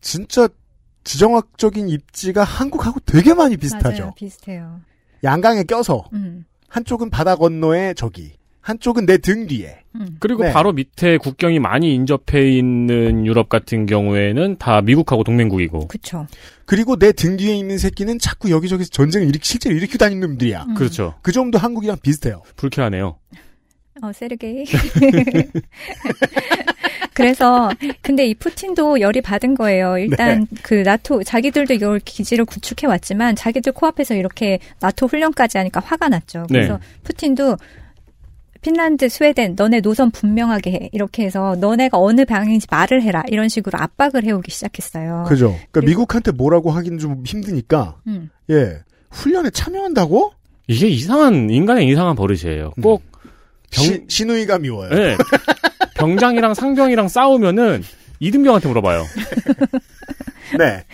진짜 0.00 0.48
지정학적인 1.04 1.88
입지가 1.88 2.44
한국하고 2.44 3.00
되게 3.00 3.34
많이 3.34 3.56
비슷하죠. 3.56 4.02
맞아요, 4.02 4.12
비슷해요. 4.14 4.80
양강에 5.24 5.64
껴서 5.64 6.04
음, 6.12 6.44
한쪽은 6.68 7.10
바다 7.10 7.34
건너에 7.34 7.94
저기, 7.94 8.34
한쪽은 8.62 9.06
내 9.06 9.18
등 9.18 9.46
뒤에. 9.46 9.78
음. 9.96 10.16
그리고 10.20 10.44
네. 10.44 10.52
바로 10.52 10.72
밑에 10.72 11.18
국경이 11.18 11.58
많이 11.58 11.94
인접해 11.94 12.48
있는 12.50 13.26
유럽 13.26 13.48
같은 13.48 13.86
경우에는 13.86 14.56
다 14.58 14.80
미국하고 14.80 15.24
동맹국이고. 15.24 15.88
그쵸. 15.88 16.26
그리고 16.64 16.96
내 16.96 17.12
등 17.12 17.36
뒤에 17.36 17.54
있는 17.54 17.76
새끼는 17.76 18.18
자꾸 18.18 18.50
여기저기서 18.50 18.90
전쟁을 18.90 19.28
일으키, 19.28 19.46
실제로 19.46 19.74
일으키고 19.76 19.98
다니는 19.98 20.26
놈들이야. 20.28 20.64
음. 20.68 20.74
그렇죠. 20.74 21.14
그 21.22 21.32
점도 21.32 21.58
한국이랑 21.58 21.98
비슷해요. 22.02 22.42
불쾌하네요. 22.56 23.18
어, 24.02 24.12
세르게이. 24.12 24.64
그래서 27.14 27.70
근데 28.00 28.26
이 28.26 28.34
푸틴도 28.34 29.00
열이 29.00 29.20
받은 29.20 29.54
거예요. 29.54 29.98
일단 29.98 30.46
그 30.62 30.74
나토 30.74 31.24
자기들도 31.24 31.74
이걸 31.74 32.00
기지를 32.00 32.44
구축해 32.46 32.86
왔지만 32.86 33.36
자기들 33.36 33.72
코앞에서 33.72 34.14
이렇게 34.14 34.58
나토 34.80 35.06
훈련까지 35.06 35.58
하니까 35.58 35.80
화가 35.80 36.08
났죠. 36.08 36.46
그래서 36.48 36.78
네. 36.78 36.84
푸틴도 37.04 37.56
핀란드, 38.62 39.08
스웨덴, 39.08 39.54
너네 39.56 39.80
노선 39.80 40.10
분명하게 40.10 40.70
해. 40.72 40.88
이렇게 40.92 41.24
해서 41.24 41.56
너네가 41.60 41.98
어느 41.98 42.24
방향인지 42.24 42.68
말을 42.70 43.02
해라. 43.02 43.22
이런 43.28 43.48
식으로 43.48 43.78
압박을 43.78 44.24
해오기 44.24 44.50
시작했어요. 44.50 45.24
그죠? 45.28 45.46
그러니까 45.48 45.68
그리고- 45.72 45.86
미국한테 45.90 46.30
뭐라고 46.32 46.70
하긴 46.70 46.98
좀 46.98 47.22
힘드니까, 47.26 47.96
음. 48.06 48.30
예. 48.50 48.78
훈련에 49.10 49.50
참여한다고? 49.50 50.32
이게 50.68 50.88
이상한 50.88 51.50
인간의 51.50 51.88
이상한 51.88 52.14
버릇이에요. 52.16 52.72
꼭 52.80 53.02
병- 53.70 53.84
시- 53.84 54.04
신우이가 54.08 54.58
미워요. 54.58 54.90
네. 54.90 55.16
병장이랑 55.96 56.54
상병이랑 56.54 57.08
싸우면은 57.08 57.82
이등병한테 58.20 58.68
물어봐요. 58.68 59.04
네. 60.58 60.84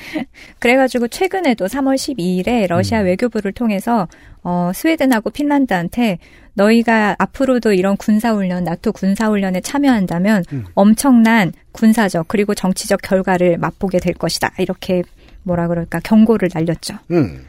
그래가지고 0.58 1.08
최근에도 1.08 1.66
3월 1.66 1.96
12일에 1.96 2.66
러시아 2.68 3.00
외교부를 3.00 3.52
통해서 3.52 4.08
어, 4.42 4.70
스웨덴하고 4.74 5.30
핀란드한테 5.30 6.18
너희가 6.58 7.14
앞으로도 7.18 7.72
이런 7.72 7.96
군사훈련, 7.96 8.64
나토 8.64 8.92
군사훈련에 8.92 9.60
참여한다면 9.60 10.44
음. 10.52 10.64
엄청난 10.74 11.52
군사적 11.72 12.26
그리고 12.26 12.54
정치적 12.54 13.00
결과를 13.02 13.58
맛보게 13.58 14.00
될 14.00 14.14
것이다. 14.14 14.52
이렇게 14.58 15.04
뭐라 15.44 15.68
그럴까 15.68 16.00
경고를 16.00 16.50
날렸죠. 16.52 16.98
음. 17.12 17.46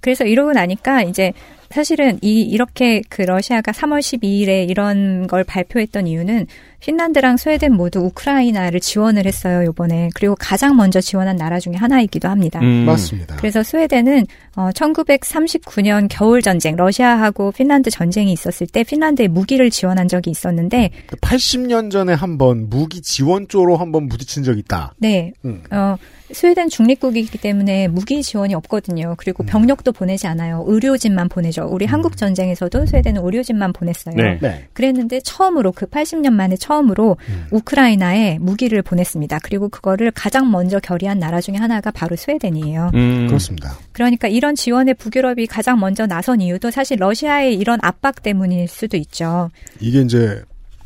그래서 0.00 0.24
이러고 0.24 0.52
나니까 0.52 1.02
이제 1.02 1.32
사실은 1.72 2.18
이 2.22 2.42
이렇게 2.42 3.02
그 3.08 3.22
러시아가 3.22 3.72
3월 3.72 4.00
12일에 4.00 4.68
이런 4.68 5.26
걸 5.26 5.44
발표했던 5.44 6.06
이유는 6.06 6.46
핀란드랑 6.80 7.36
스웨덴 7.36 7.74
모두 7.74 8.00
우크라이나를 8.00 8.80
지원을 8.80 9.24
했어요, 9.26 9.64
요번에. 9.64 10.10
그리고 10.14 10.34
가장 10.34 10.76
먼저 10.76 11.00
지원한 11.00 11.36
나라 11.36 11.60
중에 11.60 11.74
하나이기도 11.74 12.28
합니다. 12.28 12.58
음. 12.60 12.84
맞습니다. 12.84 13.36
그래서 13.36 13.62
스웨덴은 13.62 14.26
어 14.56 14.70
1939년 14.74 16.08
겨울 16.10 16.42
전쟁, 16.42 16.74
러시아하고 16.76 17.52
핀란드 17.52 17.90
전쟁이 17.90 18.32
있었을 18.32 18.66
때 18.66 18.82
핀란드에 18.82 19.28
무기를 19.28 19.70
지원한 19.70 20.08
적이 20.08 20.30
있었는데 20.30 20.90
80년 21.20 21.90
전에 21.90 22.14
한번 22.14 22.68
무기 22.68 23.00
지원조로 23.00 23.76
한번 23.76 24.08
부딪힌 24.08 24.42
적이 24.42 24.60
있다. 24.60 24.94
네. 24.98 25.32
음. 25.44 25.62
어, 25.70 25.96
스웨덴 26.32 26.68
중립국이기 26.68 27.38
때문에 27.38 27.88
무기 27.88 28.22
지원이 28.22 28.54
없거든요. 28.54 29.14
그리고 29.18 29.44
병력도 29.44 29.92
보내지 29.92 30.26
않아요. 30.26 30.64
의료진만 30.66 31.28
보내죠. 31.28 31.61
우리 31.66 31.86
한국 31.86 32.16
전쟁에서도 32.16 32.86
스웨덴은 32.86 33.24
의료진만 33.24 33.72
보냈어요. 33.72 34.14
네. 34.16 34.38
네. 34.40 34.68
그랬는데 34.72 35.20
처음으로 35.20 35.72
그 35.72 35.86
80년 35.86 36.32
만에 36.32 36.56
처음으로 36.56 37.16
우크라이나에 37.50 38.38
무기를 38.38 38.82
보냈습니다. 38.82 39.38
그리고 39.42 39.68
그거를 39.68 40.10
가장 40.10 40.50
먼저 40.50 40.78
결의한 40.78 41.18
나라 41.18 41.40
중에 41.40 41.56
하나가 41.56 41.90
바로 41.90 42.16
스웨덴이에요. 42.16 42.90
음. 42.94 43.26
그렇습니다. 43.26 43.76
그러니까 43.92 44.28
이런 44.28 44.54
지원에 44.54 44.94
북유럽이 44.94 45.46
가장 45.46 45.80
먼저 45.80 46.06
나선 46.06 46.40
이유도 46.40 46.70
사실 46.70 46.98
러시아의 46.98 47.56
이런 47.56 47.78
압박 47.82 48.22
때문일 48.22 48.68
수도 48.68 48.96
있죠. 48.96 49.50
이게 49.80 50.00
이제 50.00 50.42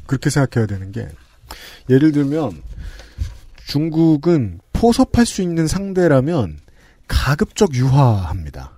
그렇게 0.07 0.31
생각해야 0.31 0.67
되는 0.67 0.93
게 0.93 1.09
예를 1.91 2.13
들면 2.13 2.63
중국은 3.67 4.61
포섭할 4.73 5.27
수 5.27 5.43
있는 5.43 5.67
상대라면 5.67 6.59
가급적 7.09 7.75
유화합니다. 7.75 8.76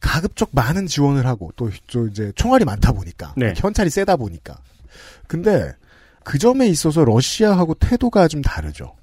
가급적 0.00 0.50
많은 0.52 0.86
지원을 0.86 1.26
하고 1.26 1.50
또, 1.56 1.70
또 1.90 2.06
이제 2.06 2.32
총알이 2.36 2.64
많다 2.64 2.92
보니까 2.92 3.34
네. 3.36 3.52
현찰이 3.56 3.90
세다 3.90 4.16
보니까 4.16 4.58
근데 5.26 5.72
그 6.24 6.38
점에 6.38 6.66
있어서 6.68 7.04
러시아하고 7.04 7.74
태도가 7.74 8.28
좀 8.28 8.42
다르죠. 8.42 8.94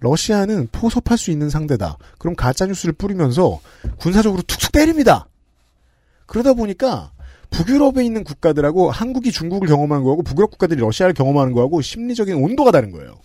러시아는 0.00 0.68
포섭할 0.70 1.18
수 1.18 1.30
있는 1.30 1.50
상대다. 1.50 1.98
그럼 2.18 2.36
가짜 2.36 2.66
뉴스를 2.66 2.92
뿌리면서 2.92 3.60
군사적으로 3.98 4.42
툭툭 4.42 4.72
때립니다. 4.72 5.26
그러다 6.26 6.52
보니까 6.52 7.10
북유럽에 7.50 8.04
있는 8.04 8.24
국가들하고 8.24 8.90
한국이 8.90 9.32
중국을 9.32 9.66
경험하는 9.68 10.04
거하고 10.04 10.22
북유럽 10.22 10.50
국가들이 10.50 10.80
러시아를 10.80 11.14
경험하는 11.14 11.52
거하고 11.52 11.80
심리적인 11.80 12.36
온도가 12.36 12.70
다른 12.70 12.90
거예요. 12.90 13.18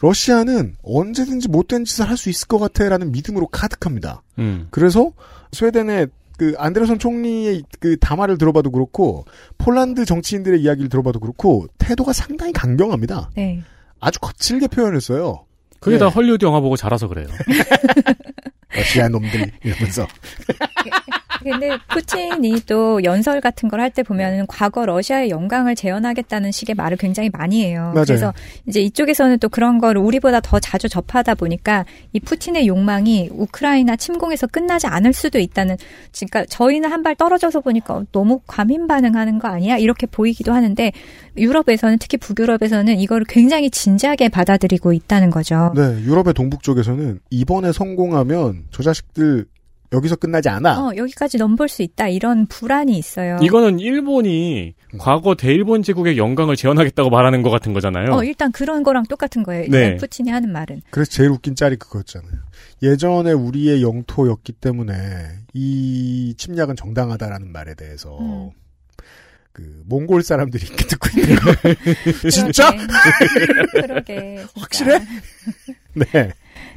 러시아는 0.00 0.76
언제든지 0.82 1.48
못된 1.48 1.84
짓을 1.84 2.08
할 2.08 2.16
수 2.16 2.28
있을 2.30 2.48
것 2.48 2.58
같아라는 2.58 3.12
믿음으로 3.12 3.46
가득합니다. 3.48 4.22
음. 4.38 4.68
그래서 4.70 5.12
스웨덴의 5.52 6.08
그 6.38 6.54
안데르선 6.58 6.98
총리의 6.98 7.62
그 7.80 7.96
담화를 7.98 8.36
들어봐도 8.38 8.70
그렇고 8.70 9.24
폴란드 9.58 10.04
정치인들의 10.04 10.60
이야기를 10.60 10.90
들어봐도 10.90 11.18
그렇고 11.18 11.66
태도가 11.78 12.12
상당히 12.12 12.52
강경합니다. 12.52 13.30
네. 13.36 13.62
아주 14.00 14.20
거칠게 14.20 14.68
표현했어요. 14.68 15.44
그게 15.80 15.96
네. 15.96 16.00
다 16.00 16.08
헐리우드 16.08 16.44
영화 16.44 16.60
보고 16.60 16.76
자라서 16.76 17.08
그래요. 17.08 17.26
러시아 18.76 19.08
놈들 19.08 19.50
이러면서 19.62 20.06
근데 21.50 21.78
푸틴이 21.88 22.62
또 22.66 23.02
연설 23.04 23.40
같은 23.40 23.68
걸 23.68 23.80
할 23.80 23.90
때 23.90 24.02
보면은 24.02 24.46
과거 24.48 24.84
러시아의 24.84 25.30
영광을 25.30 25.74
재현하겠다는 25.76 26.50
식의 26.50 26.74
말을 26.74 26.96
굉장히 26.96 27.30
많이 27.30 27.64
해요. 27.64 27.92
맞아요. 27.94 28.04
그래서 28.06 28.34
이제 28.66 28.80
이쪽에서는 28.80 29.38
또 29.38 29.48
그런 29.48 29.78
걸 29.78 29.96
우리보다 29.96 30.40
더 30.40 30.58
자주 30.58 30.88
접하다 30.88 31.34
보니까 31.36 31.84
이 32.12 32.20
푸틴의 32.20 32.66
욕망이 32.66 33.28
우크라이나 33.32 33.96
침공에서 33.96 34.46
끝나지 34.48 34.86
않을 34.86 35.12
수도 35.12 35.38
있다는 35.38 35.76
그러니까 36.14 36.44
저희는 36.48 36.90
한 36.90 37.02
발 37.02 37.14
떨어져서 37.14 37.60
보니까 37.60 38.02
너무 38.10 38.40
과민 38.46 38.86
반응하는 38.88 39.38
거 39.38 39.46
아니야? 39.48 39.76
이렇게 39.76 40.06
보이기도 40.06 40.52
하는데 40.52 40.90
유럽에서는 41.36 41.98
특히 41.98 42.16
북유럽에서는 42.16 42.98
이거를 42.98 43.26
굉장히 43.28 43.70
진지하게 43.70 44.28
받아들이고 44.30 44.92
있다는 44.92 45.30
거죠. 45.30 45.72
네 45.76 45.82
유럽의 46.02 46.34
동북 46.34 46.62
쪽에서는 46.62 47.20
이번에 47.30 47.72
성공하면 47.72 48.64
저 48.72 48.82
자식들 48.82 49.46
여기서 49.92 50.16
끝나지 50.16 50.48
않아. 50.48 50.80
어, 50.80 50.96
여기까지 50.96 51.38
넘볼 51.38 51.68
수 51.68 51.82
있다 51.82 52.08
이런 52.08 52.46
불안이 52.46 52.96
있어요. 52.98 53.38
이거는 53.42 53.78
일본이 53.78 54.74
과거 54.98 55.34
대일본 55.34 55.82
제국의 55.82 56.18
영광을 56.18 56.56
재현하겠다고 56.56 57.10
말하는 57.10 57.42
것 57.42 57.50
같은 57.50 57.72
거잖아요. 57.72 58.12
어, 58.12 58.24
일단 58.24 58.52
그런 58.52 58.82
거랑 58.82 59.04
똑같은 59.04 59.42
거예요. 59.42 59.66
네. 59.68 59.96
푸틴이 59.96 60.30
하는 60.30 60.50
말은. 60.52 60.82
그래서 60.90 61.10
제일 61.10 61.30
웃긴 61.30 61.54
짤이 61.54 61.76
그거였잖아요. 61.76 62.32
예전에 62.82 63.32
우리의 63.32 63.82
영토였기 63.82 64.52
때문에 64.54 64.94
이 65.54 66.34
침략은 66.36 66.76
정당하다라는 66.76 67.52
말에 67.52 67.74
대해서 67.74 68.18
음. 68.20 68.50
그 69.52 69.82
몽골 69.86 70.22
사람들이 70.22 70.66
이렇게 70.66 70.84
듣고 70.86 71.08
있는 71.18 71.36
거 71.36 71.50
진짜? 72.30 72.70
그러게. 72.70 73.80
그러게. 73.80 74.36
진짜. 74.36 74.52
확실해? 74.60 74.98
네. 75.94 76.32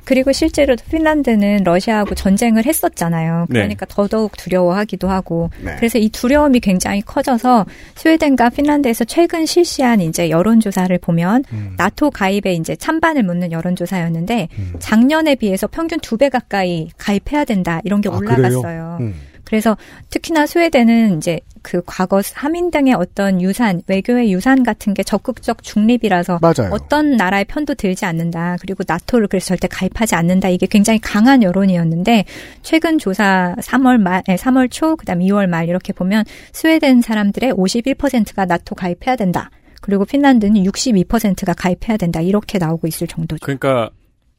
그리고 0.06 0.32
실제로도 0.32 0.84
핀란드는 0.92 1.64
러시아하고 1.64 2.14
전쟁을 2.16 2.66
했었잖아요. 2.66 3.48
네. 3.50 3.54
그러니까 3.60 3.86
더더욱 3.88 4.38
두려워하기도 4.38 5.10
하고. 5.10 5.50
네. 5.64 5.76
그래서 5.78 5.98
이 5.98 6.10
두려움이 6.10 6.60
굉장히 6.60 7.02
커져서 7.02 7.66
스웨덴과 7.96 8.50
핀란드에서 8.52 9.06
최근 9.06 9.46
실시한 9.46 10.02
이제 10.02 10.30
여론조사를 10.30 10.96
보면 11.00 11.44
음. 11.54 11.74
나토 11.78 12.12
가입에 12.12 12.54
이제 12.54 12.76
찬반을 12.76 13.24
묻는 13.24 13.52
여론조사였는데 13.52 14.48
음. 14.58 14.74
작년에 14.80 15.36
비해서 15.36 15.66
평균 15.66 16.00
두 16.00 16.20
배 16.20 16.28
가까이 16.28 16.90
가입해야 16.98 17.46
된다 17.46 17.80
이런 17.86 18.02
게 18.02 18.10
아, 18.10 18.12
올라갔어요. 18.12 18.98
음. 19.00 19.16
그래서 19.46 19.78
특히나 20.10 20.46
스웨덴은 20.46 21.18
이제 21.18 21.40
그 21.62 21.82
과거 21.86 22.22
하민 22.34 22.72
등의 22.72 22.94
어떤 22.94 23.42
유산, 23.42 23.82
외교의 23.88 24.32
유산 24.32 24.64
같은 24.64 24.94
게 24.94 25.04
적극적 25.04 25.64
중립이라서 25.64 26.40
맞아요. 26.42 26.72
어떤 26.72 27.18
나라의 27.18 27.46
편도 27.46 27.76
들지 27.76 28.06
않는다. 28.06 28.58
그리고 28.62 28.84
나토를 28.88 29.28
그래서 29.28 29.48
절대 29.48 29.68
가입하지 29.68 30.16
않는다. 30.16 30.50
이게 30.50 30.66
굉장히 30.68 31.00
강한 31.00 31.44
여론이었는데 31.44 32.26
최근 32.62 32.98
조사 32.98 33.56
3월 33.60 33.98
말, 33.98 34.24
예, 34.30 34.36
3월 34.36 34.70
초, 34.72 34.96
그다음 34.96 35.20
2월 35.20 35.48
말 35.48 35.68
이렇게 35.70 35.94
보면 35.94 36.26
스웨덴 36.52 37.02
사람들의 37.02 37.54
51%가 37.54 38.46
나토 38.46 38.76
가입해야 38.76 39.16
된다. 39.16 39.50
그리고 39.82 40.06
핀란드는 40.06 40.64
62%가 40.64 41.54
가입해야 41.54 41.98
된다. 41.98 42.22
이렇게 42.22 42.58
나오고 42.58 42.88
있을 42.88 43.08
정도죠. 43.08 43.40
그러니까 43.46 43.90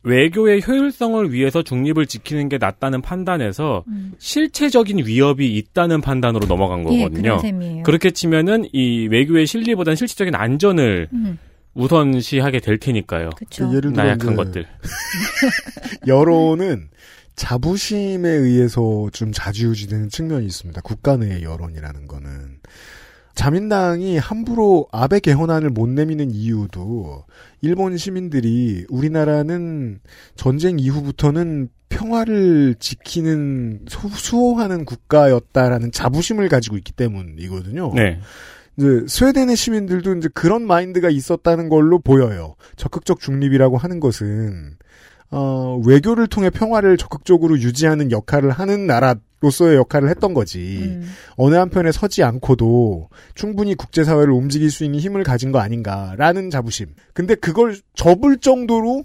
외교의 0.03 0.63
효율성을 0.67 1.33
위해서 1.33 1.63
중립을 1.63 2.07
지키는 2.07 2.49
게 2.49 2.59
낫다는 2.59 3.03
판단에서 3.03 3.85
음. 3.89 4.13
실체적인 4.19 5.07
위협이 5.07 5.57
있다는 5.57 6.01
판단으로 6.01 6.47
넘어간 6.47 6.81
예, 6.93 7.03
거거든요. 7.03 7.23
그런 7.23 7.39
셈이에요. 7.41 7.83
그렇게 7.83 8.11
치면은 8.11 8.67
이 8.73 9.09
외교의 9.09 9.47
실리보다는 9.47 9.97
실질적인 9.97 10.35
안전을 10.35 11.09
음, 11.13 11.39
우선시하게 11.75 12.61
될 12.61 12.79
테니까요. 12.79 13.31
그렇죠. 13.37 13.69
그 13.69 13.77
예를 13.77 13.93
들어 13.93 14.05
나약한 14.05 14.37
것들. 14.37 14.67
여론은 16.07 16.89
자부심에 17.37 18.29
의해서 18.29 19.09
좀 19.13 19.33
좌지우지되는 19.33 20.09
측면이 20.09 20.47
있습니다. 20.47 20.81
국가 20.81 21.17
내의 21.17 21.43
여론이라는 21.43 22.07
거는. 22.07 22.59
자민당이 23.41 24.19
함부로 24.19 24.87
아베 24.93 25.19
개헌안을 25.19 25.71
못 25.71 25.89
내미는 25.89 26.31
이유도 26.31 27.25
일본 27.63 27.97
시민들이 27.97 28.85
우리나라는 28.91 30.01
전쟁 30.37 30.79
이후부터는 30.79 31.71
평화를 31.89 32.75
지키는 32.79 33.87
수- 33.89 34.11
수호하는 34.11 34.85
국가였다라는 34.85 35.91
자부심을 35.91 36.51
가지고 36.51 36.77
있기 36.77 36.93
때문이거든요. 36.93 37.95
네. 37.95 38.21
이제 38.77 39.05
스웨덴의 39.09 39.57
시민들도 39.57 40.17
이제 40.17 40.29
그런 40.35 40.67
마인드가 40.67 41.09
있었다는 41.09 41.71
걸로 41.71 41.99
보여요. 41.99 42.57
적극적 42.77 43.21
중립이라고 43.21 43.79
하는 43.79 44.01
것은 44.01 44.77
어, 45.31 45.81
외교를 45.87 46.27
통해 46.27 46.51
평화를 46.51 46.99
적극적으로 46.99 47.59
유지하는 47.59 48.13
역할을 48.13 48.51
하는 48.51 48.87
나라 48.87 49.15
로서의 49.41 49.77
역할을 49.77 50.09
했던 50.11 50.35
거지. 50.35 50.79
음. 50.83 51.11
어느 51.37 51.55
한편에 51.55 51.93
서지 51.93 52.23
않고도 52.23 53.09
충분히 53.35 53.75
국제사회를 53.75 54.33
움직일 54.33 54.71
수 54.71 54.85
있는 54.85 55.01
힘을 55.01 55.23
가진 55.23 55.51
거 55.51 55.59
아닌가라는 55.61 56.51
자부심. 56.51 56.89
근데 57.15 57.35
그걸 57.35 57.77
접을 57.95 58.39
정도로 58.39 59.05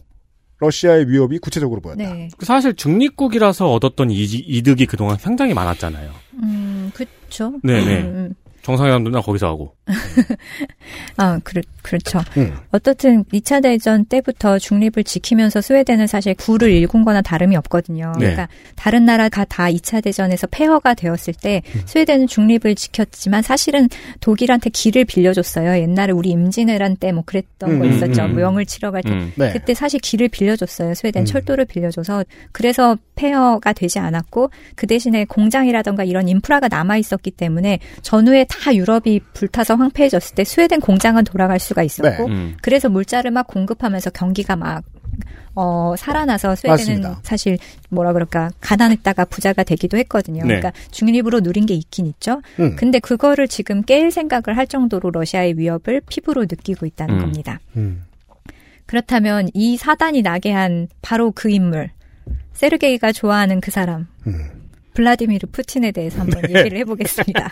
러시아의 0.59 1.09
위협이 1.09 1.39
구체적으로 1.39 1.81
보였다. 1.81 2.13
네. 2.13 2.29
사실 2.39 2.75
중립국이라서 2.75 3.71
얻었던 3.71 4.11
이, 4.11 4.23
이득이 4.23 4.85
그동안 4.85 5.17
상당히 5.17 5.53
많았잖아요. 5.53 6.11
음, 6.43 6.91
그쵸. 6.93 7.53
네네. 7.63 8.01
음, 8.01 8.05
음. 8.05 8.35
정상회담도 8.65 9.09
나 9.11 9.21
거기서 9.21 9.47
하고. 9.47 9.75
아, 11.17 11.39
그렇, 11.43 11.61
그렇죠. 11.81 12.19
음. 12.37 12.53
어떻든 12.71 13.23
2차 13.25 13.61
대전 13.63 14.05
때부터 14.05 14.59
중립을 14.59 15.03
지키면서 15.03 15.61
스웨덴은 15.61 16.07
사실 16.07 16.33
구를 16.35 16.71
일군 16.71 17.05
거나 17.05 17.21
다름이 17.21 17.55
없거든요. 17.57 18.11
네. 18.13 18.19
그러니까 18.19 18.47
다른 18.75 19.05
나라가 19.05 19.45
다 19.45 19.65
2차 19.65 20.03
대전에서 20.03 20.47
폐허가 20.47 20.93
되었을 20.93 21.33
때 21.33 21.61
음. 21.75 21.81
스웨덴은 21.85 22.27
중립을 22.27 22.75
지켰지만 22.75 23.41
사실은 23.41 23.87
독일한테 24.19 24.69
길을 24.71 25.05
빌려줬어요. 25.05 25.81
옛날에 25.81 26.11
우리 26.11 26.29
임진왜란 26.29 26.97
때 26.97 27.15
뭐 27.15 27.23
그랬던 27.25 27.79
거 27.79 27.85
음, 27.85 27.91
있었죠. 27.91 28.23
음, 28.23 28.31
음. 28.31 28.35
명을 28.35 28.65
치러 28.65 28.91
갈 28.91 29.01
때. 29.01 29.09
음. 29.09 29.31
네. 29.35 29.51
그때 29.51 29.73
사실 29.73 29.99
길을 29.99 30.27
빌려줬어요. 30.29 30.93
스웨덴 30.93 31.23
음. 31.23 31.25
철도를 31.25 31.65
빌려줘서 31.65 32.23
그래서 32.51 32.97
폐허가 33.15 33.73
되지 33.73 33.99
않았고 33.99 34.49
그 34.75 34.87
대신에 34.87 35.25
공장이라던가 35.25 36.03
이런 36.03 36.27
인프라가 36.27 36.67
남아 36.67 36.97
있었기 36.97 37.31
때문에 37.31 37.79
전후에 38.01 38.45
다 38.49 38.75
유럽이 38.75 39.21
불타서 39.33 39.75
황폐해졌을 39.75 40.35
때 40.35 40.43
스웨덴 40.43 40.79
공장은 40.79 41.23
돌아갈 41.23 41.59
수가 41.59 41.83
있었고 41.83 42.27
네. 42.27 42.33
음. 42.33 42.57
그래서 42.61 42.89
물자를 42.89 43.31
막 43.31 43.47
공급하면서 43.47 44.11
경기가 44.11 44.55
막 44.55 44.83
어, 45.55 45.95
살아나서 45.97 46.55
스웨덴은 46.55 47.01
맞습니다. 47.01 47.19
사실 47.23 47.57
뭐라 47.89 48.11
그럴까 48.13 48.51
가난했다가 48.59 49.25
부자가 49.25 49.63
되기도 49.63 49.97
했거든요. 49.97 50.41
네. 50.41 50.47
그러니까 50.47 50.73
중립으로 50.91 51.39
누린 51.39 51.65
게 51.65 51.73
있긴 51.73 52.07
있죠. 52.07 52.41
음. 52.59 52.75
근데 52.75 52.99
그거를 52.99 53.47
지금 53.47 53.81
깰 53.81 54.11
생각을 54.11 54.57
할 54.57 54.67
정도로 54.67 55.11
러시아의 55.11 55.57
위협을 55.57 56.01
피부로 56.09 56.41
느끼고 56.41 56.85
있다는 56.85 57.15
음. 57.15 57.19
겁니다. 57.21 57.59
음. 57.77 58.03
그렇다면 58.85 59.49
이 59.53 59.77
사단이 59.77 60.21
나게 60.21 60.51
한 60.51 60.87
바로 61.01 61.31
그 61.31 61.49
인물 61.49 61.89
세르게이가 62.55 63.11
좋아하는 63.11 63.61
그 63.61 63.69
사람 63.71 64.07
음. 64.27 64.49
블라디미르 64.93 65.47
푸틴에 65.51 65.91
대해서 65.91 66.21
한번 66.21 66.41
네. 66.43 66.59
얘기를 66.59 66.77
해보겠습니다. 66.79 67.49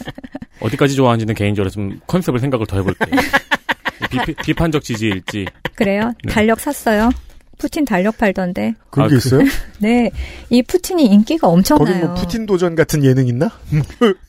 어디까지 0.60 0.94
좋아하는지는 0.94 1.34
개인적으로 1.34 1.70
좀 1.70 2.00
컨셉을 2.06 2.38
생각을 2.40 2.66
더 2.66 2.76
해볼게요. 2.76 3.16
비, 4.44 4.52
판적 4.54 4.82
지지일지. 4.84 5.46
그래요? 5.74 6.12
네. 6.24 6.32
달력 6.32 6.60
샀어요. 6.60 7.10
푸틴 7.58 7.86
달력 7.86 8.18
팔던데. 8.18 8.74
그런 8.90 9.06
아, 9.06 9.08
게 9.08 9.14
그- 9.14 9.18
있어요? 9.26 9.40
네, 9.80 10.10
이 10.50 10.62
푸틴이 10.62 11.06
인기가 11.06 11.46
거기 11.48 11.54
엄청나요. 11.56 12.06
뭐 12.08 12.14
푸틴 12.14 12.44
도전 12.44 12.74
같은 12.74 13.02
예능 13.02 13.26
있나? 13.28 13.50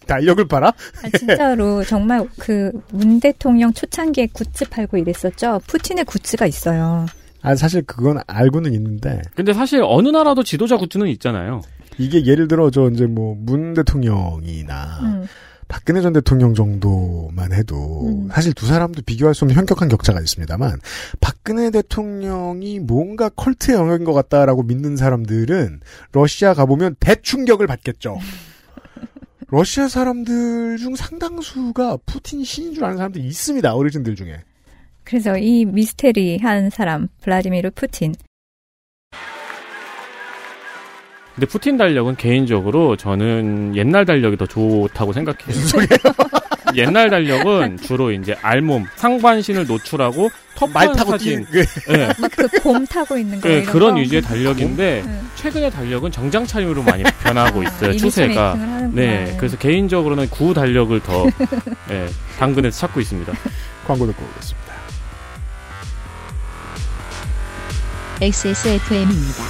달력을 0.07 0.47
팔아? 0.47 0.67
아, 0.69 1.17
진짜로 1.17 1.83
정말 1.83 2.25
그 2.37 2.71
문 2.91 3.19
대통령 3.19 3.73
초창기에 3.73 4.27
굿즈 4.31 4.69
팔고 4.69 4.97
이랬었죠. 4.97 5.59
푸틴의 5.67 6.05
굿즈가 6.05 6.45
있어요. 6.45 7.05
아 7.47 7.55
사실 7.55 7.81
그건 7.83 8.19
알고는 8.27 8.73
있는데 8.73 9.21
근데 9.35 9.53
사실 9.53 9.81
어느 9.83 10.09
나라도 10.09 10.43
지도자 10.43 10.77
굿즈는 10.77 11.07
있잖아요. 11.07 11.61
이게 11.97 12.25
예를 12.25 12.47
들어 12.47 12.69
저 12.69 12.89
이제 12.89 13.05
뭐 13.05 13.35
문 13.35 13.73
대통령이나 13.73 14.99
음. 15.03 15.27
박근혜 15.67 16.01
전 16.01 16.13
대통령 16.13 16.53
정도만 16.53 17.51
해도 17.53 18.07
음. 18.07 18.29
사실 18.31 18.53
두 18.53 18.65
사람도 18.65 19.01
비교할 19.05 19.35
수 19.35 19.43
없는 19.45 19.55
현격한 19.55 19.89
격차가 19.89 20.21
있습니다만 20.21 20.79
박근혜 21.19 21.71
대통령이 21.71 22.79
뭔가 22.79 23.29
컬트의 23.29 23.77
영역인 23.77 24.05
것 24.05 24.13
같다라고 24.13 24.63
믿는 24.63 24.95
사람들은 24.95 25.81
러시아 26.13 26.53
가보면 26.53 26.95
대충격을 26.99 27.67
받겠죠. 27.67 28.17
러시아 29.49 29.87
사람들 29.87 30.77
중 30.77 30.95
상당수가 30.95 31.97
푸틴 32.05 32.43
신인 32.43 32.73
줄 32.73 32.83
아는 32.85 32.97
사람들이 32.97 33.25
있습니다. 33.25 33.73
어르신들 33.73 34.15
중에. 34.15 34.41
그래서 35.07 35.37
이 35.37 35.63
미스테리 35.63 36.39
한 36.39 36.69
사람 36.69 37.07
블라디미르 37.21 37.71
푸틴. 37.71 38.13
근데 41.33 41.47
푸틴 41.47 41.77
달력은 41.77 42.17
개인적으로 42.17 42.97
저는 42.97 43.77
옛날 43.77 44.03
달력이 44.03 44.35
더 44.35 44.45
좋다고 44.45 45.13
생각해요. 45.13 45.55
옛날 46.75 47.09
달력은 47.09 47.77
주로 47.77 48.11
이제 48.11 48.35
알몸, 48.41 48.85
상반신을 48.97 49.65
노출하고 49.65 50.29
말 50.73 50.91
타고 50.91 51.11
사진, 51.11 51.45
그 51.45 51.59
예, 51.89 52.07
막그곰 52.19 52.85
타고 52.87 53.17
있는 53.17 53.39
거 53.39 53.49
예, 53.49 53.59
이런 53.59 53.65
그런 53.65 53.93
거. 53.93 54.01
위주의 54.01 54.21
달력인데 54.21 55.03
음. 55.05 55.29
최근의 55.35 55.71
달력은 55.71 56.11
정장 56.11 56.45
차림으로 56.45 56.83
많이 56.83 57.03
변하고 57.23 57.63
있어요. 57.63 57.91
이미지 57.91 58.03
추세가. 58.03 58.55
네, 58.91 59.33
그래서 59.37 59.57
개인적으로는 59.57 60.29
구 60.29 60.53
달력을 60.53 60.99
더 60.99 61.25
예, 61.91 62.07
당근에서 62.37 62.77
찾고 62.77 62.99
있습니다. 62.99 63.31
광고 63.87 64.05
듣고 64.05 64.25
오겠습니다. 64.25 64.66
XSFM입니다. 68.19 69.43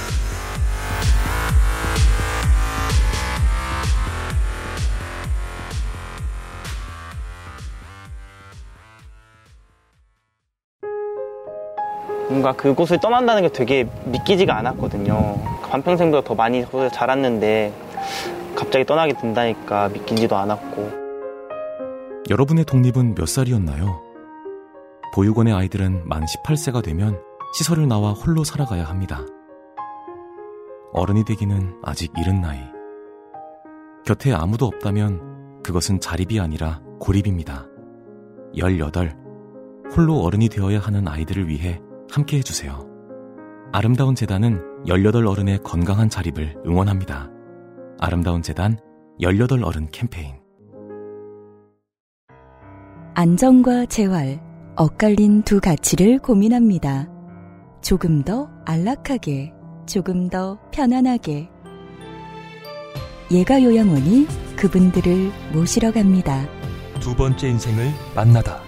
뭔가 12.28 12.52
그곳을 12.52 13.00
떠난다는 13.00 13.40
게 13.40 13.48
되게 13.48 13.88
믿기지가 14.04 14.54
않았거든요. 14.58 15.40
반평생보다 15.62 16.28
더 16.28 16.34
많이 16.34 16.62
자랐는데 16.92 17.72
갑자기 18.54 18.84
떠나게 18.84 19.14
된다니까 19.14 19.88
믿기지도 19.88 20.36
않았고 20.36 20.90
여러분의 22.28 22.66
독립은 22.66 23.14
몇 23.14 23.26
살이었나요? 23.26 24.02
보육원의 25.14 25.54
아이들은 25.54 26.06
만 26.06 26.26
18세가 26.26 26.84
되면 26.84 27.27
시설을 27.52 27.88
나와 27.88 28.12
홀로 28.12 28.44
살아가야 28.44 28.84
합니다. 28.84 29.24
어른이 30.92 31.24
되기는 31.24 31.80
아직 31.82 32.12
이른 32.18 32.40
나이. 32.40 32.60
곁에 34.04 34.32
아무도 34.32 34.66
없다면 34.66 35.62
그것은 35.62 36.00
자립이 36.00 36.40
아니라 36.40 36.80
고립입니다. 37.00 37.66
18. 38.56 39.16
홀로 39.94 40.20
어른이 40.20 40.48
되어야 40.48 40.78
하는 40.78 41.06
아이들을 41.08 41.48
위해 41.48 41.80
함께 42.10 42.38
해주세요. 42.38 42.86
아름다운 43.72 44.14
재단은 44.14 44.62
18 44.86 45.26
어른의 45.26 45.62
건강한 45.62 46.08
자립을 46.08 46.62
응원합니다. 46.66 47.30
아름다운 47.98 48.42
재단 48.42 48.78
18 49.20 49.62
어른 49.62 49.88
캠페인. 49.90 50.36
안정과 53.14 53.86
재활, 53.86 54.40
엇갈린 54.76 55.42
두 55.42 55.60
가치를 55.60 56.20
고민합니다. 56.20 57.17
조금 57.82 58.22
더 58.22 58.50
안락하게, 58.66 59.52
조금 59.86 60.28
더 60.28 60.58
편안하게. 60.72 61.48
예가 63.30 63.62
요양원이 63.62 64.26
그분들을 64.56 65.30
모시러 65.52 65.92
갑니다. 65.92 66.46
두 67.00 67.14
번째 67.14 67.48
인생을 67.48 67.90
만나다. 68.14 68.60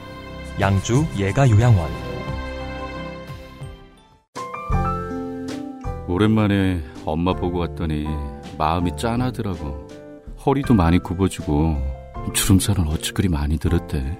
양주 0.61 1.04
예가 1.18 1.50
요양원. 1.50 1.90
오랜만에 6.06 6.82
엄마 7.04 7.32
보고 7.32 7.58
왔더니 7.58 8.06
마음이 8.58 8.96
짠하더라고. 8.96 9.86
허리도 10.44 10.74
많이 10.74 10.98
굽어지고 10.98 11.76
주름살은 12.34 12.88
어찌 12.88 13.12
그리 13.12 13.28
많이 13.28 13.58
들었대. 13.58 14.18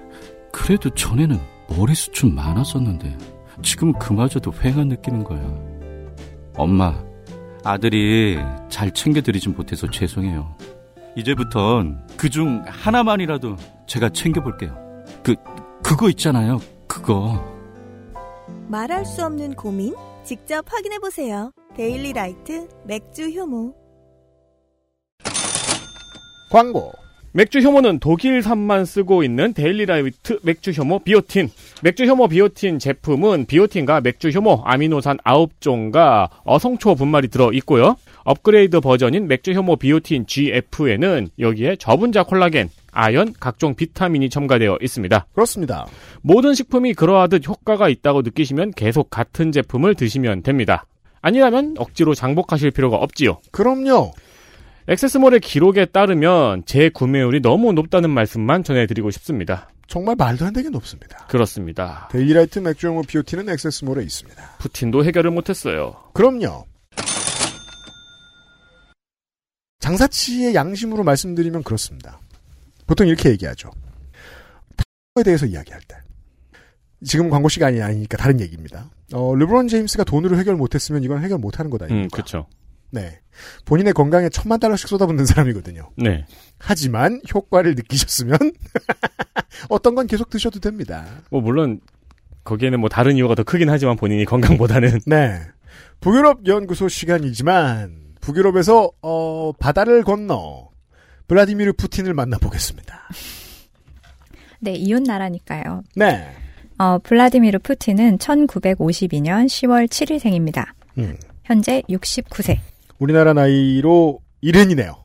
그래도 0.51 0.89
전에는 0.89 1.39
머리숱 1.69 2.13
좀 2.13 2.35
많았었는데 2.35 3.17
지금 3.61 3.93
그마저도 3.93 4.51
휑한 4.51 4.87
느끼는 4.87 5.23
거야. 5.23 5.41
엄마, 6.55 7.03
아들이 7.63 8.37
잘 8.69 8.91
챙겨드리진 8.91 9.53
못해서 9.55 9.89
죄송해요. 9.89 10.55
이제부턴 11.15 12.07
그중 12.17 12.63
하나만이라도 12.67 13.55
제가 13.85 14.09
챙겨볼게요. 14.09 14.75
그, 15.23 15.35
그거 15.83 16.09
있잖아요. 16.09 16.59
그거. 16.87 17.43
말할 18.67 19.05
수 19.05 19.25
없는 19.25 19.55
고민? 19.55 19.93
직접 20.23 20.65
확인해보세요. 20.71 21.51
데일리 21.75 22.13
라이트 22.13 22.67
맥주 22.85 23.29
효모. 23.29 23.75
광고. 26.51 26.91
맥주 27.33 27.59
효모는 27.59 27.99
독일산만 27.99 28.83
쓰고 28.83 29.23
있는 29.23 29.53
데일리라이트 29.53 30.39
맥주 30.43 30.71
효모 30.71 30.99
비오틴. 30.99 31.49
맥주 31.81 32.05
효모 32.05 32.27
비오틴 32.27 32.77
제품은 32.77 33.45
비오틴과 33.45 34.01
맥주 34.01 34.29
효모 34.29 34.63
아미노산 34.65 35.17
9종과 35.19 36.29
어성초 36.43 36.95
분말이 36.95 37.29
들어 37.29 37.53
있고요. 37.53 37.95
업그레이드 38.25 38.81
버전인 38.81 39.29
맥주 39.29 39.53
효모 39.53 39.77
비오틴 39.77 40.25
GF에는 40.27 41.29
여기에 41.39 41.77
저분자 41.77 42.23
콜라겐, 42.23 42.69
아연, 42.91 43.33
각종 43.39 43.75
비타민이 43.75 44.29
첨가되어 44.29 44.79
있습니다. 44.81 45.27
그렇습니다. 45.33 45.85
모든 46.21 46.53
식품이 46.53 46.95
그러하듯 46.95 47.47
효과가 47.47 47.87
있다고 47.87 48.23
느끼시면 48.23 48.71
계속 48.71 49.09
같은 49.09 49.53
제품을 49.53 49.95
드시면 49.95 50.43
됩니다. 50.43 50.85
아니라면 51.21 51.75
억지로 51.77 52.13
장복하실 52.13 52.71
필요가 52.71 52.97
없지요. 52.97 53.39
그럼요. 53.51 54.11
액세스몰의 54.87 55.39
기록에 55.39 55.85
따르면 55.85 56.63
재구매율이 56.65 57.41
너무 57.41 57.73
높다는 57.73 58.09
말씀만 58.09 58.63
전해드리고 58.63 59.11
싶습니다. 59.11 59.69
정말 59.87 60.15
말도 60.15 60.45
안 60.45 60.53
되게 60.53 60.69
높습니다. 60.69 61.27
그렇습니다. 61.27 62.07
데일리라이트 62.11 62.59
맥주효모 62.59 63.03
비오틴은 63.03 63.49
액세스몰에 63.49 64.03
있습니다. 64.03 64.57
푸틴도 64.59 65.05
해결을 65.05 65.31
못했어요. 65.31 65.95
그럼요. 66.13 66.65
장사치의 69.79 70.55
양심으로 70.55 71.03
말씀드리면 71.03 71.63
그렇습니다. 71.63 72.19
보통 72.87 73.07
이렇게 73.07 73.29
얘기하죠. 73.31 73.69
에 75.17 75.23
대해서 75.23 75.45
이야기할 75.45 75.81
때 75.87 75.97
지금 77.03 77.29
광고 77.29 77.49
시간이 77.49 77.81
아니니까 77.81 78.15
다른 78.15 78.39
얘기입니다. 78.39 78.89
어, 79.13 79.35
르브론 79.35 79.67
제임스가 79.67 80.05
돈으로 80.05 80.37
해결 80.37 80.55
못했으면 80.55 81.03
이건 81.03 81.21
해결 81.21 81.37
못하는 81.37 81.69
거다. 81.69 81.87
음, 81.87 82.07
그렇죠. 82.09 82.47
네. 82.91 83.19
본인의 83.65 83.93
건강에 83.93 84.29
천만 84.29 84.59
달러씩 84.59 84.87
쏟아붓는 84.87 85.25
사람이거든요. 85.25 85.89
네. 85.97 86.25
하지만 86.59 87.21
효과를 87.33 87.75
느끼셨으면 87.75 88.37
어떤 89.69 89.95
건 89.95 90.07
계속 90.07 90.29
드셔도 90.29 90.59
됩니다. 90.59 91.05
뭐 91.29 91.41
물론 91.41 91.79
거기에는 92.43 92.79
뭐 92.79 92.89
다른 92.89 93.15
이유가 93.15 93.35
더 93.35 93.43
크긴 93.43 93.69
하지만 93.69 93.95
본인이 93.95 94.25
건강보다는 94.25 94.99
네. 95.07 95.41
북유럽 96.01 96.45
연구소 96.47 96.87
시간이지만 96.87 98.15
북유럽에서 98.19 98.91
어, 99.01 99.51
바다를 99.53 100.03
건너 100.03 100.69
블라디미르 101.27 101.73
푸틴을 101.73 102.13
만나보겠습니다. 102.13 103.07
네, 104.59 104.73
이웃 104.73 105.01
나라니까요. 105.01 105.83
네. 105.95 106.27
어, 106.77 106.99
블라디미르 106.99 107.59
푸틴은 107.59 108.17
1952년 108.17 109.45
10월 109.45 109.87
7일생입니다. 109.87 110.65
음. 110.97 111.15
현재 111.43 111.81
69세. 111.89 112.59
우리나라 113.01 113.33
나이로 113.33 114.19
일흔이네요. 114.41 114.95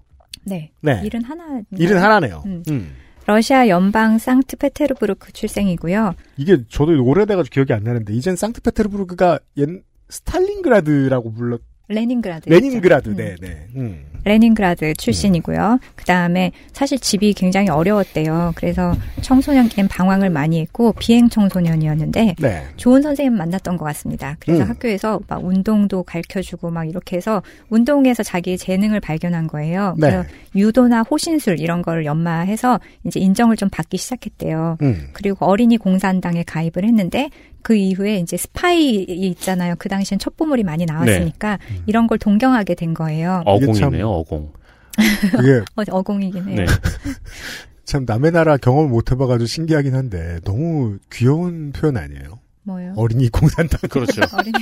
네. 0.45 0.71
네. 0.83 1.01
일은 1.03 1.25
하나. 1.25 1.63
일은 1.77 1.97
하나네요. 1.99 2.43
음. 2.45 2.63
음. 2.69 2.93
러시아 3.25 3.67
연방 3.69 4.19
상트페테르부르크 4.19 5.33
출생이고요. 5.33 6.15
이게 6.37 6.59
저도 6.69 7.03
오래돼가지고 7.03 7.53
기억이 7.53 7.73
안 7.73 7.83
나는데 7.83 8.13
이젠 8.13 8.37
상트페테르부르크가 8.37 9.41
옛 9.57 9.69
스탈린그라드라고 10.11 11.33
불렀 11.33 11.61
레닌그라드. 11.89 12.49
레닌그라드. 12.51 13.09
있죠. 13.11 13.23
네, 13.23 13.35
네. 13.41 13.67
음. 13.77 14.05
레닌그라드 14.27 14.95
출신이고요. 14.95 15.79
그 15.95 16.05
다음에 16.05 16.51
사실 16.73 16.99
집이 16.99 17.33
굉장히 17.35 17.71
어려웠대요. 17.71 18.53
그래서 18.57 18.93
청소년기엔 19.23 19.87
방황을 19.87 20.31
많이 20.31 20.61
했고 20.61 20.93
비행 20.99 21.29
청소년이었는데 21.29 22.35
네. 22.39 22.63
좋은 22.77 23.03
선생님 23.03 23.37
만났던 23.37 23.77
것 23.77 23.85
같습니다. 23.87 24.37
그래서 24.41 24.65
음. 24.65 24.69
학교에서 24.69 25.21
막 25.29 25.45
운동도 25.45 26.03
가르쳐주고 26.03 26.71
막 26.71 26.89
이렇게 26.89 27.17
해서 27.17 27.41
운동에서 27.71 28.25
자기의 28.25 28.59
재능을 28.59 28.99
발견한 28.99 29.47
거예요. 29.47 29.95
네. 29.97 30.11
그래서 30.11 30.29
유도나 30.57 31.03
호신술 31.03 31.61
이런 31.61 31.83
거를 31.83 32.05
연마해서 32.05 32.81
이제 33.05 33.21
인정을 33.21 33.57
좀 33.57 33.69
받기 33.71 33.97
시작했대요. 33.97 34.79
음. 34.83 35.09
그리고 35.13 35.47
어린이 35.47 35.77
공산당에 35.77 36.43
가입을 36.43 36.85
했는데 36.85 37.31
그 37.67 37.75
이후에 37.75 38.19
이제 38.19 38.37
스파이 38.37 39.03
있잖아요. 39.09 39.75
그 39.77 39.89
당시엔 39.89 40.21
첩보물이 40.21 40.63
많이 40.63 40.87
나왔으니까 40.87 41.59
음. 41.69 41.83
이런 41.87 42.07
걸 42.07 42.17
동경하게 42.17 42.77
된 42.77 42.95
거예요. 42.95 43.43
어공이네요, 43.45 44.09
어공. 44.09 44.53
그게 45.33 45.65
어, 45.75 45.83
어공이긴 45.91 46.49
해요. 46.49 46.57
네. 46.59 46.67
참 47.85 48.05
남의 48.07 48.31
나라 48.31 48.57
경험을 48.57 48.89
못 48.89 49.11
해봐가지고 49.11 49.47
신기하긴 49.47 49.97
한데 49.97 50.39
너무 50.45 50.99
귀여운 51.13 51.73
표현 51.73 51.97
아니에요? 51.97 52.39
뭐요? 52.63 52.93
어린이 52.95 53.29
공산당. 53.31 53.81
그렇죠. 53.91 54.21
어린이 54.39 54.59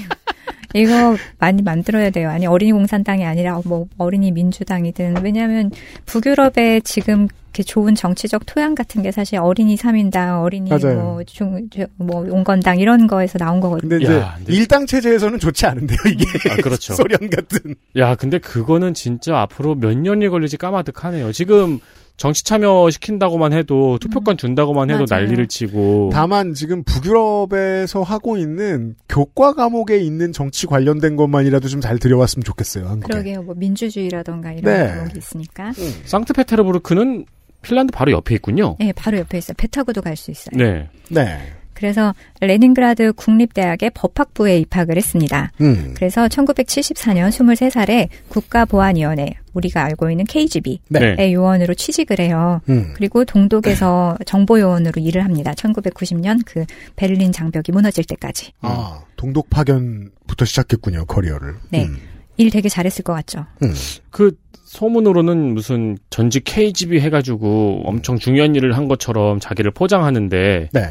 이거 0.72 1.14
많이 1.38 1.60
만들어야 1.60 2.08
돼요. 2.08 2.30
아니 2.30 2.46
어린이 2.46 2.72
공산당이 2.72 3.22
아니라 3.26 3.60
뭐 3.66 3.86
어린이 3.98 4.32
민주당이든 4.32 5.22
왜냐하면 5.22 5.70
북유럽에 6.06 6.80
지금 6.84 7.28
이렇게 7.54 7.62
좋은 7.62 7.94
정치적 7.94 8.46
토양 8.46 8.74
같은 8.74 9.00
게 9.02 9.12
사실 9.12 9.38
어린이 9.38 9.76
3인당, 9.76 10.42
어린이 10.42 10.70
맞아요. 10.70 11.00
뭐, 11.00 11.22
중, 11.24 11.68
뭐, 11.96 12.26
온건당 12.28 12.78
이런 12.80 13.06
거에서 13.06 13.38
나온 13.38 13.60
거거든요. 13.60 13.88
근데 13.90 14.04
이제 14.04 14.12
야, 14.16 14.34
근데- 14.38 14.52
일당 14.54 14.86
체제에서는 14.86 15.38
좋지 15.38 15.64
않은데요, 15.66 15.98
이게. 16.06 16.24
아, 16.50 16.56
그렇죠. 16.56 16.94
소련 16.98 17.30
같은. 17.30 17.76
야, 17.96 18.16
근데 18.16 18.38
그거는 18.38 18.92
진짜 18.92 19.38
앞으로 19.42 19.76
몇 19.76 19.96
년이 19.96 20.28
걸릴지 20.30 20.56
까마득하네요. 20.56 21.30
지금 21.30 21.78
정치 22.16 22.42
참여 22.44 22.90
시킨다고만 22.90 23.52
해도 23.52 23.98
투표권 24.00 24.36
준다고만 24.36 24.88
해도 24.90 25.00
음. 25.04 25.06
맞아요. 25.10 25.24
난리를 25.24 25.46
치고 25.48 26.10
다만 26.12 26.54
지금 26.54 26.82
북유럽에서 26.84 28.02
하고 28.02 28.36
있는 28.36 28.94
교과 29.08 29.52
과목에 29.54 29.98
있는 29.98 30.32
정치 30.32 30.66
관련된 30.66 31.14
것만이라도 31.16 31.68
좀 31.68 31.80
잘 31.80 31.98
들여왔으면 31.98 32.42
좋겠어요, 32.44 32.86
한국에. 32.86 33.12
그러게요. 33.12 33.42
뭐 33.42 33.54
민주주의라던가 33.56 34.52
이런 34.52 34.62
네. 34.74 34.88
과목이 34.94 35.18
있으니까. 35.18 35.72
상트페테르부르크는 36.04 37.26
핀란드 37.64 37.92
바로 37.92 38.12
옆에 38.12 38.34
있군요. 38.36 38.76
네, 38.78 38.92
바로 38.92 39.18
옆에 39.18 39.38
있어요. 39.38 39.54
배 39.56 39.66
타고도 39.66 40.02
갈 40.02 40.16
수 40.16 40.30
있어요. 40.30 40.56
네. 40.56 40.88
네. 41.08 41.38
그래서 41.74 42.14
레닌그라드 42.40 43.12
국립대학의 43.14 43.90
법학부에 43.94 44.58
입학을 44.60 44.96
했습니다. 44.96 45.50
음. 45.60 45.92
그래서 45.96 46.28
1974년 46.28 47.30
23살에 47.30 48.08
국가보안위원회, 48.28 49.34
우리가 49.54 49.84
알고 49.84 50.08
있는 50.08 50.24
KGB의 50.24 50.78
네. 50.88 51.32
요원으로 51.32 51.74
취직을 51.74 52.20
해요. 52.20 52.60
음. 52.68 52.92
그리고 52.94 53.24
동독에서 53.24 54.16
정보요원으로 54.24 55.02
일을 55.02 55.24
합니다. 55.24 55.52
1990년 55.52 56.42
그 56.46 56.64
베를린 56.94 57.32
장벽이 57.32 57.72
무너질 57.72 58.04
때까지. 58.04 58.52
아, 58.60 59.00
동독 59.16 59.50
파견부터 59.50 60.44
시작했군요, 60.44 61.06
커리어를. 61.06 61.56
네. 61.70 61.86
음. 61.86 61.98
일 62.36 62.50
되게 62.50 62.68
잘했을 62.68 63.02
것 63.04 63.12
같죠. 63.14 63.46
음. 63.62 63.74
그 64.10 64.36
소문으로는 64.74 65.54
무슨 65.54 65.96
전직 66.10 66.42
KGB 66.44 66.98
해가지고 66.98 67.82
엄청 67.84 68.18
중요한 68.18 68.56
일을 68.56 68.76
한 68.76 68.88
것처럼 68.88 69.38
자기를 69.38 69.70
포장하는데 69.70 70.70
네. 70.72 70.90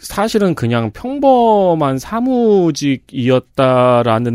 사실은 0.00 0.54
그냥 0.54 0.92
평범한 0.92 1.98
사무직이었다라는 1.98 3.10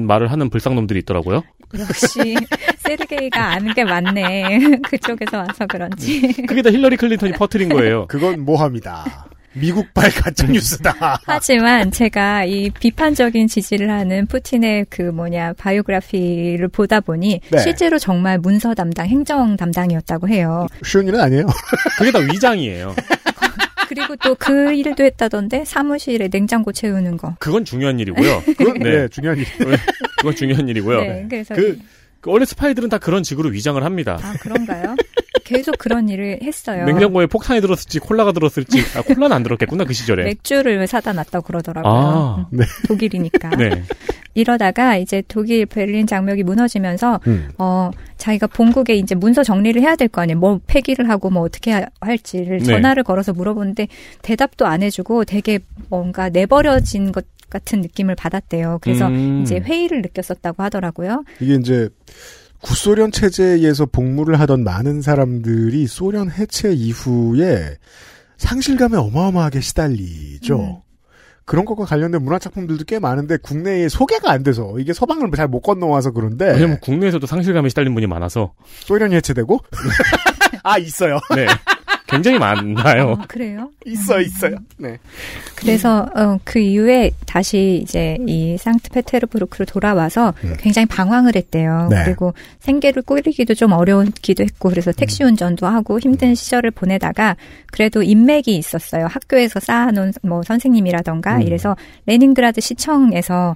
말을 0.06 0.30
하는 0.30 0.50
불상놈들이 0.50 1.00
있더라고요. 1.00 1.44
역시 1.80 2.36
세르게이가 2.80 3.42
아는 3.42 3.74
게 3.74 3.86
많네. 3.86 4.60
그쪽에서 4.92 5.38
와서 5.38 5.66
그런지. 5.66 6.34
그게 6.46 6.62
다 6.62 6.70
힐러리 6.70 6.98
클린턴이 6.98 7.32
퍼뜨린 7.34 7.70
거예요. 7.70 8.08
그건 8.08 8.42
모함이다. 8.42 9.30
미국발 9.56 10.10
가짜뉴스다. 10.12 11.20
하지만 11.26 11.92
제가 11.92 12.46
이 12.46 12.70
비판적인 12.70 13.48
지지를 13.48 13.90
하는 13.90 14.26
푸틴의 14.28 14.88
그 14.90 15.02
뭐냐 15.04 15.54
바이오그래피를 15.54 16.68
보다 16.70 17.00
보니 17.00 17.42
네. 17.50 17.58
실제로 17.60 18.00
정말 18.00 18.40
문서 18.40 18.74
담당, 18.74 19.08
행정 19.08 19.56
담당이었다고 19.58 20.28
해요. 20.30 20.68
쉬운 20.84 21.08
일은 21.08 21.20
아니에요. 21.20 21.46
그게 21.98 22.12
다 22.12 22.20
위장이에요. 22.20 22.96
그리고 23.90 24.16
또 24.16 24.34
그 24.36 24.74
일도 24.74 25.04
했다던데 25.04 25.66
사무실에 25.66 26.28
냉장고 26.28 26.72
채우는 26.72 27.18
거. 27.18 27.36
그건 27.40 27.64
중요한 27.64 28.00
일이고요. 28.00 28.44
그건 28.58 28.80
네. 28.80 28.90
네, 29.02 29.08
중요한 29.10 29.38
일. 29.38 29.46
그건 30.18 30.36
중요한 30.36 30.68
일이고요. 30.68 31.00
네, 31.02 31.26
그래서 31.30 31.54
그, 31.54 31.78
그 32.20 32.32
원래 32.32 32.46
스파이들은 32.46 32.90
다 32.90 32.98
그런 32.98 33.22
직으로 33.24 33.50
위장을 33.50 33.82
합니다. 33.84 34.18
아 34.22 34.34
그런가요? 34.40 34.96
계속 35.44 35.78
그런 35.78 36.10
일을 36.10 36.40
했어요. 36.44 36.86
냉장고에 36.86 37.26
폭탄이 37.26 37.60
들었을지 37.62 38.00
콜라가 38.00 38.32
들었을지 38.32 38.82
아 38.96 39.02
콜라는 39.02 39.36
안 39.36 39.44
들었겠구나 39.44 39.84
그 39.86 39.94
시절에. 39.94 40.24
맥주를 40.24 40.86
사다 40.88 41.14
놨다고 41.14 41.46
그러더라고요. 41.46 41.92
아. 41.92 42.48
음, 42.54 42.60
독일이니까. 42.88 43.50
네. 43.58 43.84
이러다가 44.36 44.98
이제 44.98 45.22
독일 45.28 45.66
베를린 45.66 46.08
장벽이 46.08 46.44
무너지면서 46.44 47.20
음. 47.28 47.50
어 47.58 47.92
자기가 48.18 48.48
본국에 48.48 48.96
이제 48.96 49.16
문서 49.16 49.44
정리를 49.44 49.82
해야 49.82 49.96
될 49.96 50.08
거 50.08 50.22
아니에요. 50.22 50.40
뭐 50.40 50.60
폐기를 50.68 51.10
하고 51.10 51.30
뭐 51.30 51.44
어떻게 51.44 51.72
하- 51.72 51.86
할지를 52.02 52.60
네. 52.60 52.64
전화를 52.66 53.04
걸어서 53.04 53.34
물어보는데 53.34 53.88
대답도 54.22 54.66
안 54.66 54.82
해주고 54.84 55.26
되게 55.26 55.60
뭔가 55.90 56.30
내버려진 56.30 57.12
것 57.12 57.26
같은 57.50 57.82
느낌을 57.82 58.16
받았대요. 58.16 58.80
그래서 58.82 59.08
음. 59.08 59.42
이제 59.44 59.58
회의를 59.60 60.02
느꼈었다고 60.02 60.64
하더라고요. 60.64 61.24
이게 61.40 61.56
이제 61.56 61.90
구소련 62.64 63.12
체제에서 63.12 63.86
복무를 63.86 64.40
하던 64.40 64.64
많은 64.64 65.02
사람들이 65.02 65.86
소련 65.86 66.32
해체 66.32 66.72
이후에 66.72 67.76
상실감에 68.38 68.98
어마어마하게 68.98 69.60
시달리죠. 69.62 70.60
음. 70.60 70.76
그런 71.46 71.66
것과 71.66 71.84
관련된 71.84 72.24
문화 72.24 72.40
작품들도 72.40 72.86
꽤 72.86 73.00
많은데 73.00 73.36
국내에 73.38 73.90
소개가 73.90 74.32
안 74.32 74.44
돼서 74.44 74.76
이게 74.80 74.94
서방을 74.94 75.30
잘 75.36 75.50
못 75.50 75.60
건너와서 75.60 76.12
그런데 76.12 76.54
왜냐면 76.54 76.80
국내에서도 76.80 77.28
상실감에 77.28 77.68
시달린 77.68 77.94
분이 77.94 78.08
많아서. 78.08 78.54
소련이 78.86 79.14
해체되고 79.16 79.60
아 80.64 80.78
있어요. 80.78 81.20
네. 81.36 81.46
굉장히 82.08 82.38
많아요. 82.38 83.18
아, 83.20 83.26
그래요? 83.28 83.70
있어 83.86 84.20
있어요. 84.20 84.56
네. 84.78 84.98
그래서 85.56 86.08
어, 86.16 86.38
그 86.44 86.60
이후에 86.60 87.12
다시 87.26 87.80
이제 87.82 88.18
이 88.28 88.58
상트페테르부르크로 88.58 89.66
돌아와서 89.66 90.34
굉장히 90.60 90.86
방황을 90.86 91.36
했대요. 91.36 91.88
네. 91.90 92.04
그리고 92.04 92.34
생계를 92.60 93.04
꾸리기도 93.04 93.54
좀 93.54 93.72
어려웠기도 93.72 94.44
했고 94.44 94.70
그래서 94.70 94.92
택시 94.92 95.24
운전도 95.24 95.66
하고 95.66 96.00
힘든 96.00 96.36
시절을 96.36 96.72
보내다가 96.72 97.36
그래도 97.72 98.04
인맥이 98.04 98.56
있었어요. 98.56 99.08
학교에서 99.10 99.60
쌓아놓은 99.60 100.14
뭐 100.24 100.44
선생님이라던가 100.44 101.38
음. 101.38 101.42
이래서 101.42 101.76
레닌그라드 102.06 102.62
시청에서 102.62 103.56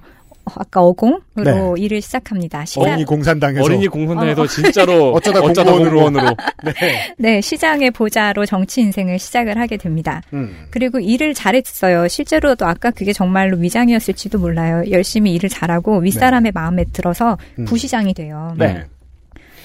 아까 0.56 0.82
어공으로 0.82 1.22
네. 1.76 1.82
일을 1.82 2.00
시작합니다. 2.00 2.64
시장, 2.64 2.84
어린이 2.84 3.04
공산당에서 3.04 3.64
어린이 3.64 3.86
공산당에서 3.88 4.46
진짜로 4.46 5.12
어쩌다 5.14 5.40
어쩌다 5.40 5.72
공무원으로. 5.72 6.36
네. 6.64 7.14
네, 7.18 7.40
시장의 7.40 7.90
보좌로 7.92 8.46
정치 8.46 8.80
인생을 8.80 9.18
시작을 9.18 9.58
하게 9.58 9.76
됩니다. 9.76 10.22
음. 10.32 10.66
그리고 10.70 10.98
일을 11.00 11.34
잘했어요. 11.34 12.08
실제로도 12.08 12.66
아까 12.66 12.90
그게 12.90 13.12
정말로 13.12 13.56
위장이었을지도 13.58 14.38
몰라요. 14.38 14.82
열심히 14.90 15.34
일을 15.34 15.48
잘하고 15.48 15.98
윗사람의 15.98 16.52
마음에 16.54 16.84
들어서 16.92 17.36
음. 17.58 17.64
부시장이 17.64 18.14
돼요. 18.14 18.54
네. 18.58 18.84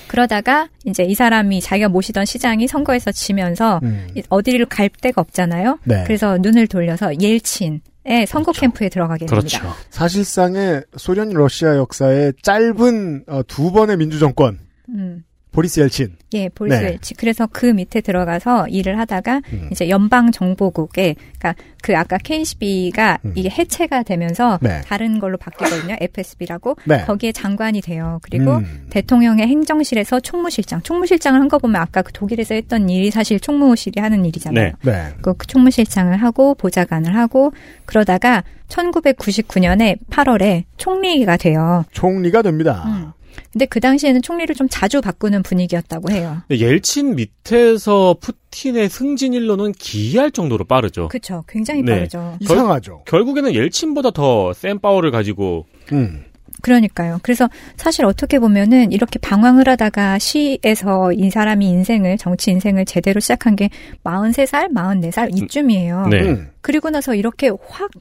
그러다가 0.07 0.69
이제 0.86 1.03
이 1.03 1.15
사람이 1.15 1.59
자기가 1.61 1.89
모시던 1.89 2.25
시장이 2.25 2.67
선거에서 2.67 3.11
지면서 3.11 3.79
음. 3.81 4.07
어디를 4.29 4.67
갈 4.67 4.88
데가 4.89 5.21
없잖아요. 5.21 5.79
네. 5.86 6.03
그래서 6.05 6.38
눈을 6.38 6.67
돌려서 6.67 7.11
옐친 7.19 7.81
의 8.06 8.28
선거 8.28 8.51
캠프에 8.51 8.89
들어가게 8.89 9.26
됩니다. 9.26 9.60
그렇죠. 9.60 9.76
사실상의 9.89 10.84
소련 10.97 11.30
러시아 11.30 11.78
역사의 11.78 12.34
짧은 12.41 13.24
어, 13.28 13.41
두 13.47 13.72
번의 13.72 13.97
민주 13.97 14.20
정권 14.20 14.60
음. 14.89 15.24
보리스 15.54 15.80
옐친. 15.80 16.18
예, 16.34 16.49
보리스 16.49 16.76
네. 16.80 16.89
웰치. 16.89 17.14
그래서 17.14 17.47
그 17.49 17.68
밑에 17.68 18.01
들어가서 18.01 18.68
일을 18.68 18.97
하다가 18.99 19.41
음. 19.54 19.70
이제 19.72 19.88
연방 19.88 20.32
정보국에 20.32 21.16
그러니까 21.38 21.56
그 21.82 21.95
아까 21.95 22.18
KCB가 22.18 23.20
이게 23.36 23.49
해체가 23.49 24.04
되면서 24.04 24.58
네. 24.62 24.82
다른 24.82 25.20
걸로 25.20 25.38
바뀌거든요. 25.38 25.95
FSB라고 26.01 26.76
네. 26.86 27.04
거기에 27.06 27.32
장관이 27.32 27.82
돼요. 27.82 28.20
그리고 28.24 28.56
음. 28.58 28.88
대통령의 28.89 29.47
행정실에서 29.47 30.20
총무실장. 30.20 30.82
총무실장을 30.82 31.39
한 31.39 31.47
거 31.47 31.60
보면 31.60 31.80
아까 31.80 32.01
그 32.01 32.12
독일에서 32.14 32.56
했던 32.56 32.89
일이 32.89 33.12
사실 33.12 33.39
총무실이 33.39 34.01
하는 34.01 34.26
일이잖아요. 34.26 34.72
네. 34.82 34.91
네. 34.91 35.10
그 35.22 35.36
총무실장을 35.45 36.16
하고 36.18 36.56
보좌관을 36.56 37.16
하고 37.16 37.54
그러다가 37.86 38.43
1999년에 38.70 39.97
8월에 40.10 40.64
총리가 40.78 41.38
돼요. 41.38 41.86
총리가 41.91 42.41
됩니다. 42.41 43.14
음. 43.36 43.43
근데 43.51 43.65
그 43.65 43.79
당시에는 43.79 44.21
총리를 44.21 44.53
좀 44.55 44.67
자주 44.69 45.01
바꾸는 45.01 45.43
분위기였다고 45.43 46.11
해요. 46.11 46.38
옐친 46.49 47.15
밑에서 47.15 48.15
푸틴의 48.19 48.89
승진 48.89 49.34
일로는 49.34 49.73
기이할 49.73 50.31
정도로 50.31 50.65
빠르죠. 50.65 51.07
그쵸. 51.09 51.43
굉장히 51.47 51.81
네. 51.84 51.93
빠르죠. 51.93 52.38
이상하죠. 52.39 53.03
결 53.05 53.23
국에는 53.25 53.53
옐친보다 53.53 54.11
더 54.11 54.53
센 54.53 54.79
파워를 54.79 55.11
가지고 55.11 55.65
음. 55.91 56.23
그러니까요. 56.61 57.19
그래서 57.23 57.49
사실 57.75 58.05
어떻게 58.05 58.39
보면은 58.39 58.91
이렇게 58.93 59.19
방황을 59.19 59.67
하다가 59.67 60.17
시에서 60.19 61.11
이 61.11 61.29
사람이 61.29 61.67
인생을, 61.67 62.17
정치 62.17 62.51
인생을 62.51 62.86
제대로 62.86 63.19
시작한 63.19 63.55
게 63.57 63.69
43살, 64.05 64.73
44살 64.73 65.36
이쯤이에요. 65.38 66.07
네. 66.07 66.21
음. 66.21 66.49
그리고 66.61 66.89
나서 66.89 67.15
이렇게 67.15 67.51
확 67.67 67.91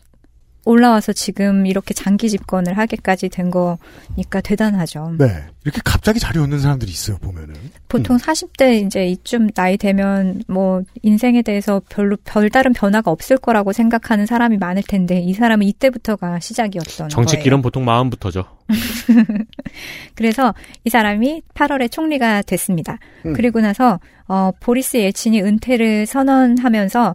올라와서 0.64 1.12
지금 1.12 1.66
이렇게 1.66 1.92
장기 1.92 2.30
집권을 2.30 2.78
하기까지 2.78 3.28
된 3.28 3.50
거니까 3.50 4.40
대단하죠. 4.42 5.16
네. 5.18 5.26
이렇게 5.64 5.80
갑자기 5.84 6.20
자리 6.20 6.38
얻는 6.38 6.58
사람들이 6.60 6.90
있어요, 6.90 7.18
보면은. 7.18 7.54
보통 7.88 8.16
40대 8.16 8.84
이제 8.84 9.06
이쯤 9.06 9.50
나이 9.50 9.76
되면 9.76 10.42
뭐 10.48 10.82
인생에 11.02 11.42
대해서 11.42 11.80
별로 11.88 12.16
별다른 12.24 12.72
변화가 12.72 13.10
없을 13.10 13.36
거라고 13.36 13.72
생각하는 13.72 14.26
사람이 14.26 14.56
많을 14.58 14.82
텐데 14.86 15.18
이 15.20 15.34
사람은 15.34 15.66
이때부터가 15.66 16.40
시작이었던 16.40 17.08
정치 17.08 17.36
거예요. 17.36 17.62
보통 17.62 17.84
마음부터죠. 17.84 18.44
그래서 20.14 20.54
이 20.84 20.90
사람이 20.90 21.42
8월에 21.54 21.90
총리가 21.90 22.42
됐습니다. 22.42 22.98
음. 23.26 23.32
그리고 23.32 23.60
나서 23.60 24.00
어 24.28 24.50
보리스 24.60 24.96
옐친이 24.96 25.42
은퇴를 25.42 26.06
선언하면서 26.06 27.14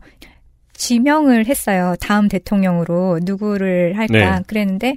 지명을 0.78 1.48
했어요. 1.48 1.96
다음 2.00 2.28
대통령으로 2.28 3.20
누구를 3.24 3.98
할까 3.98 4.38
네. 4.38 4.44
그랬는데 4.48 4.96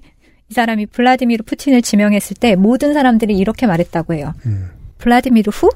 이 0.48 0.54
사람이 0.54 0.86
블라디미르 0.86 1.44
푸틴을 1.44 1.82
지명했을 1.82 2.36
때 2.38 2.54
모든 2.54 2.92
사람들이 2.92 3.36
이렇게 3.36 3.66
말했다고 3.66 4.14
해요. 4.14 4.34
음. 4.46 4.70
블라디미르 4.98 5.50
who? 5.50 5.70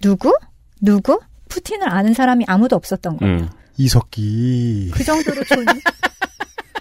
누구? 0.00 0.36
누구? 0.80 1.20
푸틴을 1.48 1.88
아는 1.88 2.14
사람이 2.14 2.44
아무도 2.46 2.76
없었던 2.76 3.16
거예요. 3.16 3.36
음. 3.36 3.48
이석기. 3.76 4.90
그 4.92 5.04
정도로 5.04 5.42
존, 5.44 5.64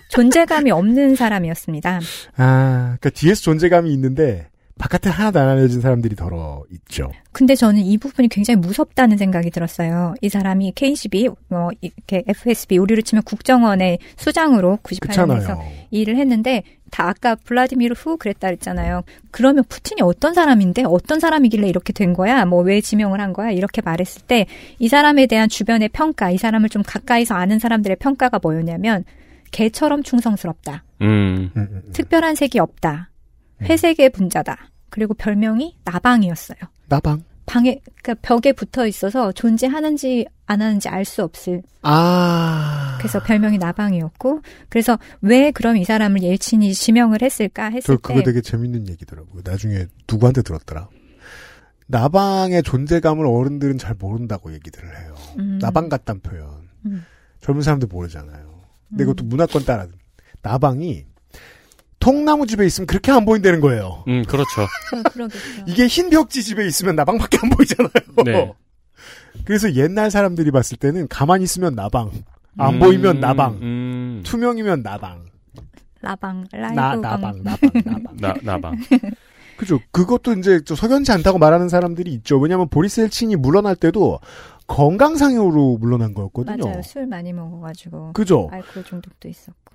존재감이 0.09 0.69
없는 0.71 1.15
사람이었습니다. 1.15 2.01
아, 2.35 2.97
그러니까 2.99 3.09
뒤에서 3.11 3.41
존재감이 3.41 3.91
있는데 3.93 4.49
바깥에 4.79 5.09
하나도 5.09 5.39
안 5.39 5.49
알려진 5.49 5.81
사람들이 5.81 6.15
더러 6.15 6.63
있죠. 6.71 7.11
근데 7.33 7.53
저는 7.53 7.81
이 7.81 7.97
부분이 7.97 8.29
굉장히 8.29 8.59
무섭다는 8.61 9.17
생각이 9.17 9.51
들었어요. 9.51 10.15
이 10.21 10.29
사람이 10.29 10.71
KCB, 10.73 11.27
어, 11.49 11.67
이렇게 11.81 12.23
FSB, 12.25 12.77
우리로 12.77 13.01
치면 13.01 13.23
국정원의 13.23 13.99
수장으로 14.15 14.79
98년에서 14.81 15.01
그렇잖아요. 15.27 15.63
일을 15.91 16.15
했는데, 16.15 16.63
다 16.91 17.09
아까 17.09 17.35
블라디미르 17.35 17.93
후 17.97 18.15
그랬다 18.17 18.47
그랬잖아요. 18.47 19.03
그러면 19.31 19.65
푸틴이 19.67 20.01
어떤 20.01 20.33
사람인데, 20.33 20.85
어떤 20.85 21.19
사람이길래 21.19 21.67
이렇게 21.67 21.91
된 21.91 22.13
거야? 22.13 22.45
뭐 22.45 22.61
왜 22.63 22.79
지명을 22.79 23.19
한 23.19 23.33
거야? 23.33 23.51
이렇게 23.51 23.81
말했을 23.81 24.21
때, 24.27 24.45
이 24.79 24.87
사람에 24.87 25.27
대한 25.27 25.49
주변의 25.49 25.89
평가, 25.89 26.31
이 26.31 26.37
사람을 26.37 26.69
좀 26.69 26.83
가까이서 26.87 27.35
아는 27.35 27.59
사람들의 27.59 27.97
평가가 27.97 28.39
뭐였냐면, 28.41 29.03
개처럼 29.51 30.03
충성스럽다. 30.03 30.83
음. 31.01 31.51
특별한 31.93 32.35
색이 32.35 32.59
없다. 32.59 33.09
회색의 33.61 34.11
분자다. 34.11 34.69
그리고 34.89 35.13
별명이 35.13 35.77
나방이었어요. 35.83 36.57
나방. 36.87 37.23
방에 37.45 37.79
그러니까 38.01 38.15
벽에 38.21 38.53
붙어 38.53 38.85
있어서 38.85 39.31
존재하는지 39.31 40.27
안 40.45 40.61
하는지 40.61 40.87
알 40.87 41.03
수 41.05 41.23
없을. 41.23 41.63
아. 41.81 42.97
그래서 42.99 43.21
별명이 43.23 43.57
나방이었고 43.57 44.41
그래서 44.69 44.99
왜 45.21 45.51
그럼 45.51 45.77
이 45.77 45.85
사람을 45.85 46.21
옐친이 46.21 46.73
지명을 46.73 47.21
했을까 47.21 47.65
했을 47.65 47.81
저때 47.81 48.01
그거 48.01 48.21
되게 48.23 48.41
재밌는 48.41 48.87
얘기더라고요. 48.89 49.41
나중에 49.43 49.85
누구한테 50.07 50.41
들었더라. 50.43 50.89
나방의 51.87 52.61
존재감을 52.63 53.25
어른들은 53.25 53.79
잘 53.79 53.95
모른다고 53.97 54.53
얘기들을 54.53 54.87
해요. 54.99 55.15
음. 55.39 55.57
나방 55.59 55.89
같단 55.89 56.19
표현. 56.19 56.45
음. 56.85 57.03
젊은 57.41 57.63
사람들 57.63 57.87
모르잖아요. 57.91 58.61
근데 58.89 59.03
이것도 59.05 59.23
문화권 59.25 59.65
따라 59.65 59.87
나방이 60.41 61.05
통나무 61.99 62.47
집에 62.47 62.65
있으면 62.65 62.87
그렇게 62.87 63.11
안 63.11 63.25
보인다는 63.25 63.59
거예요. 63.61 64.03
음, 64.07 64.23
그렇죠. 64.25 64.65
이게 65.67 65.87
흰 65.87 66.09
벽지 66.09 66.43
집에 66.43 66.65
있으면 66.65 66.95
나방밖에 66.95 67.37
안 67.41 67.49
보이잖아요. 67.49 67.91
네. 68.25 68.53
그래서 69.45 69.73
옛날 69.75 70.09
사람들이 70.11 70.51
봤을 70.51 70.77
때는 70.77 71.07
가만히 71.07 71.43
있으면 71.43 71.75
나방, 71.75 72.11
안 72.57 72.75
음, 72.75 72.79
보이면 72.79 73.19
나방, 73.19 73.59
음. 73.61 74.21
투명이면 74.25 74.81
나방, 74.81 75.25
나방 76.01 76.45
라이브 76.51 76.75
나 76.75 76.91
방. 76.91 77.01
나방, 77.01 77.43
나방, 77.43 77.69
나방. 77.85 78.17
나, 78.17 78.33
나방. 78.43 78.77
그죠. 79.57 79.79
그것도 79.91 80.33
이제 80.33 80.61
저 80.63 80.73
석연치 80.73 81.11
않다고 81.11 81.37
말하는 81.37 81.67
사람들이 81.67 82.13
있죠. 82.13 82.37
왜냐하면 82.39 82.69
보리스 82.69 83.01
헬친이 83.01 83.35
물러날 83.35 83.75
때도 83.75 84.19
건강상으로 84.67 85.77
물러난 85.79 86.13
거였거든요. 86.13 86.63
맞아요. 86.63 86.81
술 86.81 87.07
많이 87.07 87.33
먹어가지고. 87.33 88.13
그죠. 88.13 88.47
알코올 88.51 88.85
중독도 88.85 89.27
있었고. 89.27 89.68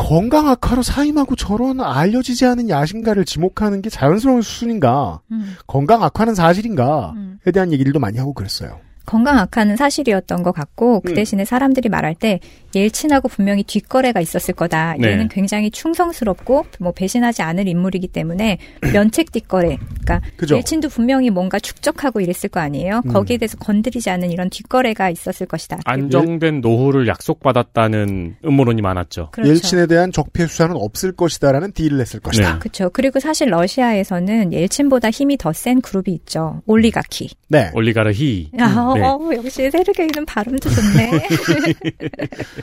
건강 0.00 0.48
악화로 0.48 0.82
사임하고 0.82 1.36
저런 1.36 1.82
알려지지 1.82 2.46
않은 2.46 2.70
야심가를 2.70 3.26
지목하는 3.26 3.82
게 3.82 3.90
자연스러운 3.90 4.40
수순인가? 4.40 5.20
음. 5.30 5.56
건강 5.66 6.02
악화는 6.02 6.34
사실인가?에 6.34 7.50
대한 7.50 7.70
얘기들도 7.70 8.00
많이 8.00 8.16
하고 8.16 8.32
그랬어요. 8.32 8.78
건강 9.04 9.38
악화는 9.38 9.76
사실이었던 9.76 10.42
것 10.42 10.52
같고 10.52 11.00
그 11.00 11.12
음. 11.12 11.14
대신에 11.16 11.44
사람들이 11.44 11.90
말할 11.90 12.14
때 12.14 12.40
옐친하고 12.74 13.28
분명히 13.28 13.62
뒷거래가 13.62 14.20
있었을 14.20 14.54
거다. 14.54 14.94
네. 14.98 15.12
얘는 15.12 15.28
굉장히 15.28 15.70
충성스럽고 15.70 16.66
뭐 16.80 16.92
배신하지 16.92 17.42
않을 17.42 17.68
인물이기 17.68 18.08
때문에 18.08 18.58
면책 18.92 19.32
뒷거래. 19.32 19.76
그러니까 20.02 20.20
그죠. 20.36 20.56
옐친도 20.56 20.88
분명히 20.88 21.30
뭔가 21.30 21.58
축적하고 21.58 22.20
이랬을 22.20 22.48
거 22.50 22.60
아니에요. 22.60 23.02
음. 23.04 23.12
거기에 23.12 23.36
대해서 23.36 23.56
건드리지 23.58 24.10
않는 24.10 24.30
이런 24.30 24.50
뒷거래가 24.50 25.10
있었을 25.10 25.46
것이다. 25.46 25.78
안정된 25.84 26.60
노후를 26.60 27.06
약속받았다는 27.06 28.36
음모론이 28.44 28.82
많았죠. 28.82 29.28
그렇죠. 29.32 29.50
옐친에 29.50 29.86
대한 29.86 30.10
적폐 30.12 30.46
수사는 30.46 30.74
없을 30.76 31.12
것이다라는 31.12 31.72
딜을 31.72 32.00
했을 32.00 32.20
것이다. 32.20 32.58
그렇죠. 32.58 32.90
그리고 32.90 33.20
사실 33.20 33.48
러시아에서는 33.50 34.52
옐친보다 34.52 35.10
힘이 35.10 35.36
더 35.36 35.50
센 35.52 35.80
그룹이 35.82 36.12
있죠. 36.14 36.62
올리가키. 36.66 37.28
네. 37.48 37.70
올리가르히. 37.74 38.50
야, 38.58 38.66
네. 38.94 39.02
어, 39.02 39.18
역시 39.34 39.70
세르게이는 39.70 40.24
발음도 40.24 40.70
좋네. 40.70 41.10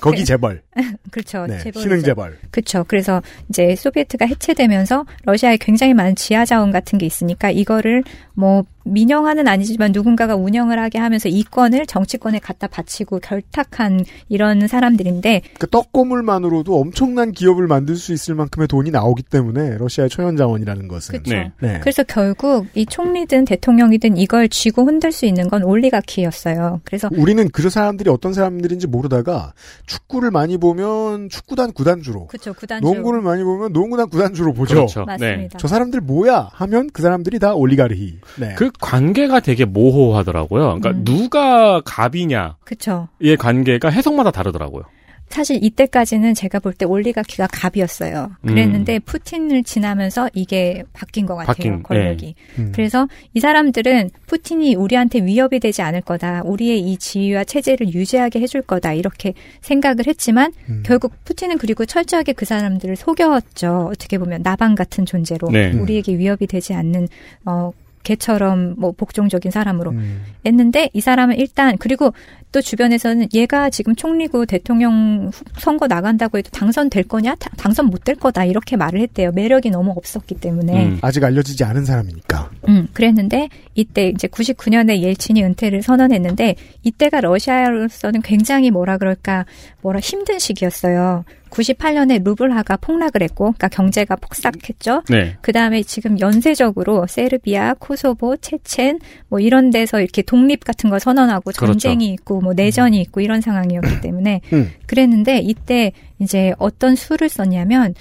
거기 0.00 0.24
재벌. 0.24 0.62
그렇죠. 1.10 1.46
네, 1.46 1.58
재벌이죠. 1.58 1.80
신흥 1.80 2.02
재벌. 2.02 2.38
그렇죠. 2.50 2.84
그래서 2.86 3.22
이제 3.48 3.74
소비에트가 3.76 4.26
해체되면서 4.26 5.04
러시아에 5.24 5.56
굉장히 5.58 5.94
많은 5.94 6.14
지하 6.16 6.44
자원 6.44 6.70
같은 6.70 6.98
게 6.98 7.06
있으니까 7.06 7.50
이거를 7.50 8.04
뭐 8.34 8.64
민영화는 8.84 9.46
아니지만 9.46 9.92
누군가가 9.92 10.36
운영을 10.36 10.78
하게 10.78 10.98
하면서 10.98 11.28
이권을 11.28 11.86
정치권에 11.86 12.38
갖다 12.38 12.66
바치고 12.66 13.20
결탁한 13.20 14.04
이런 14.28 14.66
사람들인데 14.66 15.42
그 15.58 15.68
떡고물만으로도 15.68 16.78
엄청난 16.78 17.32
기업을 17.32 17.66
만들 17.66 17.96
수 17.96 18.12
있을 18.12 18.34
만큼의 18.34 18.68
돈이 18.68 18.90
나오기 18.90 19.22
때문에 19.24 19.76
러시아의 19.78 20.10
천연자원이라는 20.10 20.88
것은. 20.88 21.22
그쵸. 21.22 21.34
네. 21.60 21.78
그래서 21.80 22.02
결국 22.04 22.66
이 22.74 22.86
총리든 22.86 23.44
대통령이든 23.44 24.16
이걸 24.16 24.48
쥐고 24.48 24.86
흔들 24.86 25.12
수 25.12 25.26
있는 25.26 25.48
건 25.48 25.62
올리가키였어요. 25.62 26.80
그래서 26.84 27.08
우리는 27.12 27.48
그 27.50 27.68
사람들이 27.68 28.10
어떤 28.10 28.32
사람들인지 28.32 28.86
모르다가 28.86 29.52
축구를 29.86 30.30
많이 30.30 30.56
보면 30.56 31.28
축구단 31.28 31.72
구단주로, 31.72 32.26
그쵸 32.26 32.52
구단주 32.54 32.84
농구를 32.84 33.20
많이 33.20 33.44
보면 33.44 33.72
농구단 33.72 34.08
구단주로 34.08 34.52
보죠. 34.52 34.74
그렇죠. 34.74 35.04
맞습니다. 35.04 35.58
저 35.58 35.68
사람들 35.68 36.00
뭐야 36.00 36.48
하면 36.52 36.90
그 36.92 37.02
사람들이 37.02 37.38
다 37.38 37.54
올리가르히. 37.54 38.18
네. 38.38 38.54
그 38.56 38.69
관계가 38.80 39.40
되게 39.40 39.64
모호하더라고요. 39.64 40.78
그러니까 40.80 40.90
음. 40.90 41.04
누가 41.04 41.80
갑이냐의 41.84 42.52
그쵸. 42.64 43.08
관계가 43.38 43.88
해석마다 43.90 44.30
다르더라고요. 44.30 44.84
사실 45.30 45.62
이때까지는 45.62 46.34
제가 46.34 46.58
볼 46.58 46.74
때 46.74 46.84
올리가키가 46.86 47.46
갑이었어요. 47.52 48.32
그랬는데 48.44 48.96
음. 48.96 49.00
푸틴을 49.04 49.62
지나면서 49.64 50.28
이게 50.34 50.82
바뀐 50.92 51.26
것 51.26 51.36
같아요. 51.36 51.54
바뀐, 51.54 51.82
권력이. 51.82 52.34
네. 52.56 52.62
음. 52.62 52.72
그래서 52.74 53.06
이 53.34 53.40
사람들은 53.40 54.10
푸틴이 54.26 54.74
우리한테 54.74 55.20
위협이 55.20 55.60
되지 55.60 55.82
않을 55.82 56.00
거다. 56.00 56.42
우리의 56.44 56.80
이 56.80 56.96
지위와 56.96 57.44
체제를 57.44 57.92
유지하게 57.94 58.40
해줄 58.40 58.62
거다. 58.62 58.92
이렇게 58.94 59.34
생각을 59.60 60.06
했지만 60.08 60.52
음. 60.68 60.82
결국 60.84 61.12
푸틴은 61.24 61.58
그리고 61.58 61.84
철저하게 61.86 62.32
그 62.32 62.44
사람들을 62.44 62.96
속였죠. 62.96 63.90
어떻게 63.92 64.18
보면 64.18 64.42
나방 64.42 64.74
같은 64.74 65.06
존재로 65.06 65.48
네. 65.52 65.70
우리에게 65.72 66.16
위협이 66.16 66.46
되지 66.48 66.74
않는 66.74 67.06
어 67.44 67.70
개처럼 68.02 68.74
뭐 68.76 68.92
복종적인 68.92 69.50
사람으로 69.50 69.92
음. 69.92 70.22
했는데 70.44 70.90
이 70.92 71.00
사람은 71.00 71.38
일단 71.38 71.76
그리고 71.78 72.12
또 72.52 72.60
주변에서는 72.60 73.28
얘가 73.32 73.70
지금 73.70 73.94
총리고 73.94 74.44
대통령 74.44 75.30
선거 75.58 75.86
나간다고 75.86 76.38
해도 76.38 76.50
당선될 76.50 77.04
거냐? 77.04 77.36
당선 77.56 77.86
못 77.86 78.00
될 78.04 78.16
거다 78.16 78.44
이렇게 78.44 78.76
말을 78.76 79.00
했대요. 79.00 79.30
매력이 79.32 79.70
너무 79.70 79.92
없었기 79.96 80.36
때문에 80.36 80.86
음. 80.86 80.98
아직 81.02 81.22
알려지지 81.22 81.64
않은 81.64 81.84
사람이니까. 81.84 82.50
음, 82.68 82.88
그랬는데 82.92 83.48
이때 83.74 84.08
이제 84.08 84.26
99년에 84.26 85.00
옐친이 85.00 85.42
은퇴를 85.42 85.82
선언했는데 85.82 86.56
이때가 86.82 87.20
러시아로서는 87.20 88.22
굉장히 88.22 88.70
뭐라 88.70 88.98
그럴까 88.98 89.44
뭐라 89.82 90.00
힘든 90.00 90.38
시기였어요. 90.38 91.24
98년에 91.50 92.22
루블화가 92.22 92.76
폭락을 92.76 93.22
했고, 93.22 93.46
그러니까 93.46 93.68
경제가 93.68 94.16
폭삭했죠. 94.16 95.02
네. 95.08 95.36
그 95.40 95.52
다음에 95.52 95.82
지금 95.82 96.18
연쇄적으로 96.20 97.06
세르비아, 97.08 97.74
코소보, 97.74 98.36
체첸 98.36 98.98
뭐 99.28 99.40
이런 99.40 99.70
데서 99.70 100.00
이렇게 100.00 100.22
독립 100.22 100.64
같은 100.64 100.90
거 100.90 100.98
선언하고 100.98 101.50
그렇죠. 101.50 101.66
전쟁이 101.66 102.06
그렇죠. 102.06 102.14
있고 102.14 102.40
뭐 102.40 102.52
내전이 102.52 102.98
음. 102.98 103.02
있고 103.02 103.20
이런 103.20 103.40
상황이었기 103.40 104.00
때문에 104.00 104.40
음. 104.52 104.70
그랬는데 104.86 105.38
이때 105.38 105.92
이제 106.18 106.52
어떤 106.58 106.94
수를 106.94 107.28
썼냐면 107.28 107.94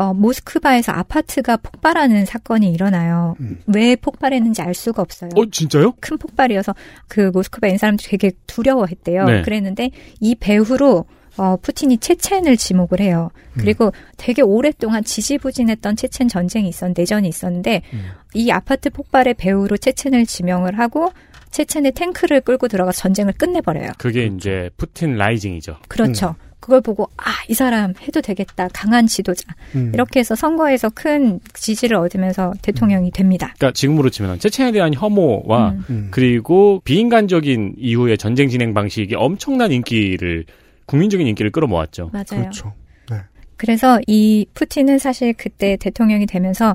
어, 0.00 0.14
모스크바에서 0.14 0.92
아파트가 0.92 1.58
폭발하는 1.58 2.24
사건이 2.24 2.72
일어나요. 2.72 3.36
음. 3.40 3.58
왜 3.66 3.96
폭발했는지 3.96 4.62
알 4.62 4.72
수가 4.72 5.02
없어요. 5.02 5.28
어, 5.36 5.44
진짜요? 5.50 5.92
큰 6.00 6.16
폭발이어서 6.16 6.74
그 7.06 7.30
모스크바에 7.34 7.70
있는 7.70 7.78
사람들이 7.78 8.08
되게 8.08 8.32
두려워했대요. 8.46 9.24
네. 9.24 9.42
그랬는데 9.42 9.90
이 10.20 10.34
배후로 10.34 11.04
어, 11.36 11.56
푸틴이 11.56 11.98
체첸을 11.98 12.56
지목을 12.56 13.00
해요. 13.00 13.30
그리고 13.54 13.86
음. 13.86 13.90
되게 14.16 14.42
오랫동안 14.42 15.04
지지부진했던 15.04 15.96
체첸 15.96 16.28
전쟁이 16.28 16.68
있었, 16.68 16.92
내전이 16.96 17.28
있었는데 17.28 17.82
음. 17.92 18.04
이 18.34 18.50
아파트 18.50 18.90
폭발의 18.90 19.34
배후로 19.34 19.76
체첸을 19.76 20.26
지명을 20.26 20.78
하고 20.78 21.12
체첸의 21.50 21.92
탱크를 21.92 22.42
끌고 22.42 22.68
들어가 22.68 22.92
전쟁을 22.92 23.32
끝내버려요. 23.32 23.90
그게 23.98 24.26
이제 24.26 24.70
푸틴 24.76 25.16
라이징이죠. 25.16 25.76
그렇죠. 25.88 26.36
음. 26.38 26.50
그걸 26.60 26.82
보고 26.82 27.08
아 27.16 27.30
이 27.50 27.54
사람 27.54 27.94
해도 28.00 28.20
되겠다 28.20 28.68
강한 28.72 29.08
지도자 29.08 29.52
음. 29.74 29.90
이렇게 29.92 30.20
해서 30.20 30.36
선거에서 30.36 30.88
큰 30.90 31.40
지지를 31.52 31.96
얻으면서 31.96 32.52
대통령이 32.62 33.08
음. 33.08 33.12
됩니다. 33.12 33.52
그러니까 33.58 33.72
지금으로 33.72 34.08
치면 34.08 34.38
체첸에 34.38 34.70
대한 34.70 34.94
혐오와 34.94 35.70
음. 35.70 35.84
음. 35.90 36.08
그리고 36.12 36.80
비인간적인 36.84 37.74
이후의 37.76 38.18
전쟁 38.18 38.48
진행 38.48 38.72
방식이 38.72 39.16
엄청난 39.16 39.72
인기를 39.72 40.44
국민적인 40.90 41.26
인기를 41.28 41.52
끌어모았죠. 41.52 42.10
맞아요. 42.12 42.24
그렇죠. 42.42 42.72
네. 43.08 43.18
그래서 43.56 44.00
이 44.08 44.46
푸틴은 44.54 44.98
사실 44.98 45.34
그때 45.34 45.76
대통령이 45.76 46.26
되면서 46.26 46.74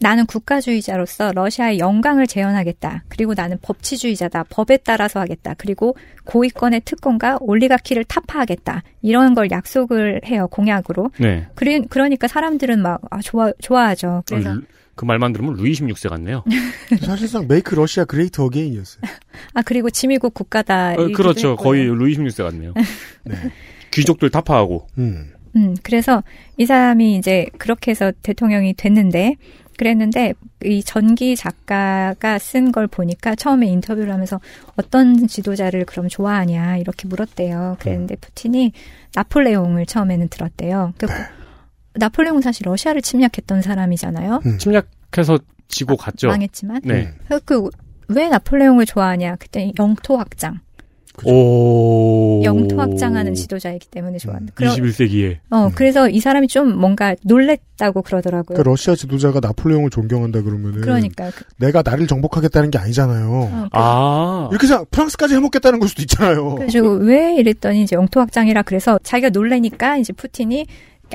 나는 0.00 0.24
국가주의자로서 0.26 1.32
러시아의 1.32 1.80
영광을 1.80 2.28
재현하겠다. 2.28 3.04
그리고 3.08 3.34
나는 3.34 3.58
법치주의자다. 3.62 4.44
법에 4.50 4.76
따라서 4.76 5.18
하겠다. 5.18 5.54
그리고 5.58 5.96
고위권의 6.24 6.82
특권과 6.84 7.38
올리가르히를 7.40 8.04
타파하겠다. 8.04 8.82
이런 9.02 9.34
걸 9.34 9.50
약속을 9.50 10.20
해요. 10.26 10.46
공약으로. 10.48 11.10
네. 11.18 11.46
그래, 11.56 11.80
그러니까 11.88 12.28
사람들은 12.28 12.80
막 12.80 13.00
아, 13.10 13.20
좋아 13.20 13.50
좋아하죠. 13.60 14.22
그래서 14.26 14.50
어, 14.50 14.60
그 14.96 15.04
말만 15.04 15.32
들으면 15.32 15.54
루이 15.54 15.72
16세 15.72 16.08
같네요. 16.08 16.42
사실상 17.04 17.46
Make 17.46 17.74
Russia 17.74 18.04
Great 18.04 18.40
Again이었어요. 18.40 19.02
아 19.54 19.62
그리고 19.62 19.90
짐이 19.90 20.15
곧 20.15 20.34
국가다. 20.34 20.94
어, 20.94 21.08
그렇죠. 21.14 21.50
했고요. 21.50 21.56
거의 21.56 21.84
루이 21.84 22.16
16세 22.16 22.42
같네요. 22.42 22.72
네. 23.24 23.36
귀족들 23.92 24.30
타파하고. 24.30 24.88
음. 24.98 25.32
음, 25.56 25.74
그래서 25.82 26.22
이 26.58 26.66
사람이 26.66 27.16
이제 27.16 27.46
그렇게 27.56 27.90
해서 27.90 28.12
대통령이 28.22 28.74
됐는데, 28.74 29.36
그랬는데, 29.78 30.34
이 30.64 30.82
전기 30.82 31.34
작가가 31.34 32.38
쓴 32.38 32.72
걸 32.72 32.86
보니까 32.86 33.34
처음에 33.34 33.66
인터뷰를 33.66 34.12
하면서 34.12 34.38
어떤 34.76 35.26
지도자를 35.26 35.86
그럼 35.86 36.08
좋아하냐, 36.08 36.76
이렇게 36.76 37.08
물었대요. 37.08 37.76
그랬는데 37.80 38.16
음. 38.16 38.20
푸틴이 38.20 38.72
나폴레옹을 39.14 39.86
처음에는 39.86 40.28
들었대요. 40.28 40.92
그 40.98 41.06
네. 41.06 41.12
나폴레옹은 41.98 42.42
사실 42.42 42.66
러시아를 42.66 43.02
침략했던 43.02 43.62
사람이잖아요. 43.62 44.40
음. 44.46 44.58
침략해서 44.58 45.38
지고 45.68 45.94
아, 45.94 45.96
갔죠. 45.96 46.28
망했지만. 46.28 46.82
네. 46.84 47.12
그, 47.44 47.68
왜 48.08 48.28
나폴레옹을 48.28 48.86
좋아하냐? 48.86 49.36
그때 49.36 49.72
영토 49.78 50.16
확장. 50.16 50.60
오. 51.24 52.42
영토 52.44 52.78
확장하는 52.78 53.34
지도자이기 53.34 53.88
때문에 53.88 54.18
좋아한다. 54.18 54.52
음, 54.60 54.66
21세기에. 54.66 55.38
어, 55.50 55.66
음. 55.66 55.70
그래서 55.74 56.08
이 56.08 56.20
사람이 56.20 56.48
좀 56.48 56.76
뭔가 56.78 57.14
놀랬다고 57.22 58.02
그러더라고요. 58.02 58.56
그러니까 58.56 58.70
러시아 58.70 58.94
지도자가 58.94 59.40
나폴레옹을 59.40 59.90
존경한다 59.90 60.42
그러면은. 60.42 60.80
그러니까. 60.82 61.30
내가 61.58 61.82
나를 61.82 62.06
정복하겠다는 62.06 62.70
게 62.70 62.78
아니잖아요. 62.78 63.30
어, 63.30 63.68
아. 63.72 64.48
이렇게 64.50 64.66
생각, 64.66 64.90
프랑스까지 64.90 65.34
해먹겠다는 65.36 65.78
걸 65.78 65.88
수도 65.88 66.02
있잖아요. 66.02 66.56
그래서 66.56 66.82
왜 66.82 67.36
이랬더니 67.36 67.82
이제 67.82 67.96
영토 67.96 68.20
확장이라 68.20 68.62
그래서 68.62 68.98
자기가 69.02 69.30
놀래니까 69.30 69.96
이제 69.96 70.12
푸틴이 70.12 70.66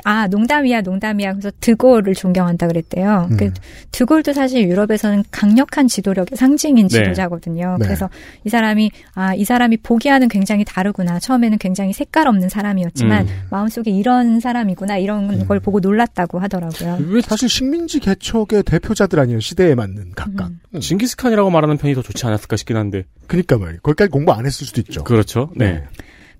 아, 0.04 0.26
농담이야, 0.26 0.80
농담이야. 0.80 1.34
그래서 1.34 1.50
드골을 1.60 2.14
존경한다 2.14 2.66
그랬대요. 2.66 3.28
음. 3.30 3.36
그 3.36 3.52
드골도 3.90 4.32
사실 4.32 4.68
유럽에서는 4.68 5.24
강력한 5.30 5.86
지도력의 5.86 6.36
상징인 6.36 6.88
네. 6.88 7.02
지도자거든요. 7.02 7.76
네. 7.78 7.84
그래서 7.84 8.08
이 8.44 8.48
사람이 8.48 8.90
아, 9.14 9.34
이 9.34 9.44
사람이 9.44 9.78
보기와는 9.78 10.28
굉장히 10.28 10.64
다르구나. 10.64 11.18
처음에는 11.18 11.58
굉장히 11.58 11.92
색깔 11.92 12.26
없는 12.26 12.48
사람이었지만 12.48 13.28
음. 13.28 13.42
마음속에 13.50 13.90
이런 13.90 14.40
사람이구나. 14.40 14.98
이런 14.98 15.30
음. 15.30 15.46
걸 15.46 15.60
보고 15.60 15.80
놀랐다고 15.80 16.38
하더라고요. 16.40 16.98
왜 17.08 17.20
사실 17.20 17.48
식민지 17.48 18.00
개척의 18.00 18.62
대표자들 18.64 19.20
아니에요. 19.20 19.40
시대에 19.40 19.74
맞는 19.74 20.12
각각. 20.14 20.48
음. 20.48 20.60
음. 20.74 20.80
징기스칸이라고 20.80 21.50
말하는 21.50 21.76
편이 21.76 21.94
더 21.94 22.02
좋지 22.02 22.26
않았을까 22.26 22.56
싶긴 22.56 22.76
한데. 22.76 23.04
그러니까 23.26 23.58
말이에요. 23.58 23.80
거기까지 23.82 24.10
공부 24.10 24.32
안 24.32 24.46
했을 24.46 24.66
수도 24.66 24.80
있죠. 24.80 25.04
그렇죠. 25.04 25.50
네. 25.54 25.72
네. 25.72 25.84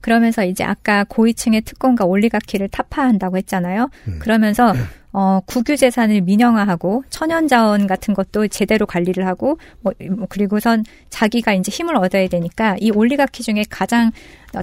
그러면서 0.03 0.45
이제 0.45 0.65
아까 0.65 1.05
고위층의 1.05 1.63
특권과 1.63 2.05
올리가키를 2.05 2.69
타파한다고 2.69 3.39
했잖아요. 3.39 3.89
음. 4.09 4.19
그러면서 4.21 4.75
어, 5.13 5.41
국유 5.47 5.77
재산을 5.77 6.23
민영화하고 6.23 7.05
천연 7.11 7.47
자원 7.47 7.87
같은 7.87 8.15
것도 8.15 8.49
제대로 8.49 8.87
관리를 8.87 9.27
하고 9.27 9.59
뭐, 9.81 9.93
뭐 10.11 10.27
그리고선 10.29 10.85
자기가 11.11 11.53
이제 11.53 11.71
힘을 11.71 11.97
얻어야 11.97 12.29
되니까 12.29 12.77
이 12.81 12.91
올리가키 12.91 13.43
중에 13.43 13.65
가장 13.69 14.11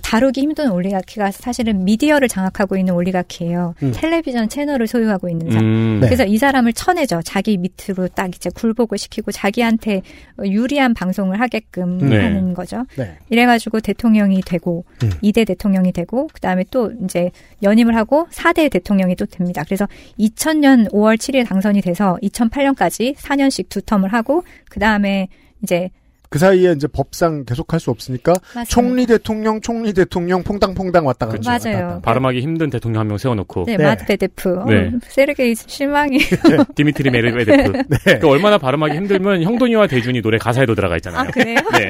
다루기 0.04 0.42
힘든 0.42 0.72
올리가키가 0.72 1.32
사실은 1.32 1.84
미디어를 1.84 2.28
장악하고 2.28 2.78
있는 2.78 2.94
올리가키예요. 2.94 3.74
음. 3.82 3.92
텔레비전 3.94 4.48
채널을 4.48 4.88
소유하고 4.88 5.30
있는 5.30 5.52
사람. 5.52 5.66
음. 5.66 6.00
네. 6.02 6.08
그래서 6.08 6.26
이 6.26 6.38
사람을 6.38 6.74
쳐내죠. 6.74 7.22
자기 7.24 7.58
밑으로 7.58 8.08
딱 8.10 8.34
이제 8.36 8.50
굴복을 8.54 8.98
시키고 8.98 9.32
자기한테 9.32 10.02
유리한 10.44 10.94
방송을 10.94 11.40
하게끔 11.40 11.98
네. 12.10 12.22
하는 12.22 12.54
거죠. 12.54 12.86
네. 12.96 13.18
이래가지고 13.30 13.80
대통령이 13.80 14.42
되고 14.42 14.86
음. 15.04 15.10
2대 15.24 15.48
대통령이 15.48 15.92
되고 15.92 16.28
그 16.32 16.40
다음에 16.40 16.64
또 16.70 16.92
이제 17.04 17.32
연임을 17.64 17.96
하고 17.96 18.28
4대 18.32 18.70
대통령이 18.72 19.16
또 19.16 19.26
됩니다. 19.26 19.64
그래서 19.66 19.88
2000년 20.20 20.92
5월 20.92 21.18
7일 21.18 21.48
당선이 21.48 21.82
돼서 21.82 22.18
2008년까지 22.22 23.16
4년씩 23.16 23.70
두 23.70 23.82
텀을 23.82 24.10
하고 24.10 24.44
그 24.70 24.80
다음에 24.80 25.28
이제 25.64 25.90
그 26.30 26.38
사이에 26.38 26.73
이제 26.73 26.88
법상 26.88 27.43
계속 27.45 27.73
할 27.73 27.80
수 27.80 27.89
없으니까 27.91 28.34
맞습니다. 28.53 28.65
총리 28.65 29.05
대통령, 29.05 29.61
총리 29.61 29.93
대통령 29.93 30.43
퐁당퐁당 30.43 31.05
왔다 31.05 31.25
갔다. 31.27 31.39
그렇죠. 31.39 31.69
맞아요. 31.69 32.01
발음하기 32.03 32.41
힘든 32.41 32.69
대통령 32.69 32.99
한 32.99 33.07
명 33.07 33.17
세워놓고. 33.17 33.63
네, 33.65 33.77
네. 33.77 33.84
마드베데프. 33.84 34.63
네. 34.67 34.88
어, 34.88 34.99
세르게이 35.07 35.55
실망이에요. 35.55 36.19
네. 36.21 36.57
디미트리 36.75 37.09
메드베데프. 37.10 37.84
네. 38.05 38.19
그 38.19 38.27
얼마나 38.27 38.57
발음하기 38.57 38.95
힘들면 38.95 39.43
형돈이와 39.43 39.88
대준이 39.88 40.21
노래 40.21 40.38
가사에도 40.38 40.75
들어가 40.75 40.95
있잖아요. 40.97 41.21
아, 41.21 41.23
그래요? 41.32 41.55
네. 41.73 41.89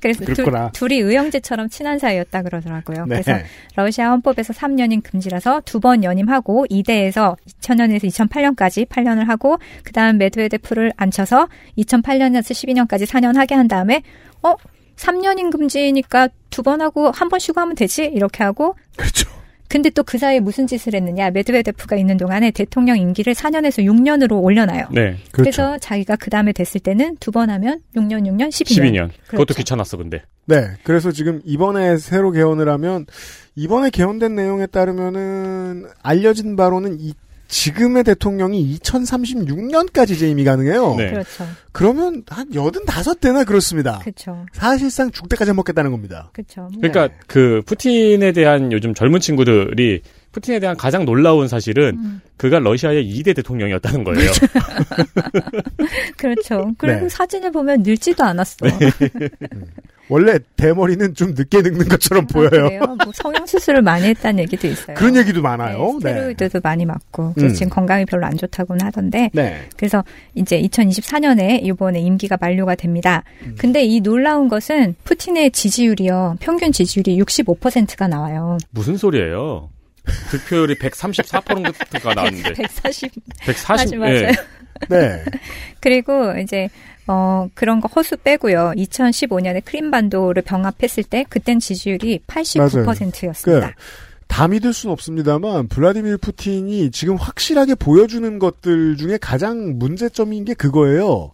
그래서 0.00 0.24
두, 0.24 0.44
둘이 0.72 0.98
의형제처럼 1.00 1.68
친한 1.68 1.98
사이였다 1.98 2.42
그러더라고요. 2.42 3.04
네. 3.06 3.20
그래서 3.22 3.32
러시아 3.76 4.10
헌법에서 4.10 4.52
3연임 4.52 5.02
금지라서 5.02 5.62
두 5.64 5.80
번 5.80 6.04
연임하고 6.04 6.66
2대에서 6.70 7.36
2000년에서 7.60 8.04
2008년까지 8.04 8.86
8년을 8.86 9.24
하고 9.26 9.58
그다음 9.84 10.18
메드베데프를 10.18 10.92
앉혀서 10.96 11.48
2008년에서 11.78 12.50
12년까지 12.86 13.06
4년 13.06 13.36
하게 13.36 13.54
한 13.54 13.68
다음에 13.68 14.02
어 14.42 14.54
3연임 14.96 15.50
금지니까 15.50 16.28
두 16.50 16.62
번 16.62 16.80
하고 16.82 17.10
한 17.10 17.28
번 17.28 17.38
쉬고 17.40 17.60
하면 17.60 17.74
되지 17.74 18.04
이렇게 18.04 18.44
하고 18.44 18.74
그렇죠. 18.96 19.30
근데 19.70 19.88
또 19.88 20.02
그 20.02 20.18
사이에 20.18 20.40
무슨 20.40 20.66
짓을 20.66 20.94
했느냐. 20.94 21.30
메드베데프가 21.30 21.94
있는 21.96 22.16
동안에 22.16 22.50
대통령 22.50 22.98
임기를 22.98 23.34
4년에서 23.34 23.84
6년으로 23.84 24.42
올려놔요. 24.42 24.88
네. 24.92 25.16
그래서 25.30 25.78
자기가 25.78 26.16
그 26.16 26.28
다음에 26.28 26.52
됐을 26.52 26.80
때는 26.80 27.16
두 27.20 27.30
번 27.30 27.48
하면 27.50 27.80
6년, 27.94 28.26
6년, 28.26 28.48
12년. 28.48 28.82
12년. 28.82 29.08
그것도 29.28 29.44
그렇죠. 29.46 29.54
귀찮았어, 29.54 29.96
근데. 29.96 30.22
네. 30.46 30.66
그래서 30.82 31.12
지금 31.12 31.40
이번에 31.44 31.96
새로 31.98 32.32
개헌을 32.32 32.68
하면 32.68 33.06
이번에 33.54 33.90
개헌된 33.90 34.34
내용에 34.34 34.66
따르면은 34.66 35.86
알려진 36.02 36.56
바로는 36.56 36.96
이 36.98 37.14
지금의 37.50 38.04
대통령이 38.04 38.78
2036년까지 38.78 40.18
재임이 40.18 40.44
가능해요. 40.44 40.94
네. 40.96 41.10
그렇죠. 41.10 41.46
그러면 41.72 42.22
한 42.28 42.48
85대나 42.48 43.46
그렇습니다. 43.46 43.98
그렇죠. 43.98 44.46
사실상 44.52 45.10
죽을 45.10 45.28
때까지 45.28 45.52
먹겠다는 45.52 45.90
겁니다. 45.90 46.30
그렇죠. 46.32 46.70
그러니까 46.80 47.08
그 47.26 47.62
푸틴에 47.66 48.32
대한 48.32 48.72
요즘 48.72 48.94
젊은 48.94 49.20
친구들이 49.20 50.02
푸틴에 50.32 50.60
대한 50.60 50.76
가장 50.76 51.04
놀라운 51.04 51.48
사실은 51.48 51.96
음. 51.98 52.20
그가 52.36 52.60
러시아의 52.60 53.04
2대 53.12 53.34
대통령이었다는 53.34 54.04
거예요. 54.04 54.30
그렇죠. 56.16 56.72
그리고 56.78 57.00
네. 57.00 57.08
사진을 57.08 57.50
보면 57.50 57.82
늙지도 57.82 58.24
않았어. 58.24 58.56
원래 60.10 60.38
대머리는 60.56 61.14
좀 61.14 61.34
늦게 61.36 61.62
늙는 61.62 61.88
것처럼 61.88 62.26
보여요. 62.26 62.48
아, 62.48 62.68
그래요? 62.68 62.80
뭐 63.04 63.12
성형 63.14 63.46
수술을 63.46 63.82
많이 63.82 64.06
했다는 64.08 64.40
얘기도 64.40 64.66
있어요. 64.66 64.96
그런 64.96 65.16
얘기도 65.16 65.40
많아요. 65.40 65.98
네. 66.02 66.10
스테로이드도 66.10 66.60
많이 66.62 66.84
맞고 66.84 67.34
그래서 67.34 67.52
음. 67.52 67.54
지금 67.54 67.70
건강이 67.70 68.04
별로 68.04 68.26
안 68.26 68.36
좋다고는 68.36 68.84
하던데 68.84 69.30
네. 69.32 69.68
그래서 69.76 70.04
이제 70.34 70.60
2024년에 70.60 71.64
이번에 71.64 72.00
임기가 72.00 72.36
만료가 72.40 72.74
됩니다. 72.74 73.22
음. 73.42 73.54
근데 73.56 73.84
이 73.84 74.00
놀라운 74.00 74.48
것은 74.48 74.96
푸틴의 75.04 75.52
지지율이요. 75.52 76.36
평균 76.40 76.72
지지율이 76.72 77.16
65%가 77.22 78.08
나와요. 78.08 78.58
무슨 78.70 78.96
소리예요? 78.96 79.70
득표율이 80.30 80.76
134%가 80.76 82.14
나왔는데. 82.14 82.52
140. 82.54 83.12
140. 83.40 83.98
맞아요. 83.98 84.14
예. 84.14 84.32
네. 84.88 85.24
그리고 85.80 86.34
이제 86.38 86.68
어 87.06 87.48
그런 87.54 87.80
거 87.80 87.88
허수 87.88 88.16
빼고요. 88.16 88.72
2015년에 88.76 89.64
크림반도를 89.64 90.42
병합했을 90.42 91.02
때 91.04 91.24
그땐 91.28 91.58
지지율이 91.58 92.20
89%였습니다. 92.26 93.68
그, 93.68 93.74
다 94.28 94.46
믿을 94.46 94.72
수는 94.72 94.92
없습니다만 94.92 95.66
블라디미르 95.68 96.18
푸틴이 96.18 96.92
지금 96.92 97.16
확실하게 97.16 97.74
보여주는 97.74 98.38
것들 98.38 98.96
중에 98.96 99.18
가장 99.20 99.78
문제점인 99.78 100.44
게 100.44 100.54
그거예요. 100.54 101.32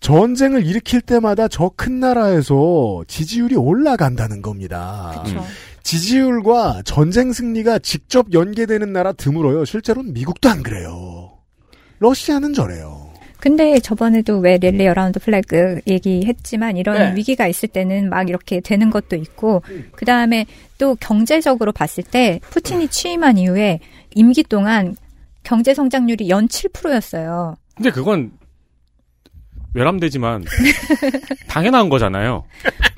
전쟁을 0.00 0.66
일으킬 0.66 1.00
때마다 1.00 1.46
저 1.46 1.70
큰 1.76 2.00
나라에서 2.00 3.04
지지율이 3.06 3.54
올라간다는 3.54 4.42
겁니다. 4.42 5.22
그렇죠. 5.24 5.44
지지율과 5.84 6.82
전쟁 6.84 7.32
승리가 7.32 7.78
직접 7.78 8.32
연계되는 8.32 8.92
나라 8.92 9.12
드물어요. 9.12 9.64
실제로는 9.64 10.12
미국도 10.12 10.48
안 10.48 10.64
그래요. 10.64 11.30
러시아는 12.00 12.52
저래요. 12.54 13.11
근데 13.42 13.80
저번에도 13.80 14.38
왜 14.38 14.56
rally 14.56 14.86
around 14.86 15.18
flag 15.18 15.80
얘기했지만 15.88 16.76
이런 16.76 16.96
네. 16.96 17.16
위기가 17.16 17.48
있을 17.48 17.68
때는 17.68 18.08
막 18.08 18.28
이렇게 18.28 18.60
되는 18.60 18.88
것도 18.88 19.16
있고 19.16 19.62
그 19.96 20.04
다음에 20.04 20.46
또 20.78 20.94
경제적으로 20.94 21.72
봤을 21.72 22.04
때 22.04 22.38
푸틴이 22.50 22.86
취임한 22.86 23.38
이후에 23.38 23.80
임기 24.14 24.44
동안 24.44 24.94
경제 25.42 25.74
성장률이 25.74 26.28
연 26.28 26.46
7%였어요. 26.46 27.56
근데 27.74 27.90
그건 27.90 28.30
외람되지만 29.74 30.44
당연한 31.48 31.88
거잖아요. 31.88 32.44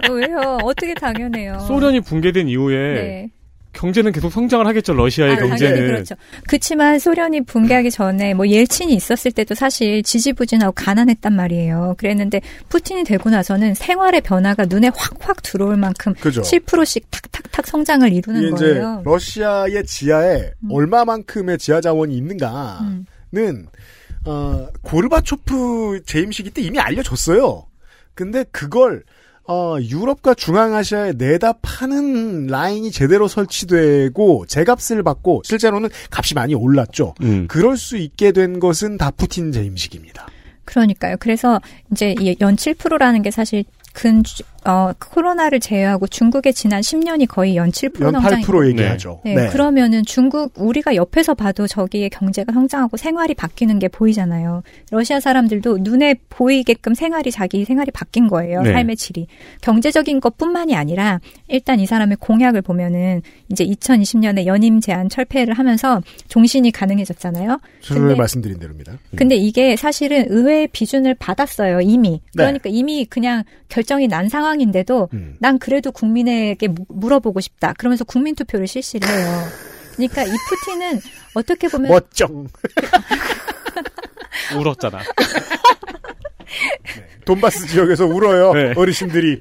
어, 0.06 0.12
왜요? 0.12 0.58
어떻게 0.62 0.92
당연해요. 0.92 1.60
소련이 1.60 2.02
붕괴된 2.02 2.48
이후에 2.48 2.76
네. 2.76 3.30
경제는 3.74 4.12
계속 4.12 4.30
성장을 4.30 4.66
하겠죠. 4.66 4.94
러시아의 4.94 5.32
아, 5.32 5.36
당연히 5.36 5.59
경제는. 5.59 5.86
그렇죠. 5.86 6.14
그렇지만 6.48 6.98
소련이 6.98 7.42
붕괴하기 7.42 7.90
전에 7.90 8.34
뭐 8.34 8.48
옐친이 8.48 8.94
있었을 8.94 9.32
때도 9.32 9.55
사실 9.55 10.02
지지부진하고 10.02 10.72
가난했단 10.72 11.34
말이에요. 11.34 11.94
그랬는데 11.98 12.40
푸틴이 12.68 13.05
되고 13.05 13.28
나서는 13.28 13.74
생활의 13.74 14.22
변화가 14.22 14.66
눈에 14.66 14.90
확확 14.94 15.42
들어올 15.42 15.76
만큼 15.76 16.14
그죠. 16.14 16.42
7%씩 16.42 17.10
탁탁탁 17.10 17.66
성장을 17.66 18.10
이루는 18.10 18.40
이게 18.40 18.51
이제 18.55 18.66
거예요. 18.74 19.02
러시아의 19.05 19.84
지하에 19.84 20.52
얼마만큼의 20.70 21.59
지하 21.59 21.80
자원이 21.80 22.16
있는가는 22.16 23.05
음. 23.34 23.66
어, 24.26 24.68
고르바초프 24.82 26.02
재임 26.06 26.32
시기 26.32 26.51
때 26.51 26.62
이미 26.62 26.78
알려줬어요. 26.78 27.66
근데 28.14 28.44
그걸 28.51 29.02
어, 29.46 29.76
유럽과 29.80 30.34
중앙아시아에 30.34 31.12
내다 31.18 31.54
파는 31.60 32.46
라인이 32.46 32.90
제대로 32.90 33.28
설치되고 33.28 34.46
제값을 34.46 35.02
받고 35.02 35.42
실제로는 35.44 35.90
값이 36.10 36.34
많이 36.34 36.54
올랐죠. 36.54 37.14
음. 37.22 37.46
그럴 37.48 37.76
수 37.76 37.96
있게 37.98 38.32
된 38.32 38.58
것은 38.58 38.96
다 38.96 39.10
푸틴 39.10 39.52
재임 39.52 39.76
시기입니다. 39.76 40.26
그러니까요. 40.64 41.16
그래서 41.20 41.60
이제 41.92 42.14
이연 42.20 42.56
7%라는 42.56 43.20
게 43.22 43.30
사실 43.30 43.64
근 43.92 44.24
주- 44.24 44.42
어, 44.66 44.93
코로나를 44.99 45.61
제외하고 45.61 46.07
중국의 46.07 46.55
지난 46.55 46.81
10년이 46.81 47.28
거의 47.28 47.55
연7%연 47.55 48.12
성장. 48.12 48.41
8% 48.41 48.69
얘기하죠. 48.69 49.20
네, 49.24 49.35
네. 49.35 49.49
그러면은 49.49 50.03
중국 50.05 50.53
우리가 50.57 50.95
옆에서 50.95 51.35
봐도 51.35 51.66
저기의 51.66 52.09
경제가 52.09 52.53
성장하고 52.53 52.97
생활이 52.97 53.35
바뀌는 53.35 53.78
게 53.78 53.89
보이잖아요. 53.89 54.62
러시아 54.91 55.20
사람들도 55.20 55.78
눈에 55.82 56.15
보이게끔 56.31 56.95
생활이 56.95 57.31
자기 57.31 57.65
생활이 57.66 57.91
바뀐 57.91 58.27
거예요. 58.27 58.62
네. 58.62 58.73
삶의 58.73 58.97
질이. 58.97 59.27
경제적인 59.61 60.20
것뿐만이 60.20 60.74
아니라 60.74 61.20
일단 61.49 61.78
이 61.78 61.86
사람의 61.86 62.16
공약을 62.20 62.62
보면은 62.62 63.20
이제 63.51 63.66
2020년에 63.66 64.47
연임 64.47 64.81
제한 64.81 65.11
철폐를 65.11 65.55
하면서 65.55 66.01
종신이 66.28 66.70
가능해졌잖아요. 66.70 67.61
처음에 67.82 68.15
말씀드린 68.15 68.59
대로입니다. 68.59 68.95
근데 69.15 69.36
이게 69.36 69.77
사실은 69.77 70.24
의회의 70.28 70.69
비준을 70.69 71.15
받았어요, 71.15 71.82
이미. 71.82 72.23
그러니까 72.32 72.70
이미 72.70 73.05
그냥 73.05 73.45
결정이 73.69 74.09
난 74.09 74.28
상황 74.28 74.53
인데도 74.60 75.09
난 75.40 75.59
그래도 75.59 75.90
국민에게 75.93 76.68
무- 76.68 76.85
물어보고 76.89 77.40
싶다. 77.40 77.72
그러면서 77.78 78.05
국민 78.05 78.35
투표를 78.35 78.66
실시를 78.66 79.09
해요. 79.09 79.43
그러니까 79.97 80.24
이 80.24 80.31
푸틴은 80.48 81.01
어떻게 81.35 81.68
보면 81.68 81.90
멋쩡. 81.90 82.28
울었잖아. 84.59 84.98
돈바스 87.24 87.66
지역에서 87.68 88.05
울어요. 88.06 88.52
네. 88.52 88.72
어르신들이. 88.76 89.40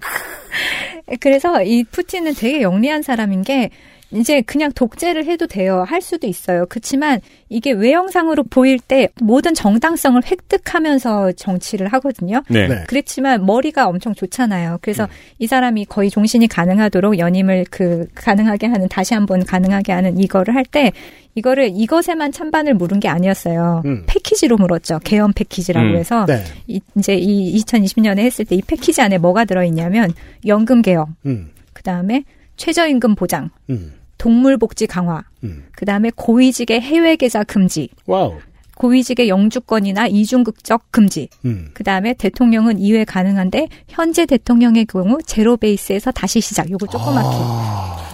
그래서 1.19 1.61
이 1.63 1.83
푸틴은 1.83 2.35
되게 2.35 2.61
영리한 2.61 3.01
사람인 3.01 3.41
게 3.41 3.71
이제 4.13 4.41
그냥 4.41 4.71
독재를 4.71 5.25
해도 5.25 5.47
돼요. 5.47 5.83
할 5.87 6.01
수도 6.01 6.27
있어요. 6.27 6.65
그렇지만 6.69 7.19
이게 7.49 7.71
외형상으로 7.71 8.43
보일 8.43 8.79
때 8.79 9.09
모든 9.21 9.53
정당성을 9.53 10.21
획득하면서 10.25 11.33
정치를 11.33 11.87
하거든요. 11.93 12.41
네. 12.49 12.67
네. 12.67 12.83
그렇지만 12.87 13.45
머리가 13.45 13.87
엄청 13.87 14.13
좋잖아요. 14.15 14.79
그래서 14.81 15.07
이 15.39 15.47
사람이 15.47 15.85
거의 15.85 16.09
종신이 16.09 16.47
가능하도록 16.47 17.19
연임을 17.19 17.65
그 17.69 18.07
가능하게 18.15 18.67
하는 18.67 18.87
다시 18.87 19.13
한번 19.13 19.43
가능하게 19.45 19.91
하는 19.91 20.17
이거를 20.19 20.55
할 20.55 20.63
때 20.71 20.91
이거를 21.35 21.71
이것에만 21.75 22.31
찬반을 22.31 22.75
물은 22.75 22.99
게 23.01 23.09
아니었어요. 23.09 23.81
음. 23.85 24.03
패키지로 24.07 24.55
물었죠. 24.55 24.99
개헌 25.03 25.33
패키지라고 25.33 25.89
음. 25.89 25.95
해서 25.97 26.25
네. 26.25 26.43
이, 26.67 26.79
이제 26.97 27.15
이 27.15 27.59
2020년에 27.61 28.19
했을 28.19 28.45
때 28.45 28.55
이 28.55 28.61
패키지 28.61 29.01
안에 29.01 29.17
뭐가 29.17 29.45
들어있냐면 29.45 30.13
연금 30.45 30.81
개혁, 30.83 31.09
음. 31.25 31.49
그 31.73 31.81
다음에 31.83 32.23
최저임금 32.55 33.15
보장, 33.15 33.49
음. 33.71 33.91
동물 34.23 34.57
복지 34.57 34.87
강화, 34.87 35.21
음. 35.43 35.65
그 35.73 35.83
다음에 35.83 36.09
고위직의 36.15 36.79
해외 36.79 37.17
계좌 37.17 37.43
금지, 37.43 37.89
와우. 38.07 38.39
고위직의 38.77 39.27
영주권이나 39.27 40.07
이중국적 40.07 40.91
금지, 40.91 41.27
음. 41.43 41.71
그 41.73 41.83
다음에 41.83 42.13
대통령은 42.13 42.79
2회 42.79 43.03
가능한데 43.03 43.67
현재 43.89 44.25
대통령의 44.25 44.85
경우 44.85 45.17
zero 45.25 45.57
base에서 45.57 46.11
다시 46.11 46.39
시작. 46.39 46.71
요거 46.71 46.87
조그맣게. 46.87 47.35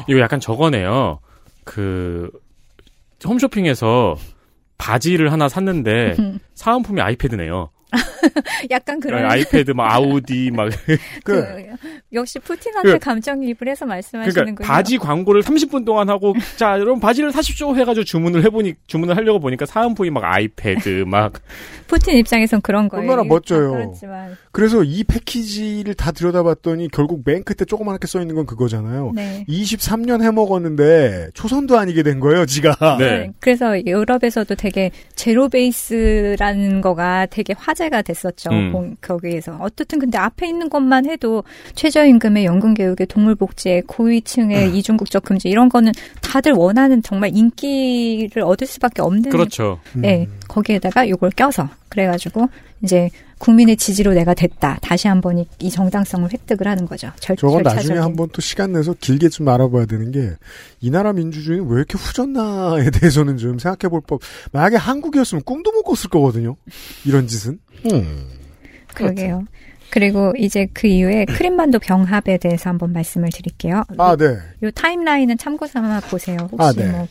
이거 0.07 0.19
약간 0.19 0.39
저거네요. 0.39 1.19
그 1.63 2.31
홈쇼핑에서 3.23 4.15
바지를 4.79 5.31
하나 5.31 5.47
샀는데 5.47 6.15
음. 6.17 6.39
사은품이 6.55 7.01
아이패드네요. 7.01 7.69
약간 8.71 8.99
그런. 8.99 9.25
아이패드 9.25 9.71
막 9.71 9.91
아우디 9.93 10.51
막 10.51 10.69
그, 11.23 11.43
역시 12.13 12.39
푸틴한테 12.39 12.93
그- 12.93 12.99
감정이입을 12.99 13.67
해서 13.67 13.85
말씀하시는군요. 13.85 14.55
그러니까 14.55 14.63
바지 14.63 14.97
광고를 14.97 15.41
30분 15.41 15.85
동안 15.85 16.09
하고 16.09 16.33
자 16.57 16.73
여러분 16.79 16.99
바지를 16.99 17.31
사십시오 17.31 17.75
해가지고 17.75 18.03
주문을 18.03 18.43
해보니 18.45 18.75
주문을 18.87 19.15
하려고 19.17 19.39
보니까 19.39 19.65
사은품이 19.65 20.09
막 20.11 20.23
아이패드 20.25 21.05
막 21.07 21.33
푸틴 21.87 22.17
입장에선 22.17 22.61
그런 22.61 22.87
거예요. 22.89 23.01
얼마나 23.01 23.23
멋져요. 23.23 23.73
아, 23.73 23.77
그렇지만. 23.77 24.37
그래서 24.51 24.83
이 24.83 25.03
패키지를 25.03 25.95
다 25.95 26.11
들여다봤더니 26.11 26.89
결국 26.91 27.23
맨 27.25 27.43
끝에 27.43 27.65
조그맣게 27.65 28.05
써 28.07 28.21
있는 28.21 28.35
건 28.35 28.45
그거잖아요. 28.45 29.11
네. 29.15 29.45
23년 29.49 30.21
해먹었는데 30.21 31.29
초선도 31.33 31.77
아니게 31.79 32.03
된 32.03 32.19
거예요, 32.19 32.45
지가. 32.45 32.97
네. 32.99 33.31
그래서 33.39 33.79
유럽에서도 33.83 34.53
되게 34.55 34.91
제로 35.15 35.49
베이스라는 35.49 36.81
거가 36.81 37.25
되게 37.27 37.53
화제 37.57 37.78
화제가 37.79 38.01
됐었죠. 38.01 38.49
음. 38.51 38.71
공- 38.73 38.95
거기에서. 39.01 39.57
어떻든 39.59 39.99
근데 39.99 40.17
앞에 40.17 40.47
있는 40.47 40.69
것만 40.69 41.05
해도 41.05 41.43
최저임금의 41.75 42.45
연금 42.45 42.73
개혁의 42.73 43.07
동물복지의 43.07 43.83
고위층의 43.87 44.77
이중국적 44.77 45.23
금지 45.23 45.47
이런 45.49 45.69
거는 45.69 45.93
다들 46.21 46.51
원하는 46.51 47.01
정말 47.01 47.31
인기를 47.33 48.43
얻을 48.43 48.67
수밖에 48.67 49.01
없는 49.01 49.29
그렇죠. 49.29 49.79
네, 49.95 50.27
거기에다가 50.49 51.07
요걸 51.07 51.29
껴서 51.31 51.69
그래가지고 51.87 52.49
이제 52.83 53.09
국민의 53.37 53.77
지지로 53.77 54.13
내가 54.13 54.33
됐다. 54.33 54.77
다시 54.81 55.07
한번 55.07 55.37
이, 55.37 55.47
이 55.59 55.69
정당성을 55.69 56.29
획득을 56.33 56.67
하는 56.67 56.85
거죠. 56.85 57.09
절, 57.21 57.37
저건 57.37 57.63
나중에 57.63 57.81
절차적인. 57.83 58.03
한번 58.03 58.27
또 58.33 58.41
시간 58.41 58.73
내서 58.73 58.93
길게 58.99 59.29
좀 59.29 59.47
알아봐야 59.47 59.85
되는 59.85 60.11
게 60.11 60.35
이 60.81 60.89
나라 60.89 61.13
민주주의는 61.13 61.67
왜 61.69 61.77
이렇게 61.77 61.97
후졌나에 61.97 62.89
대해서는 62.99 63.37
좀 63.37 63.59
생각해 63.59 63.89
볼 63.89 64.01
법. 64.05 64.21
만약에 64.51 64.75
한국이었으면 64.75 65.43
꿈도 65.45 65.71
못 65.71 65.83
꿨을 65.83 66.09
거거든요. 66.09 66.55
이런 67.05 67.27
짓은. 67.27 67.59
음. 67.91 68.27
그러게요. 68.93 69.43
그리고 69.91 70.33
이제 70.37 70.67
그 70.73 70.87
이후에 70.87 71.25
크림반도 71.25 71.79
병합에 71.79 72.37
대해서 72.37 72.69
한번 72.69 72.93
말씀을 72.93 73.29
드릴게요. 73.33 73.83
아, 73.97 74.15
네. 74.15 74.37
요 74.63 74.69
타임라인은 74.71 75.37
참고 75.37 75.65
삼아 75.65 76.01
보세요. 76.01 76.37
혹시 76.51 76.57
아, 76.59 76.71
네. 76.73 76.91
뭐 76.91 77.07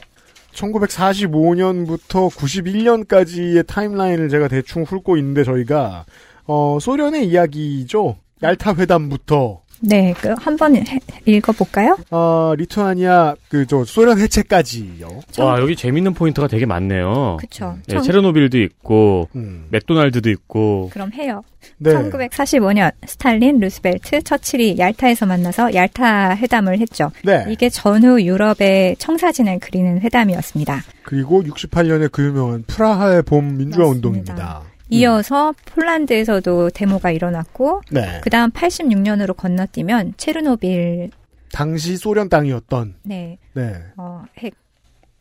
1945년부터 0.59 2.29
91년까지의 2.31 3.67
타임라인을 3.67 4.29
제가 4.29 4.49
대충 4.49 4.83
훑고 4.83 5.17
있는데 5.17 5.45
저희가 5.45 6.05
어, 6.47 6.79
소련의 6.81 7.27
이야기죠. 7.29 8.17
얄타 8.43 8.75
회담부터 8.75 9.63
네, 9.81 10.13
그 10.21 10.35
한번 10.39 10.75
해- 10.77 10.85
읽어볼까요? 11.27 11.97
어, 12.11 12.53
리투아니아 12.57 13.37
그 13.49 13.67
저 13.67 13.85
소련 13.85 14.19
해체까지요. 14.19 15.09
와 15.39 15.61
여기 15.61 15.77
재밌는 15.77 16.15
포인트가 16.15 16.47
되게 16.49 16.65
많네요. 16.67 17.37
그쵸. 17.41 17.77
네, 17.87 17.95
청- 17.95 18.03
체르노빌도 18.03 18.59
있고 18.61 19.29
음. 19.37 19.67
맥도날드도 19.71 20.31
있고. 20.31 20.91
그러네요. 20.93 21.43
네. 21.79 21.93
1945년 21.93 22.91
스탈린, 23.07 23.61
루스벨트, 23.61 24.23
처칠이 24.23 24.79
얄타에서 24.79 25.27
만나서 25.27 25.75
얄타 25.75 26.37
회담을 26.37 26.79
했죠. 26.81 27.11
네. 27.25 27.45
이게 27.49 27.69
전후 27.69 28.23
유럽의 28.23 28.97
청사진을 28.99 29.59
그리는 29.61 30.01
회담이었습니다. 30.01 30.83
그리고 31.05 31.43
68년에 31.43 32.11
그 32.11 32.25
유명한 32.25 32.65
프라하의 32.67 33.23
봄 33.23 33.57
민주화 33.59 33.87
운동입니다. 33.89 34.63
이어서 34.91 35.53
폴란드에서도 35.67 36.71
데모가 36.71 37.11
일어났고 37.11 37.83
네. 37.91 38.21
그다음 38.23 38.51
86년으로 38.51 39.37
건너뛰면 39.37 40.15
체르노빌 40.17 41.11
당시 41.53 41.97
소련 41.97 42.29
땅이었던 42.29 42.95
네. 43.03 43.39
네. 43.55 43.75
어, 43.97 44.25
핵 44.39 44.55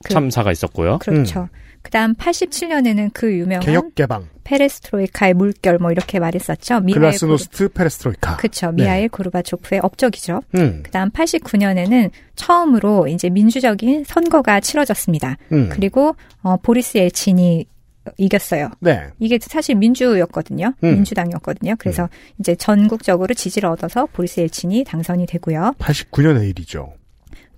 그- 0.03 0.13
참사가 0.13 0.51
있었고요. 0.51 0.99
그렇죠. 0.99 1.49
그다음 1.81 2.13
87년에는 2.15 3.11
그 3.13 3.33
유명한 3.33 3.65
개혁 3.65 3.95
개방 3.95 4.27
페레스트로이카의 4.43 5.33
물결 5.33 5.77
뭐 5.79 5.91
이렇게 5.91 6.19
말했었죠. 6.19 6.81
미하일 6.81 6.99
글라스노스트 7.01 7.69
페레스트로이카. 7.69 8.37
그렇죠. 8.37 8.67
네. 8.71 8.83
미하일 8.83 9.09
고르바초프의 9.09 9.81
업적이죠. 9.83 10.41
음. 10.55 10.81
그다음 10.83 11.09
89년에는 11.11 12.11
처음으로 12.35 13.07
이제 13.07 13.29
민주적인 13.29 14.03
선거가 14.05 14.59
치러졌습니다. 14.59 15.37
음. 15.51 15.69
그리고 15.71 16.15
어, 16.43 16.57
보리스 16.57 16.97
옐친이 16.97 17.65
이겼어요. 18.17 18.69
네. 18.79 19.07
이게 19.19 19.37
사실 19.41 19.75
민주였거든요. 19.75 20.73
음. 20.83 20.93
민주당이었거든요. 20.95 21.75
그래서 21.77 22.09
이제 22.39 22.55
전국적으로 22.55 23.33
지지를 23.33 23.69
얻어서 23.69 24.05
보리스 24.07 24.39
옐친이 24.39 24.83
당선이 24.85 25.25
되고요. 25.25 25.75
89년의 25.79 26.49
일이죠. 26.49 26.93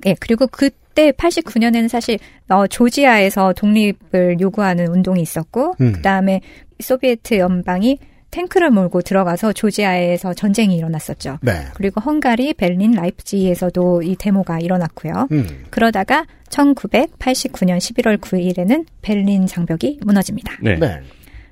예, 0.05 0.15
그리고 0.19 0.47
그때 0.47 1.11
89년에는 1.11 1.87
사실 1.87 2.19
어, 2.47 2.67
조지아에서 2.67 3.53
독립을 3.53 4.39
요구하는 4.39 4.87
운동이 4.87 5.21
있었고 5.21 5.75
음. 5.81 5.93
그다음에 5.93 6.41
소비에트 6.79 7.37
연방이 7.37 7.99
탱크를 8.31 8.69
몰고 8.69 9.01
들어가서 9.01 9.53
조지아에서 9.53 10.33
전쟁이 10.33 10.77
일어났었죠. 10.77 11.39
네. 11.41 11.65
그리고 11.73 12.01
헝가리, 12.01 12.53
베를린, 12.53 12.91
라이프지히에서도 12.91 14.03
이 14.03 14.15
데모가 14.15 14.59
일어났고요. 14.59 15.27
음. 15.31 15.65
그러다가 15.69 16.25
1989년 16.49 17.77
11월 17.77 18.17
9일에는 18.19 18.85
베를린 19.01 19.47
장벽이 19.47 19.99
무너집니다. 20.03 20.57
네. 20.61 20.77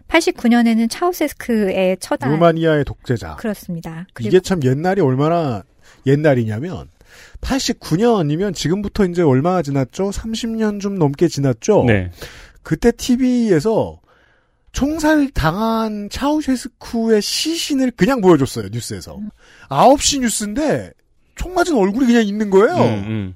89년에는 0.07 0.89
차우세스크의 0.89 1.97
처단 1.99 2.31
루마니아의 2.31 2.85
독재자. 2.85 3.35
그렇습니다. 3.35 4.07
이게 4.19 4.39
참 4.39 4.61
옛날이 4.63 5.01
얼마나 5.01 5.63
옛날이냐면 6.05 6.87
89년이면 7.41 8.53
지금부터 8.53 9.05
이제 9.05 9.21
얼마나 9.21 9.61
지났죠? 9.61 10.11
30년 10.11 10.79
좀 10.79 10.97
넘게 10.97 11.27
지났죠? 11.27 11.83
네. 11.85 12.11
그때 12.63 12.91
TV에서 12.91 13.99
총살 14.77 15.31
당한 15.31 16.07
차우셰스쿠의 16.11 17.19
시신을 17.19 17.89
그냥 17.97 18.21
보여줬어요, 18.21 18.67
뉴스에서. 18.71 19.19
9시 19.69 20.19
뉴스인데 20.19 20.91
총 21.33 21.55
맞은 21.55 21.75
얼굴이 21.75 22.05
그냥 22.05 22.23
있는 22.23 22.51
거예요. 22.51 22.75
음, 22.75 23.33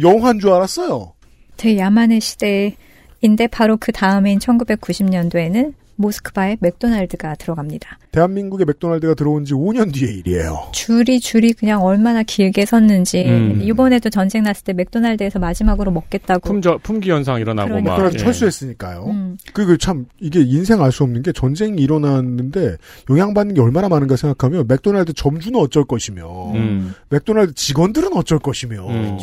영화인 0.00 0.40
줄 0.40 0.48
알았어요. 0.50 1.12
되게 1.58 1.76
야만의 1.76 2.22
시대인데 2.22 3.48
바로 3.50 3.76
그 3.76 3.92
다음인 3.92 4.38
1990년도에는 4.38 5.74
모스크바에 5.96 6.56
맥도날드가 6.60 7.34
들어갑니다. 7.34 7.98
대한민국에 8.12 8.64
맥도날드가 8.64 9.14
들어온 9.14 9.44
지 9.44 9.54
5년 9.54 9.92
뒤의 9.92 10.18
일이에요. 10.18 10.68
줄이 10.72 11.20
줄이 11.20 11.52
그냥 11.52 11.82
얼마나 11.82 12.22
길게 12.22 12.64
섰는지 12.66 13.24
음. 13.24 13.60
이번에도 13.62 14.10
전쟁 14.10 14.42
났을 14.44 14.64
때 14.64 14.72
맥도날드에서 14.72 15.38
마지막으로 15.38 15.90
먹겠다고 15.90 16.40
품저, 16.48 16.78
품귀 16.82 17.10
현상 17.10 17.40
일어나고 17.40 17.68
그러니까. 17.68 17.90
막. 17.92 17.96
그래서 17.98 18.14
예. 18.14 18.18
철수했으니까요. 18.18 19.04
음. 19.06 19.36
그리고 19.52 19.76
참 19.76 20.06
이게 20.20 20.40
인생 20.40 20.82
알 20.82 20.92
수 20.92 21.04
없는 21.04 21.22
게 21.22 21.32
전쟁이 21.32 21.80
일어났는데 21.82 22.76
영향받는 23.08 23.54
게 23.54 23.60
얼마나 23.62 23.88
많은가 23.88 24.16
생각하면 24.16 24.66
맥도날드 24.68 25.14
점주는 25.14 25.58
어쩔 25.58 25.84
것이며 25.84 26.52
음. 26.52 26.94
맥도날드 27.08 27.54
직원들은 27.54 28.12
어쩔 28.14 28.38
것이며 28.38 28.86
음. 28.88 29.18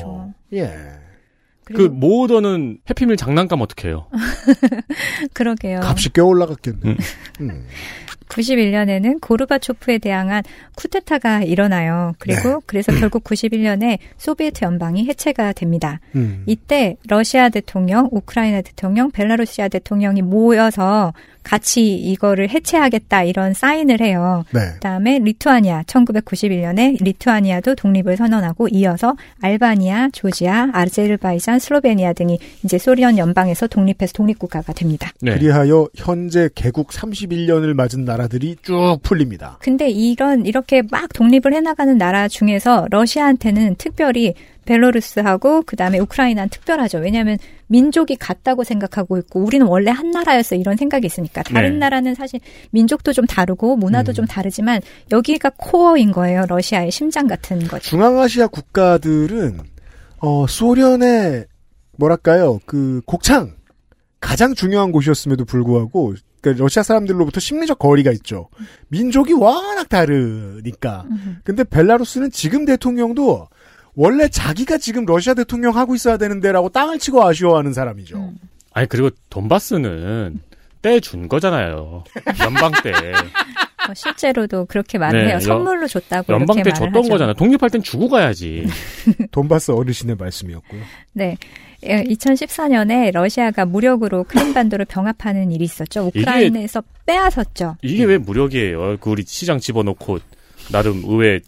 예. 0.54 0.72
그 1.76 1.82
모더는 1.82 2.80
해피밀 2.90 3.18
장난감 3.18 3.62
어떻게 3.62 3.90
해요? 3.90 4.08
그러게요. 5.34 5.80
값이 5.84 6.10
꽤 6.14 6.22
올라갔겠네. 6.22 6.96
음. 7.42 7.66
91년에는 8.30 9.20
고르바초프에 9.22 9.98
대항한 9.98 10.44
쿠데타가 10.76 11.44
일어나요. 11.44 12.14
그리고 12.20 12.50
네. 12.50 12.56
그래서 12.66 12.92
결국 12.94 13.24
91년에 13.24 13.98
소비에트 14.18 14.64
연방이 14.64 15.06
해체가 15.06 15.54
됩니다. 15.54 16.00
음. 16.16 16.44
이때 16.46 16.96
러시아 17.08 17.50
대통령, 17.50 18.08
우크라이나 18.12 18.62
대통령, 18.62 19.12
벨라루시아 19.12 19.68
대통령이 19.68 20.22
모여서 20.22 21.14
같이 21.44 21.96
이거를 21.96 22.50
해체하겠다 22.50 23.24
이런 23.24 23.54
사인을 23.54 24.02
해요. 24.02 24.44
네. 24.54 24.60
그다음에 24.74 25.20
리투아니아 25.20 25.84
1991년에 25.84 27.02
리투아니아도 27.02 27.76
독립을 27.76 28.18
선언하고 28.18 28.68
이어서 28.70 29.16
알바니아, 29.42 30.10
조지아, 30.12 30.70
아제르바이잔, 30.74 31.60
슬로베니아 31.60 32.14
등이 32.14 32.40
이제 32.64 32.78
소련 32.78 33.18
연방에서 33.18 33.68
독립해서 33.68 34.14
독립국가가 34.14 34.74
됩니다. 34.74 35.12
네. 35.22 35.34
그리하여 35.34 35.88
현재 35.96 36.50
개국 36.54 36.90
31년을 36.90 37.74
맞은 37.74 38.06
나라 38.06 38.19
들이 38.28 38.56
쭉 38.62 39.00
풀립니다. 39.04 39.58
근데 39.62 39.90
이런 39.90 40.46
이렇게 40.46 40.82
막 40.90 41.12
독립을 41.14 41.54
해나가는 41.54 41.98
나라 41.98 42.28
중에서 42.28 42.88
러시아한테는 42.90 43.76
특별히 43.78 44.34
벨로루스하고 44.66 45.64
그다음에 45.64 45.98
우크라이나는 45.98 46.50
특별하죠. 46.50 47.00
왜냐하면 47.00 47.38
민족이 47.68 48.16
같다고 48.18 48.64
생각하고 48.64 49.18
있고 49.18 49.42
우리는 49.42 49.66
원래 49.66 49.90
한 49.90 50.12
나라였어 50.12 50.56
이런 50.56 50.78
생각이 50.78 51.08
있으니까 51.08 51.42
다른 51.42 51.74
네. 51.74 51.78
나라는 51.80 52.14
사실 52.14 52.40
민족도 52.70 53.14
좀 53.14 53.26
다르고 53.26 53.78
문화도 53.78 54.14
좀 54.14 54.26
다르지만 54.26 54.82
여기가 55.12 55.52
코어인 55.58 56.12
거예요. 56.12 56.46
러시아의 56.48 56.92
심장 56.92 57.28
같은 57.28 57.68
거죠. 57.68 57.90
중앙아시아 57.90 58.48
국가들은 58.48 59.60
어 60.20 60.46
소련의 60.48 61.46
뭐랄까요 61.98 62.60
그 62.66 63.02
곡창 63.06 63.56
가장 64.20 64.54
중요한 64.54 64.92
곳이었음에도 64.92 65.46
불구하고 65.46 66.14
그러니까 66.42 66.64
러시아 66.64 66.84
사람들로부터 66.84 67.40
심리적 67.40 67.80
거리가 67.80 68.12
있죠. 68.14 68.50
민족이 68.90 69.34
워낙 69.34 69.90
다르니까. 69.90 71.06
근데 71.44 71.64
벨라루스는 71.64 72.32
지금 72.32 72.66
대통령도 72.66 73.48
원래 73.96 74.28
자기가 74.28 74.78
지금 74.78 75.06
러시아 75.06 75.34
대통령 75.34 75.76
하고 75.76 75.96
있어야 75.96 76.18
되는데라고 76.18 76.70
땅을 76.70 77.00
치고 77.00 77.24
아쉬워하는 77.26 77.74
사람이죠. 77.74 78.34
아니, 78.74 78.88
그리고 78.88 79.10
돈바스는 79.30 80.40
떼준 80.82 81.28
거잖아요. 81.28 82.04
연방 82.42 82.72
때. 82.84 82.92
어, 82.92 83.94
실제로도 83.94 84.66
그렇게 84.66 84.98
말을 84.98 85.24
네, 85.26 85.30
해요. 85.32 85.40
선물로 85.40 85.88
줬다고 85.88 86.32
연방 86.32 86.58
이렇게 86.58 86.70
때 86.70 86.76
줬던 86.76 86.96
하죠. 86.96 87.10
거잖아. 87.10 87.34
독립할 87.34 87.70
땐 87.70 87.82
주고 87.82 88.08
가야지. 88.08 88.66
돈바스 89.32 89.72
어르신의 89.72 90.16
말씀이었고요. 90.18 90.82
네. 91.14 91.38
2014년에 91.84 93.12
러시아가 93.12 93.66
무력으로 93.66 94.24
크림반도를 94.26 94.86
병합하는 94.86 95.52
일이 95.52 95.66
있었죠. 95.66 96.10
이게- 96.14 96.20
우크라이나에서 96.22 96.84
빼앗았죠. 97.06 97.78
이게 97.82 98.04
왜 98.04 98.18
무력이에요? 98.18 98.98
그 99.00 99.10
우리 99.10 99.24
시장 99.26 99.60
집어넣고 99.60 100.20
나름 100.72 101.02
의회 101.08 101.40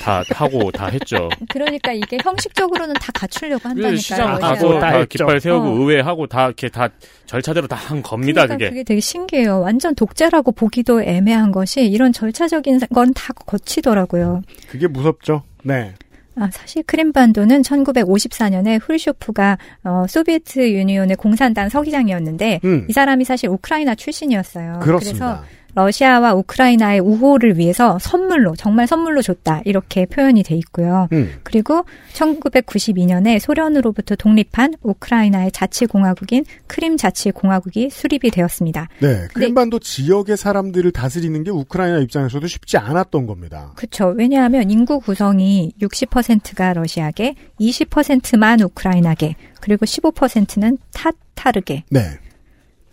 다 0.00 0.22
하고 0.30 0.70
다 0.72 0.86
했죠. 0.86 1.28
그러니까 1.50 1.92
이게 1.92 2.16
형식적으로는 2.22 2.94
다 2.94 3.12
갖추려고 3.12 3.68
한다니까요. 3.68 3.96
시장. 3.96 4.38
가고 4.38 4.78
다 4.78 5.04
깃발 5.04 5.40
세우고 5.40 5.66
어. 5.66 5.74
의회 5.78 6.00
하고 6.00 6.26
다 6.26 6.46
이렇게 6.46 6.68
다 6.70 6.88
절차대로 7.26 7.66
다 7.66 7.76
한 7.76 8.02
겁니다. 8.02 8.44
그러니까 8.44 8.56
그게. 8.56 8.68
그게 8.70 8.82
되게 8.84 9.00
신기해요. 9.00 9.60
완전 9.60 9.94
독재라고 9.94 10.52
보기도 10.52 11.02
애매한 11.02 11.52
것이 11.52 11.86
이런 11.86 12.12
절차적인 12.14 12.80
건 12.94 13.12
다 13.12 13.34
거치더라고요. 13.34 14.40
그게 14.70 14.86
무섭죠. 14.86 15.42
네. 15.62 15.92
아, 16.38 16.50
사실 16.52 16.82
크림반도는 16.82 17.62
1954년에 17.62 18.78
후르쇼프가 18.82 19.58
어, 19.84 20.04
소비에트 20.08 20.70
유니온의 20.72 21.16
공산당 21.16 21.68
서기장이었는데 21.68 22.60
음. 22.64 22.86
이 22.88 22.92
사람이 22.92 23.24
사실 23.24 23.48
우크라이나 23.48 23.94
출신이었어요. 23.94 24.80
그렇습니다. 24.82 25.40
그래서 25.40 25.55
러시아와 25.76 26.34
우크라이나의 26.34 27.00
우호를 27.00 27.58
위해서 27.58 27.98
선물로 28.00 28.56
정말 28.56 28.86
선물로 28.86 29.20
줬다 29.20 29.60
이렇게 29.66 30.06
표현이 30.06 30.42
돼 30.42 30.56
있고요. 30.56 31.06
음. 31.12 31.34
그리고 31.42 31.84
1992년에 32.14 33.38
소련으로부터 33.38 34.16
독립한 34.16 34.74
우크라이나의 34.82 35.52
자치공화국인 35.52 36.46
크림 36.66 36.96
자치공화국이 36.96 37.90
수립이 37.90 38.30
되었습니다. 38.30 38.88
네. 39.00 39.28
크림반도 39.34 39.78
지역의 39.78 40.38
사람들을 40.38 40.90
다스리는 40.92 41.44
게 41.44 41.50
우크라이나 41.50 41.98
입장에서도 41.98 42.46
쉽지 42.46 42.78
않았던 42.78 43.26
겁니다. 43.26 43.72
그렇죠. 43.76 44.14
왜냐하면 44.16 44.70
인구 44.70 44.98
구성이 44.98 45.72
60%가 45.82 46.72
러시아계, 46.72 47.34
20%만 47.60 48.60
우크라이나계, 48.62 49.34
그리고 49.60 49.84
15%는 49.84 50.78
타타르계. 50.94 51.84
네. 51.90 52.00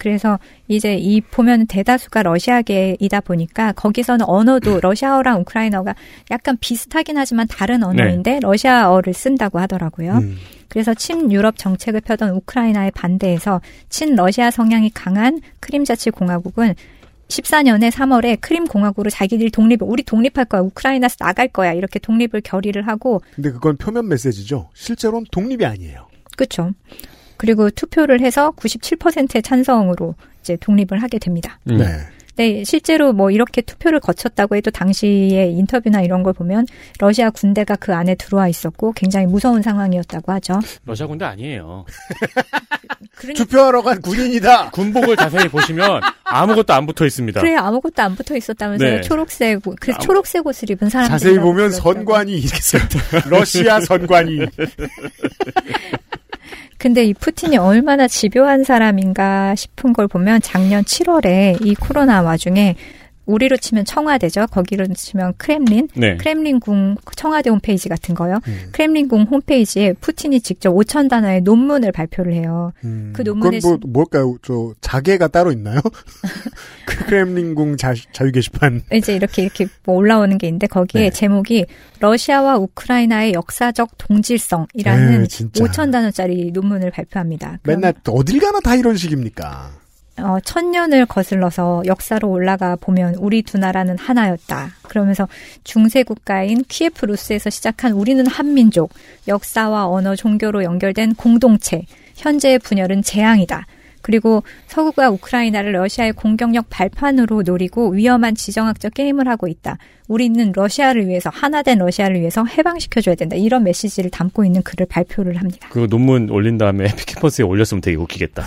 그래서 0.03 0.37
이제 0.67 0.95
이 0.95 1.21
보면 1.21 1.65
대다수가 1.67 2.23
러시아계이다 2.23 3.21
보니까 3.21 3.71
거기서는 3.71 4.25
언어도 4.27 4.81
러시아어랑 4.81 5.39
우크라이나어가 5.39 5.95
약간 6.29 6.57
비슷하긴 6.59 7.17
하지만 7.17 7.47
다른 7.47 7.83
언어인데 7.83 8.41
러시아어를 8.41 9.13
쓴다고 9.13 9.59
하더라고요. 9.59 10.15
음. 10.15 10.35
그래서 10.67 10.93
친유럽 10.93 11.57
정책을 11.57 12.01
펴던 12.01 12.31
우크라이나에 12.31 12.91
반대해서 12.91 13.61
친러시아 13.87 14.51
성향이 14.51 14.89
강한 14.89 15.39
크림자치공화국은 15.61 16.75
14년에 17.29 17.89
3월에 17.89 18.39
크림 18.41 18.65
공화국으로 18.65 19.09
자기들이 19.09 19.51
독립을 19.51 19.87
우리 19.87 20.03
독립할 20.03 20.43
거야 20.45 20.59
우크라이나에서 20.59 21.15
나갈 21.19 21.47
거야 21.47 21.71
이렇게 21.71 21.97
독립을 21.99 22.41
결의를 22.43 22.87
하고 22.87 23.21
근데 23.35 23.51
그건 23.51 23.77
표면 23.77 24.09
메시지죠. 24.09 24.69
실제로는 24.73 25.27
독립이 25.31 25.65
아니에요. 25.65 26.07
그렇죠. 26.35 26.71
그리고 27.43 27.69
투표를 27.69 28.21
해서 28.21 28.51
97%의 28.55 29.41
찬성으로 29.43 30.15
이제 30.41 30.55
독립을 30.55 31.01
하게 31.03 31.19
됩니다. 31.19 31.59
음. 31.69 31.75
네. 31.77 31.85
네, 32.37 32.63
실제로 32.63 33.11
뭐 33.11 33.31
이렇게 33.31 33.61
투표를 33.61 33.99
거쳤다고 33.99 34.55
해도 34.55 34.71
당시에 34.71 35.49
인터뷰나 35.49 36.01
이런 36.01 36.23
걸 36.23 36.31
보면 36.31 36.65
러시아 36.99 37.29
군대가 37.29 37.75
그 37.75 37.93
안에 37.93 38.15
들어와 38.15 38.47
있었고 38.47 38.93
굉장히 38.93 39.27
무서운 39.27 39.61
상황이었다고 39.61 40.31
하죠. 40.31 40.59
러시아 40.85 41.05
군대 41.05 41.25
아니에요. 41.25 41.85
투표하러 43.35 43.81
간 43.83 44.01
군인이다. 44.01 44.71
군복을 44.71 45.15
자세히 45.17 45.47
보시면 45.49 46.01
아무것도 46.23 46.73
안 46.73 46.85
붙어 46.87 47.05
있습니다. 47.05 47.41
그래 47.41 47.55
아무것도 47.55 48.01
안 48.01 48.15
붙어 48.15 48.35
있었다면서요. 48.37 48.89
네. 48.95 49.01
초록색 49.01 49.67
옷- 49.67 49.77
그 49.81 49.93
초록색 49.99 50.47
옷을 50.47 50.71
입은 50.71 50.89
사람들 50.89 51.11
자세히 51.11 51.37
보면 51.37 51.71
선관이 51.71 52.33
이렇게 52.39 52.59
써 52.61 52.77
있다. 52.77 53.29
러시아 53.29 53.79
선관이. 53.81 54.39
근데 56.83 57.05
이 57.05 57.13
푸틴이 57.13 57.55
얼마나 57.55 58.09
집요한 58.09 58.65
사람인가 58.65 59.55
싶은 59.55 59.93
걸 59.93 60.09
보면 60.09 60.41
작년 60.41 60.83
7월에 60.83 61.65
이 61.65 61.75
코로나 61.75 62.21
와중에 62.21 62.75
우리로 63.25 63.57
치면 63.57 63.85
청와대죠. 63.85 64.47
거기로 64.47 64.85
치면 64.93 65.33
크렘린. 65.37 65.87
네. 65.95 66.17
크렘린궁 66.17 66.97
청와대 67.15 67.49
홈페이지 67.49 67.87
같은 67.89 68.15
거요. 68.15 68.39
음. 68.47 68.69
크렘린궁 68.71 69.23
홈페이지에 69.23 69.93
푸틴이 69.93 70.41
직접 70.41 70.73
5천 70.73 71.09
단어의 71.09 71.41
논문을 71.41 71.91
발표를 71.91 72.33
해요. 72.33 72.73
그 73.13 73.21
논문에 73.21 73.59
뭐 73.61 73.77
뭘까요? 73.85 74.37
저 74.43 74.73
자계가 74.81 75.29
따로 75.29 75.51
있나요? 75.51 75.79
그 76.85 77.05
크렘린궁 77.05 77.77
자, 77.77 77.93
자유 78.11 78.31
게시판. 78.31 78.81
이제 78.93 79.15
이렇게 79.15 79.43
이렇게 79.43 79.67
뭐 79.85 79.95
올라오는 79.95 80.37
게 80.37 80.47
있는데 80.47 80.67
거기에 80.67 81.03
네. 81.03 81.09
제목이 81.09 81.65
러시아와 81.99 82.57
우크라이나의 82.57 83.33
역사적 83.33 83.97
동질성이라는 83.97 85.21
에이, 85.21 85.27
진짜. 85.27 85.63
5천 85.63 85.91
단어짜리 85.91 86.51
논문을 86.51 86.91
발표합니다. 86.91 87.59
맨날 87.63 87.93
어딜 88.09 88.39
가나 88.39 88.59
다 88.59 88.75
이런 88.75 88.97
식입니까? 88.97 89.82
어, 90.17 90.37
천년을 90.43 91.05
거슬러서 91.07 91.83
역사로 91.85 92.29
올라가 92.29 92.75
보면 92.75 93.15
우리 93.15 93.41
두 93.41 93.57
나라는 93.57 93.97
하나였다. 93.97 94.69
그러면서 94.83 95.27
중세 95.63 96.03
국가인 96.03 96.63
키예프 96.67 97.05
루스에서 97.05 97.49
시작한 97.49 97.93
우리는 97.93 98.25
한민족, 98.27 98.91
역사와 99.27 99.87
언어, 99.87 100.15
종교로 100.15 100.63
연결된 100.63 101.15
공동체, 101.15 101.83
현재의 102.15 102.59
분열은 102.59 103.01
재앙이다. 103.01 103.65
그리고 104.03 104.43
서구가 104.67 105.09
우크라이나를 105.09 105.71
러시아의 105.71 106.11
공격력 106.13 106.67
발판으로 106.69 107.41
노리고 107.43 107.89
위험한 107.91 108.35
지정학적 108.35 108.93
게임을 108.93 109.27
하고 109.27 109.47
있다. 109.47 109.77
우리는 110.09 110.51
러시아를 110.53 111.07
위해서 111.07 111.29
하나된 111.33 111.79
러시아를 111.79 112.19
위해서 112.19 112.43
해방시켜줘야 112.45 113.15
된다. 113.15 113.37
이런 113.37 113.63
메시지를 113.63 114.11
담고 114.11 114.43
있는 114.43 114.61
글을 114.61 114.85
발표를 114.87 115.37
합니다. 115.37 115.69
그 115.71 115.87
논문 115.89 116.29
올린 116.29 116.57
다음에 116.57 116.83
에피캠퍼스에 116.85 117.45
올렸으면 117.45 117.79
되게 117.81 117.95
웃기겠다. 117.97 118.45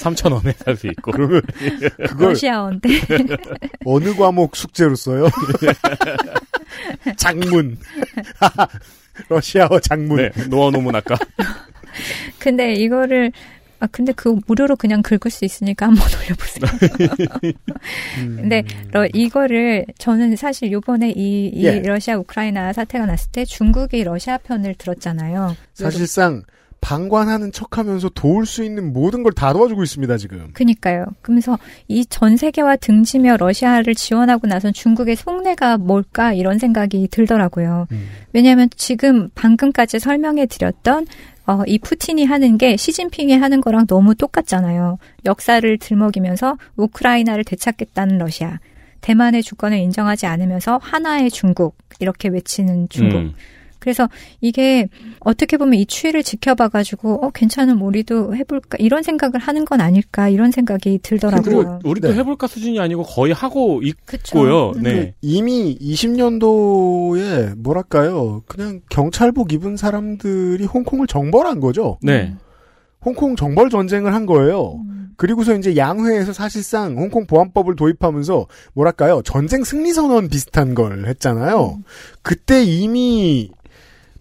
3천 0.00 0.32
원에 0.32 0.52
살 0.64 0.74
수 0.76 0.86
있고. 0.86 1.12
그걸 1.12 1.42
러시아어인데 2.18 2.88
어느 3.84 4.14
과목 4.16 4.56
숙제로 4.56 4.94
써요? 4.96 5.28
장문. 7.16 7.76
러시아어 9.28 9.78
장문. 9.80 10.16
네, 10.16 10.30
노어 10.48 10.70
논문 10.70 10.94
아까. 10.96 11.16
근데 12.38 12.72
이거를 12.72 13.32
아 13.80 13.86
근데 13.90 14.12
그 14.12 14.38
무료로 14.46 14.76
그냥 14.76 15.02
긁을 15.02 15.30
수 15.30 15.44
있으니까 15.44 15.86
한번 15.86 16.04
올려보세요. 16.20 16.66
근데 18.16 18.62
러, 18.92 19.06
이거를 19.12 19.86
저는 19.98 20.36
사실 20.36 20.70
요번에 20.72 21.10
이, 21.10 21.46
이 21.48 21.64
예. 21.64 21.80
러시아 21.80 22.16
우크라이나 22.18 22.72
사태가 22.72 23.06
났을 23.06 23.30
때 23.32 23.44
중국이 23.44 24.04
러시아 24.04 24.38
편을 24.38 24.74
들었잖아요. 24.76 25.56
사실상 25.74 26.42
방관하는 26.82 27.52
척 27.52 27.76
하면서 27.76 28.08
도울 28.08 28.46
수 28.46 28.64
있는 28.64 28.94
모든 28.94 29.22
걸 29.22 29.32
다 29.34 29.52
도와주고 29.52 29.82
있습니다 29.82 30.16
지금. 30.16 30.48
그니까요. 30.54 31.04
그러면서 31.20 31.58
이 31.88 32.04
전 32.08 32.36
세계와 32.38 32.76
등지며 32.76 33.36
러시아를 33.36 33.94
지원하고 33.94 34.46
나선 34.46 34.72
중국의 34.72 35.16
속내가 35.16 35.76
뭘까 35.76 36.32
이런 36.32 36.58
생각이 36.58 37.08
들더라고요. 37.10 37.86
왜냐하면 38.32 38.68
지금 38.76 39.28
방금까지 39.34 39.98
설명해 39.98 40.46
드렸던 40.46 41.06
어, 41.46 41.62
이 41.66 41.78
푸틴이 41.78 42.24
하는 42.24 42.58
게 42.58 42.76
시진핑이 42.76 43.36
하는 43.36 43.60
거랑 43.60 43.86
너무 43.86 44.14
똑같잖아요. 44.14 44.98
역사를 45.24 45.78
들먹이면서 45.78 46.56
우크라이나를 46.76 47.44
되찾겠다는 47.44 48.18
러시아. 48.18 48.58
대만의 49.00 49.42
주권을 49.42 49.78
인정하지 49.78 50.26
않으면서 50.26 50.78
하나의 50.82 51.30
중국 51.30 51.76
이렇게 51.98 52.28
외치는 52.28 52.88
중국. 52.88 53.18
음. 53.18 53.34
그래서 53.80 54.08
이게 54.40 54.88
어떻게 55.20 55.56
보면 55.56 55.74
이 55.74 55.86
추이를 55.86 56.22
지켜봐가지고 56.22 57.26
어 57.26 57.30
괜찮은 57.30 57.80
우리도 57.80 58.36
해볼까 58.36 58.76
이런 58.78 59.02
생각을 59.02 59.40
하는 59.40 59.64
건 59.64 59.80
아닐까 59.80 60.28
이런 60.28 60.50
생각이 60.50 61.00
들더라고요. 61.02 61.42
그리고 61.42 61.78
우리도 61.84 62.14
해볼까 62.14 62.46
수준이 62.46 62.78
아니고 62.78 63.02
거의 63.02 63.32
하고 63.32 63.80
있고요. 63.82 64.72
네. 64.80 64.92
그 64.92 65.12
이미 65.22 65.76
20년도에 65.80 67.56
뭐랄까요 67.56 68.42
그냥 68.46 68.80
경찰복 68.90 69.52
입은 69.52 69.76
사람들이 69.76 70.64
홍콩을 70.64 71.06
정벌한 71.06 71.60
거죠. 71.60 71.98
네. 72.02 72.36
홍콩 73.02 73.34
정벌 73.34 73.70
전쟁을 73.70 74.14
한 74.14 74.26
거예요. 74.26 74.80
그리고서 75.20 75.54
이제 75.54 75.76
양회에서 75.76 76.32
사실상 76.32 76.96
홍콩 76.96 77.26
보안법을 77.26 77.76
도입하면서 77.76 78.46
뭐랄까요 78.72 79.20
전쟁 79.22 79.64
승리 79.64 79.92
선언 79.92 80.28
비슷한 80.28 80.74
걸 80.74 81.06
했잖아요. 81.06 81.78
그때 82.22 82.64
이미 82.64 83.50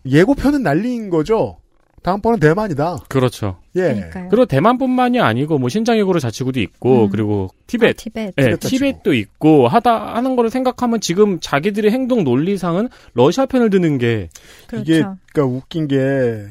예고편은 0.09 0.63
날린 0.63 1.09
거죠. 1.09 1.57
다음번은 2.01 2.39
대만이다. 2.39 2.97
그렇죠. 3.09 3.59
예. 3.75 4.09
그리고 4.29 4.45
대만뿐만이 4.45 5.19
아니고 5.19 5.57
뭐 5.57 5.69
신장역으로 5.69 6.19
자치구도 6.19 6.59
있고 6.61 7.05
음. 7.05 7.09
그리고 7.09 7.49
티벳, 7.67 7.89
아, 7.89 7.93
티벳. 7.93 8.35
네, 8.35 8.43
티벳도 8.43 8.67
티벳도 8.69 9.13
있고 9.13 9.67
하다 9.67 10.15
하는 10.15 10.35
거를 10.35 10.49
생각하면 10.49 11.01
지금 11.01 11.39
자기들의 11.41 11.91
행동 11.91 12.23
논리상은 12.23 12.89
러시아 13.13 13.45
편을 13.45 13.69
드는 13.69 13.97
게 13.97 14.29
이게 14.73 15.03
그러니까 15.33 15.43
웃긴 15.43 15.87
게 15.87 16.45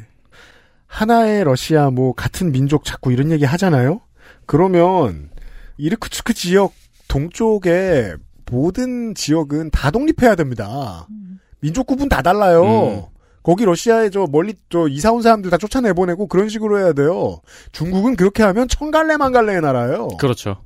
하나의 0.87 1.45
러시아 1.45 1.91
뭐 1.91 2.13
같은 2.13 2.53
민족 2.53 2.85
자꾸 2.85 3.13
이런 3.13 3.31
얘기 3.31 3.45
하잖아요. 3.45 4.01
그러면 4.47 5.31
이르크츠크 5.79 6.35
지역 6.35 6.73
동쪽에 7.09 8.15
모든 8.51 9.15
지역은 9.15 9.71
다 9.71 9.91
독립해야 9.91 10.35
됩니다. 10.35 11.07
민족 11.61 11.87
구분 11.87 12.09
다 12.09 12.23
달라요. 12.23 13.09
거기 13.43 13.65
러시아에 13.65 14.11
저 14.11 14.27
멀리 14.31 14.55
저 14.69 14.89
이사 14.89 15.13
온 15.13 15.23
사람들 15.23 15.51
다 15.51 15.59
쫓아내 15.59 15.93
보내고 15.93 16.27
그런 16.27 16.49
식으로 16.49 16.79
해야 16.79 16.93
돼요. 16.93 17.41
중국은 17.73 18.17
그렇게 18.17 18.43
하면 18.43 18.69
천갈래 18.69 19.17
만갈래의 19.17 19.61
나라예요. 19.61 20.09
그렇죠. 20.19 20.59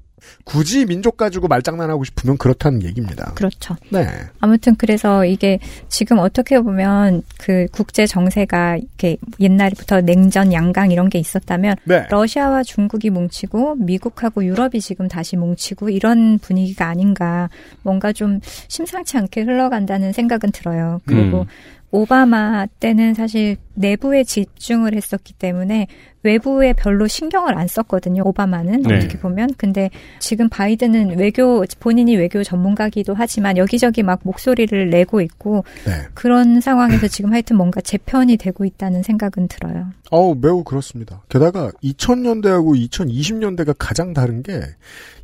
굳이 0.44 0.86
민족 0.86 1.16
가지고 1.16 1.48
말장난하고 1.48 2.04
싶으면 2.04 2.36
그렇다는 2.36 2.82
얘기입니다. 2.82 3.32
그렇죠. 3.34 3.76
네. 3.90 4.06
아무튼 4.40 4.74
그래서 4.76 5.24
이게 5.24 5.58
지금 5.88 6.18
어떻게 6.18 6.60
보면 6.60 7.22
그 7.38 7.66
국제 7.72 8.06
정세가 8.06 8.76
이렇게 8.76 9.16
옛날부터 9.40 10.00
냉전, 10.00 10.52
양강 10.52 10.90
이런 10.90 11.08
게 11.08 11.18
있었다면 11.18 11.76
네. 11.84 12.06
러시아와 12.10 12.62
중국이 12.62 13.10
뭉치고 13.10 13.76
미국하고 13.76 14.44
유럽이 14.44 14.80
지금 14.80 15.08
다시 15.08 15.36
뭉치고 15.36 15.90
이런 15.90 16.38
분위기가 16.38 16.86
아닌가 16.86 17.48
뭔가 17.82 18.12
좀 18.12 18.40
심상치 18.68 19.16
않게 19.16 19.42
흘러간다는 19.42 20.12
생각은 20.12 20.52
들어요. 20.52 21.00
그리고 21.06 21.40
음. 21.42 21.46
오바마 21.92 22.66
때는 22.80 23.14
사실 23.14 23.56
내부에 23.74 24.24
집중을 24.24 24.94
했었기 24.96 25.34
때문에 25.34 25.86
외부에 26.22 26.72
별로 26.72 27.06
신경을 27.06 27.56
안 27.58 27.68
썼거든요. 27.68 28.22
오바마는 28.24 28.82
네. 28.82 28.96
어떻게 28.96 29.18
보면. 29.18 29.54
근데 29.58 29.90
지금 30.18 30.48
바이든은 30.48 31.18
외교 31.18 31.64
본인이 31.80 32.16
외교 32.16 32.42
전문가기도 32.42 33.14
하지만 33.14 33.56
여기저기 33.58 34.02
막 34.02 34.20
목소리를 34.22 34.88
내고 34.90 35.20
있고 35.20 35.64
네. 35.84 35.92
그런 36.14 36.60
상황에서 36.60 37.08
지금 37.08 37.32
하여튼 37.32 37.56
뭔가 37.56 37.80
재편이 37.80 38.36
되고 38.38 38.64
있다는 38.64 39.02
생각은 39.02 39.48
들어요. 39.48 39.90
어우, 40.10 40.36
매우 40.40 40.64
그렇습니다. 40.64 41.22
게다가 41.28 41.70
2000년대하고 41.84 42.88
2020년대가 42.90 43.74
가장 43.78 44.12
다른 44.12 44.42
게 44.42 44.60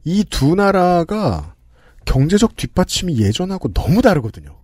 이 0.04 0.24
두 0.24 0.54
나라가 0.54 1.54
경제적 2.04 2.56
뒷받침이 2.56 3.18
예전하고 3.18 3.72
너무 3.74 4.00
다르거든요. 4.00 4.56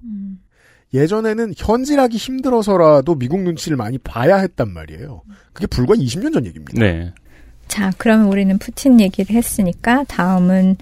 예전에는 0.95 1.55
현질하기 1.57 2.17
힘들어서라도 2.17 3.17
미국 3.17 3.43
눈치를 3.43 3.77
많이 3.77 3.99
봐야 3.99 4.37
했단 4.37 4.73
말이에요. 4.73 5.23
그게 5.53 5.67
불과 5.67 5.95
20년 5.95 6.33
전 6.33 6.47
얘기입니다. 6.47 6.79
네. 6.79 7.13
자, 7.67 7.91
그러면 7.99 8.29
우리는 8.29 8.57
푸틴 8.59 9.01
얘기를 9.01 9.35
했으니까 9.35 10.05
다음은 10.05 10.77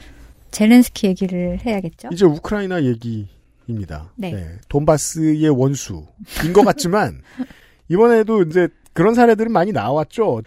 젤렌스키 0.50 1.06
얘기를 1.06 1.58
해야겠죠? 1.64 2.10
이제 2.12 2.26
우크라이나 2.26 2.84
얘기입니다. 2.84 4.12
네. 4.16 4.58
돈바스의 4.68 5.48
원수인 5.48 6.52
것 6.52 6.62
같지만 6.62 7.22
이번에도 7.88 8.42
이제 8.42 8.68
그런 8.92 9.14
사례들은 9.14 9.50
많이 9.50 9.72
나왔죠. 9.72 10.42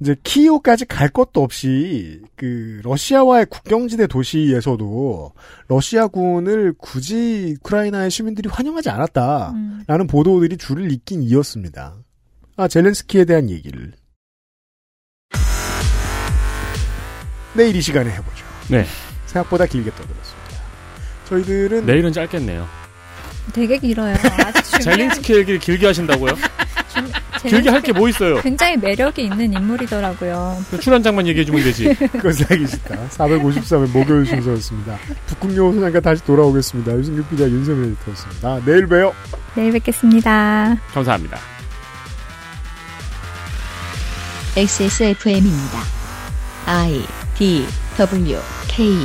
이제 0.00 0.14
키이우까지 0.22 0.84
갈 0.86 1.08
것도 1.08 1.42
없이 1.42 2.22
그 2.36 2.80
러시아와의 2.84 3.46
국경지대 3.46 4.06
도시에서도 4.06 5.32
러시아군을 5.66 6.74
굳이 6.78 7.56
우크라이나의 7.58 8.10
시민들이 8.10 8.48
환영하지 8.48 8.90
않았다라는 8.90 10.06
보도들이 10.08 10.56
줄을 10.56 10.92
잇긴 10.92 11.22
이었습니다. 11.22 11.96
아 12.56 12.68
젤렌스키에 12.68 13.24
대한 13.24 13.50
얘기를 13.50 13.92
내일 17.54 17.74
이 17.74 17.80
시간에 17.80 18.10
해보죠. 18.10 18.44
네. 18.70 18.84
생각보다 19.26 19.66
길게 19.66 19.90
떠들었습니다. 19.90 20.48
저희들은 21.24 21.86
내일은 21.86 22.12
짧겠네요. 22.12 22.66
되게 23.52 23.78
길어요. 23.78 24.14
젤린스키 24.82 25.34
얘기를 25.34 25.58
길게 25.58 25.86
하신다고요? 25.86 26.34
길게 27.42 27.70
할 27.70 27.82
게 27.82 27.92
뭐 27.92 28.08
있어요? 28.08 28.40
굉장히 28.40 28.76
매력이 28.76 29.22
있는 29.24 29.52
인물이더라고요. 29.52 30.62
출연장만 30.80 31.26
얘기해주면 31.28 31.62
되지. 31.64 31.94
그것을 32.12 32.46
알기 32.50 32.66
싫다. 32.66 32.96
453회 33.10 33.90
목요일 33.92 34.26
순서였습니다. 34.26 34.98
북극여우 35.26 35.72
소장과 35.74 36.00
다시 36.00 36.24
돌아오겠습니다. 36.24 36.92
유승규 36.98 37.22
PD와 37.24 37.48
윤세민 37.48 37.92
에디터였습니다. 37.92 38.60
내일 38.64 38.86
봬요. 38.86 39.12
내일 39.54 39.72
뵙겠습니다. 39.72 40.76
감사합니다. 40.92 41.38
XSFM입니다. 44.56 45.78
I 46.66 47.02
D 47.36 47.64
W 47.96 48.38
K 48.68 48.96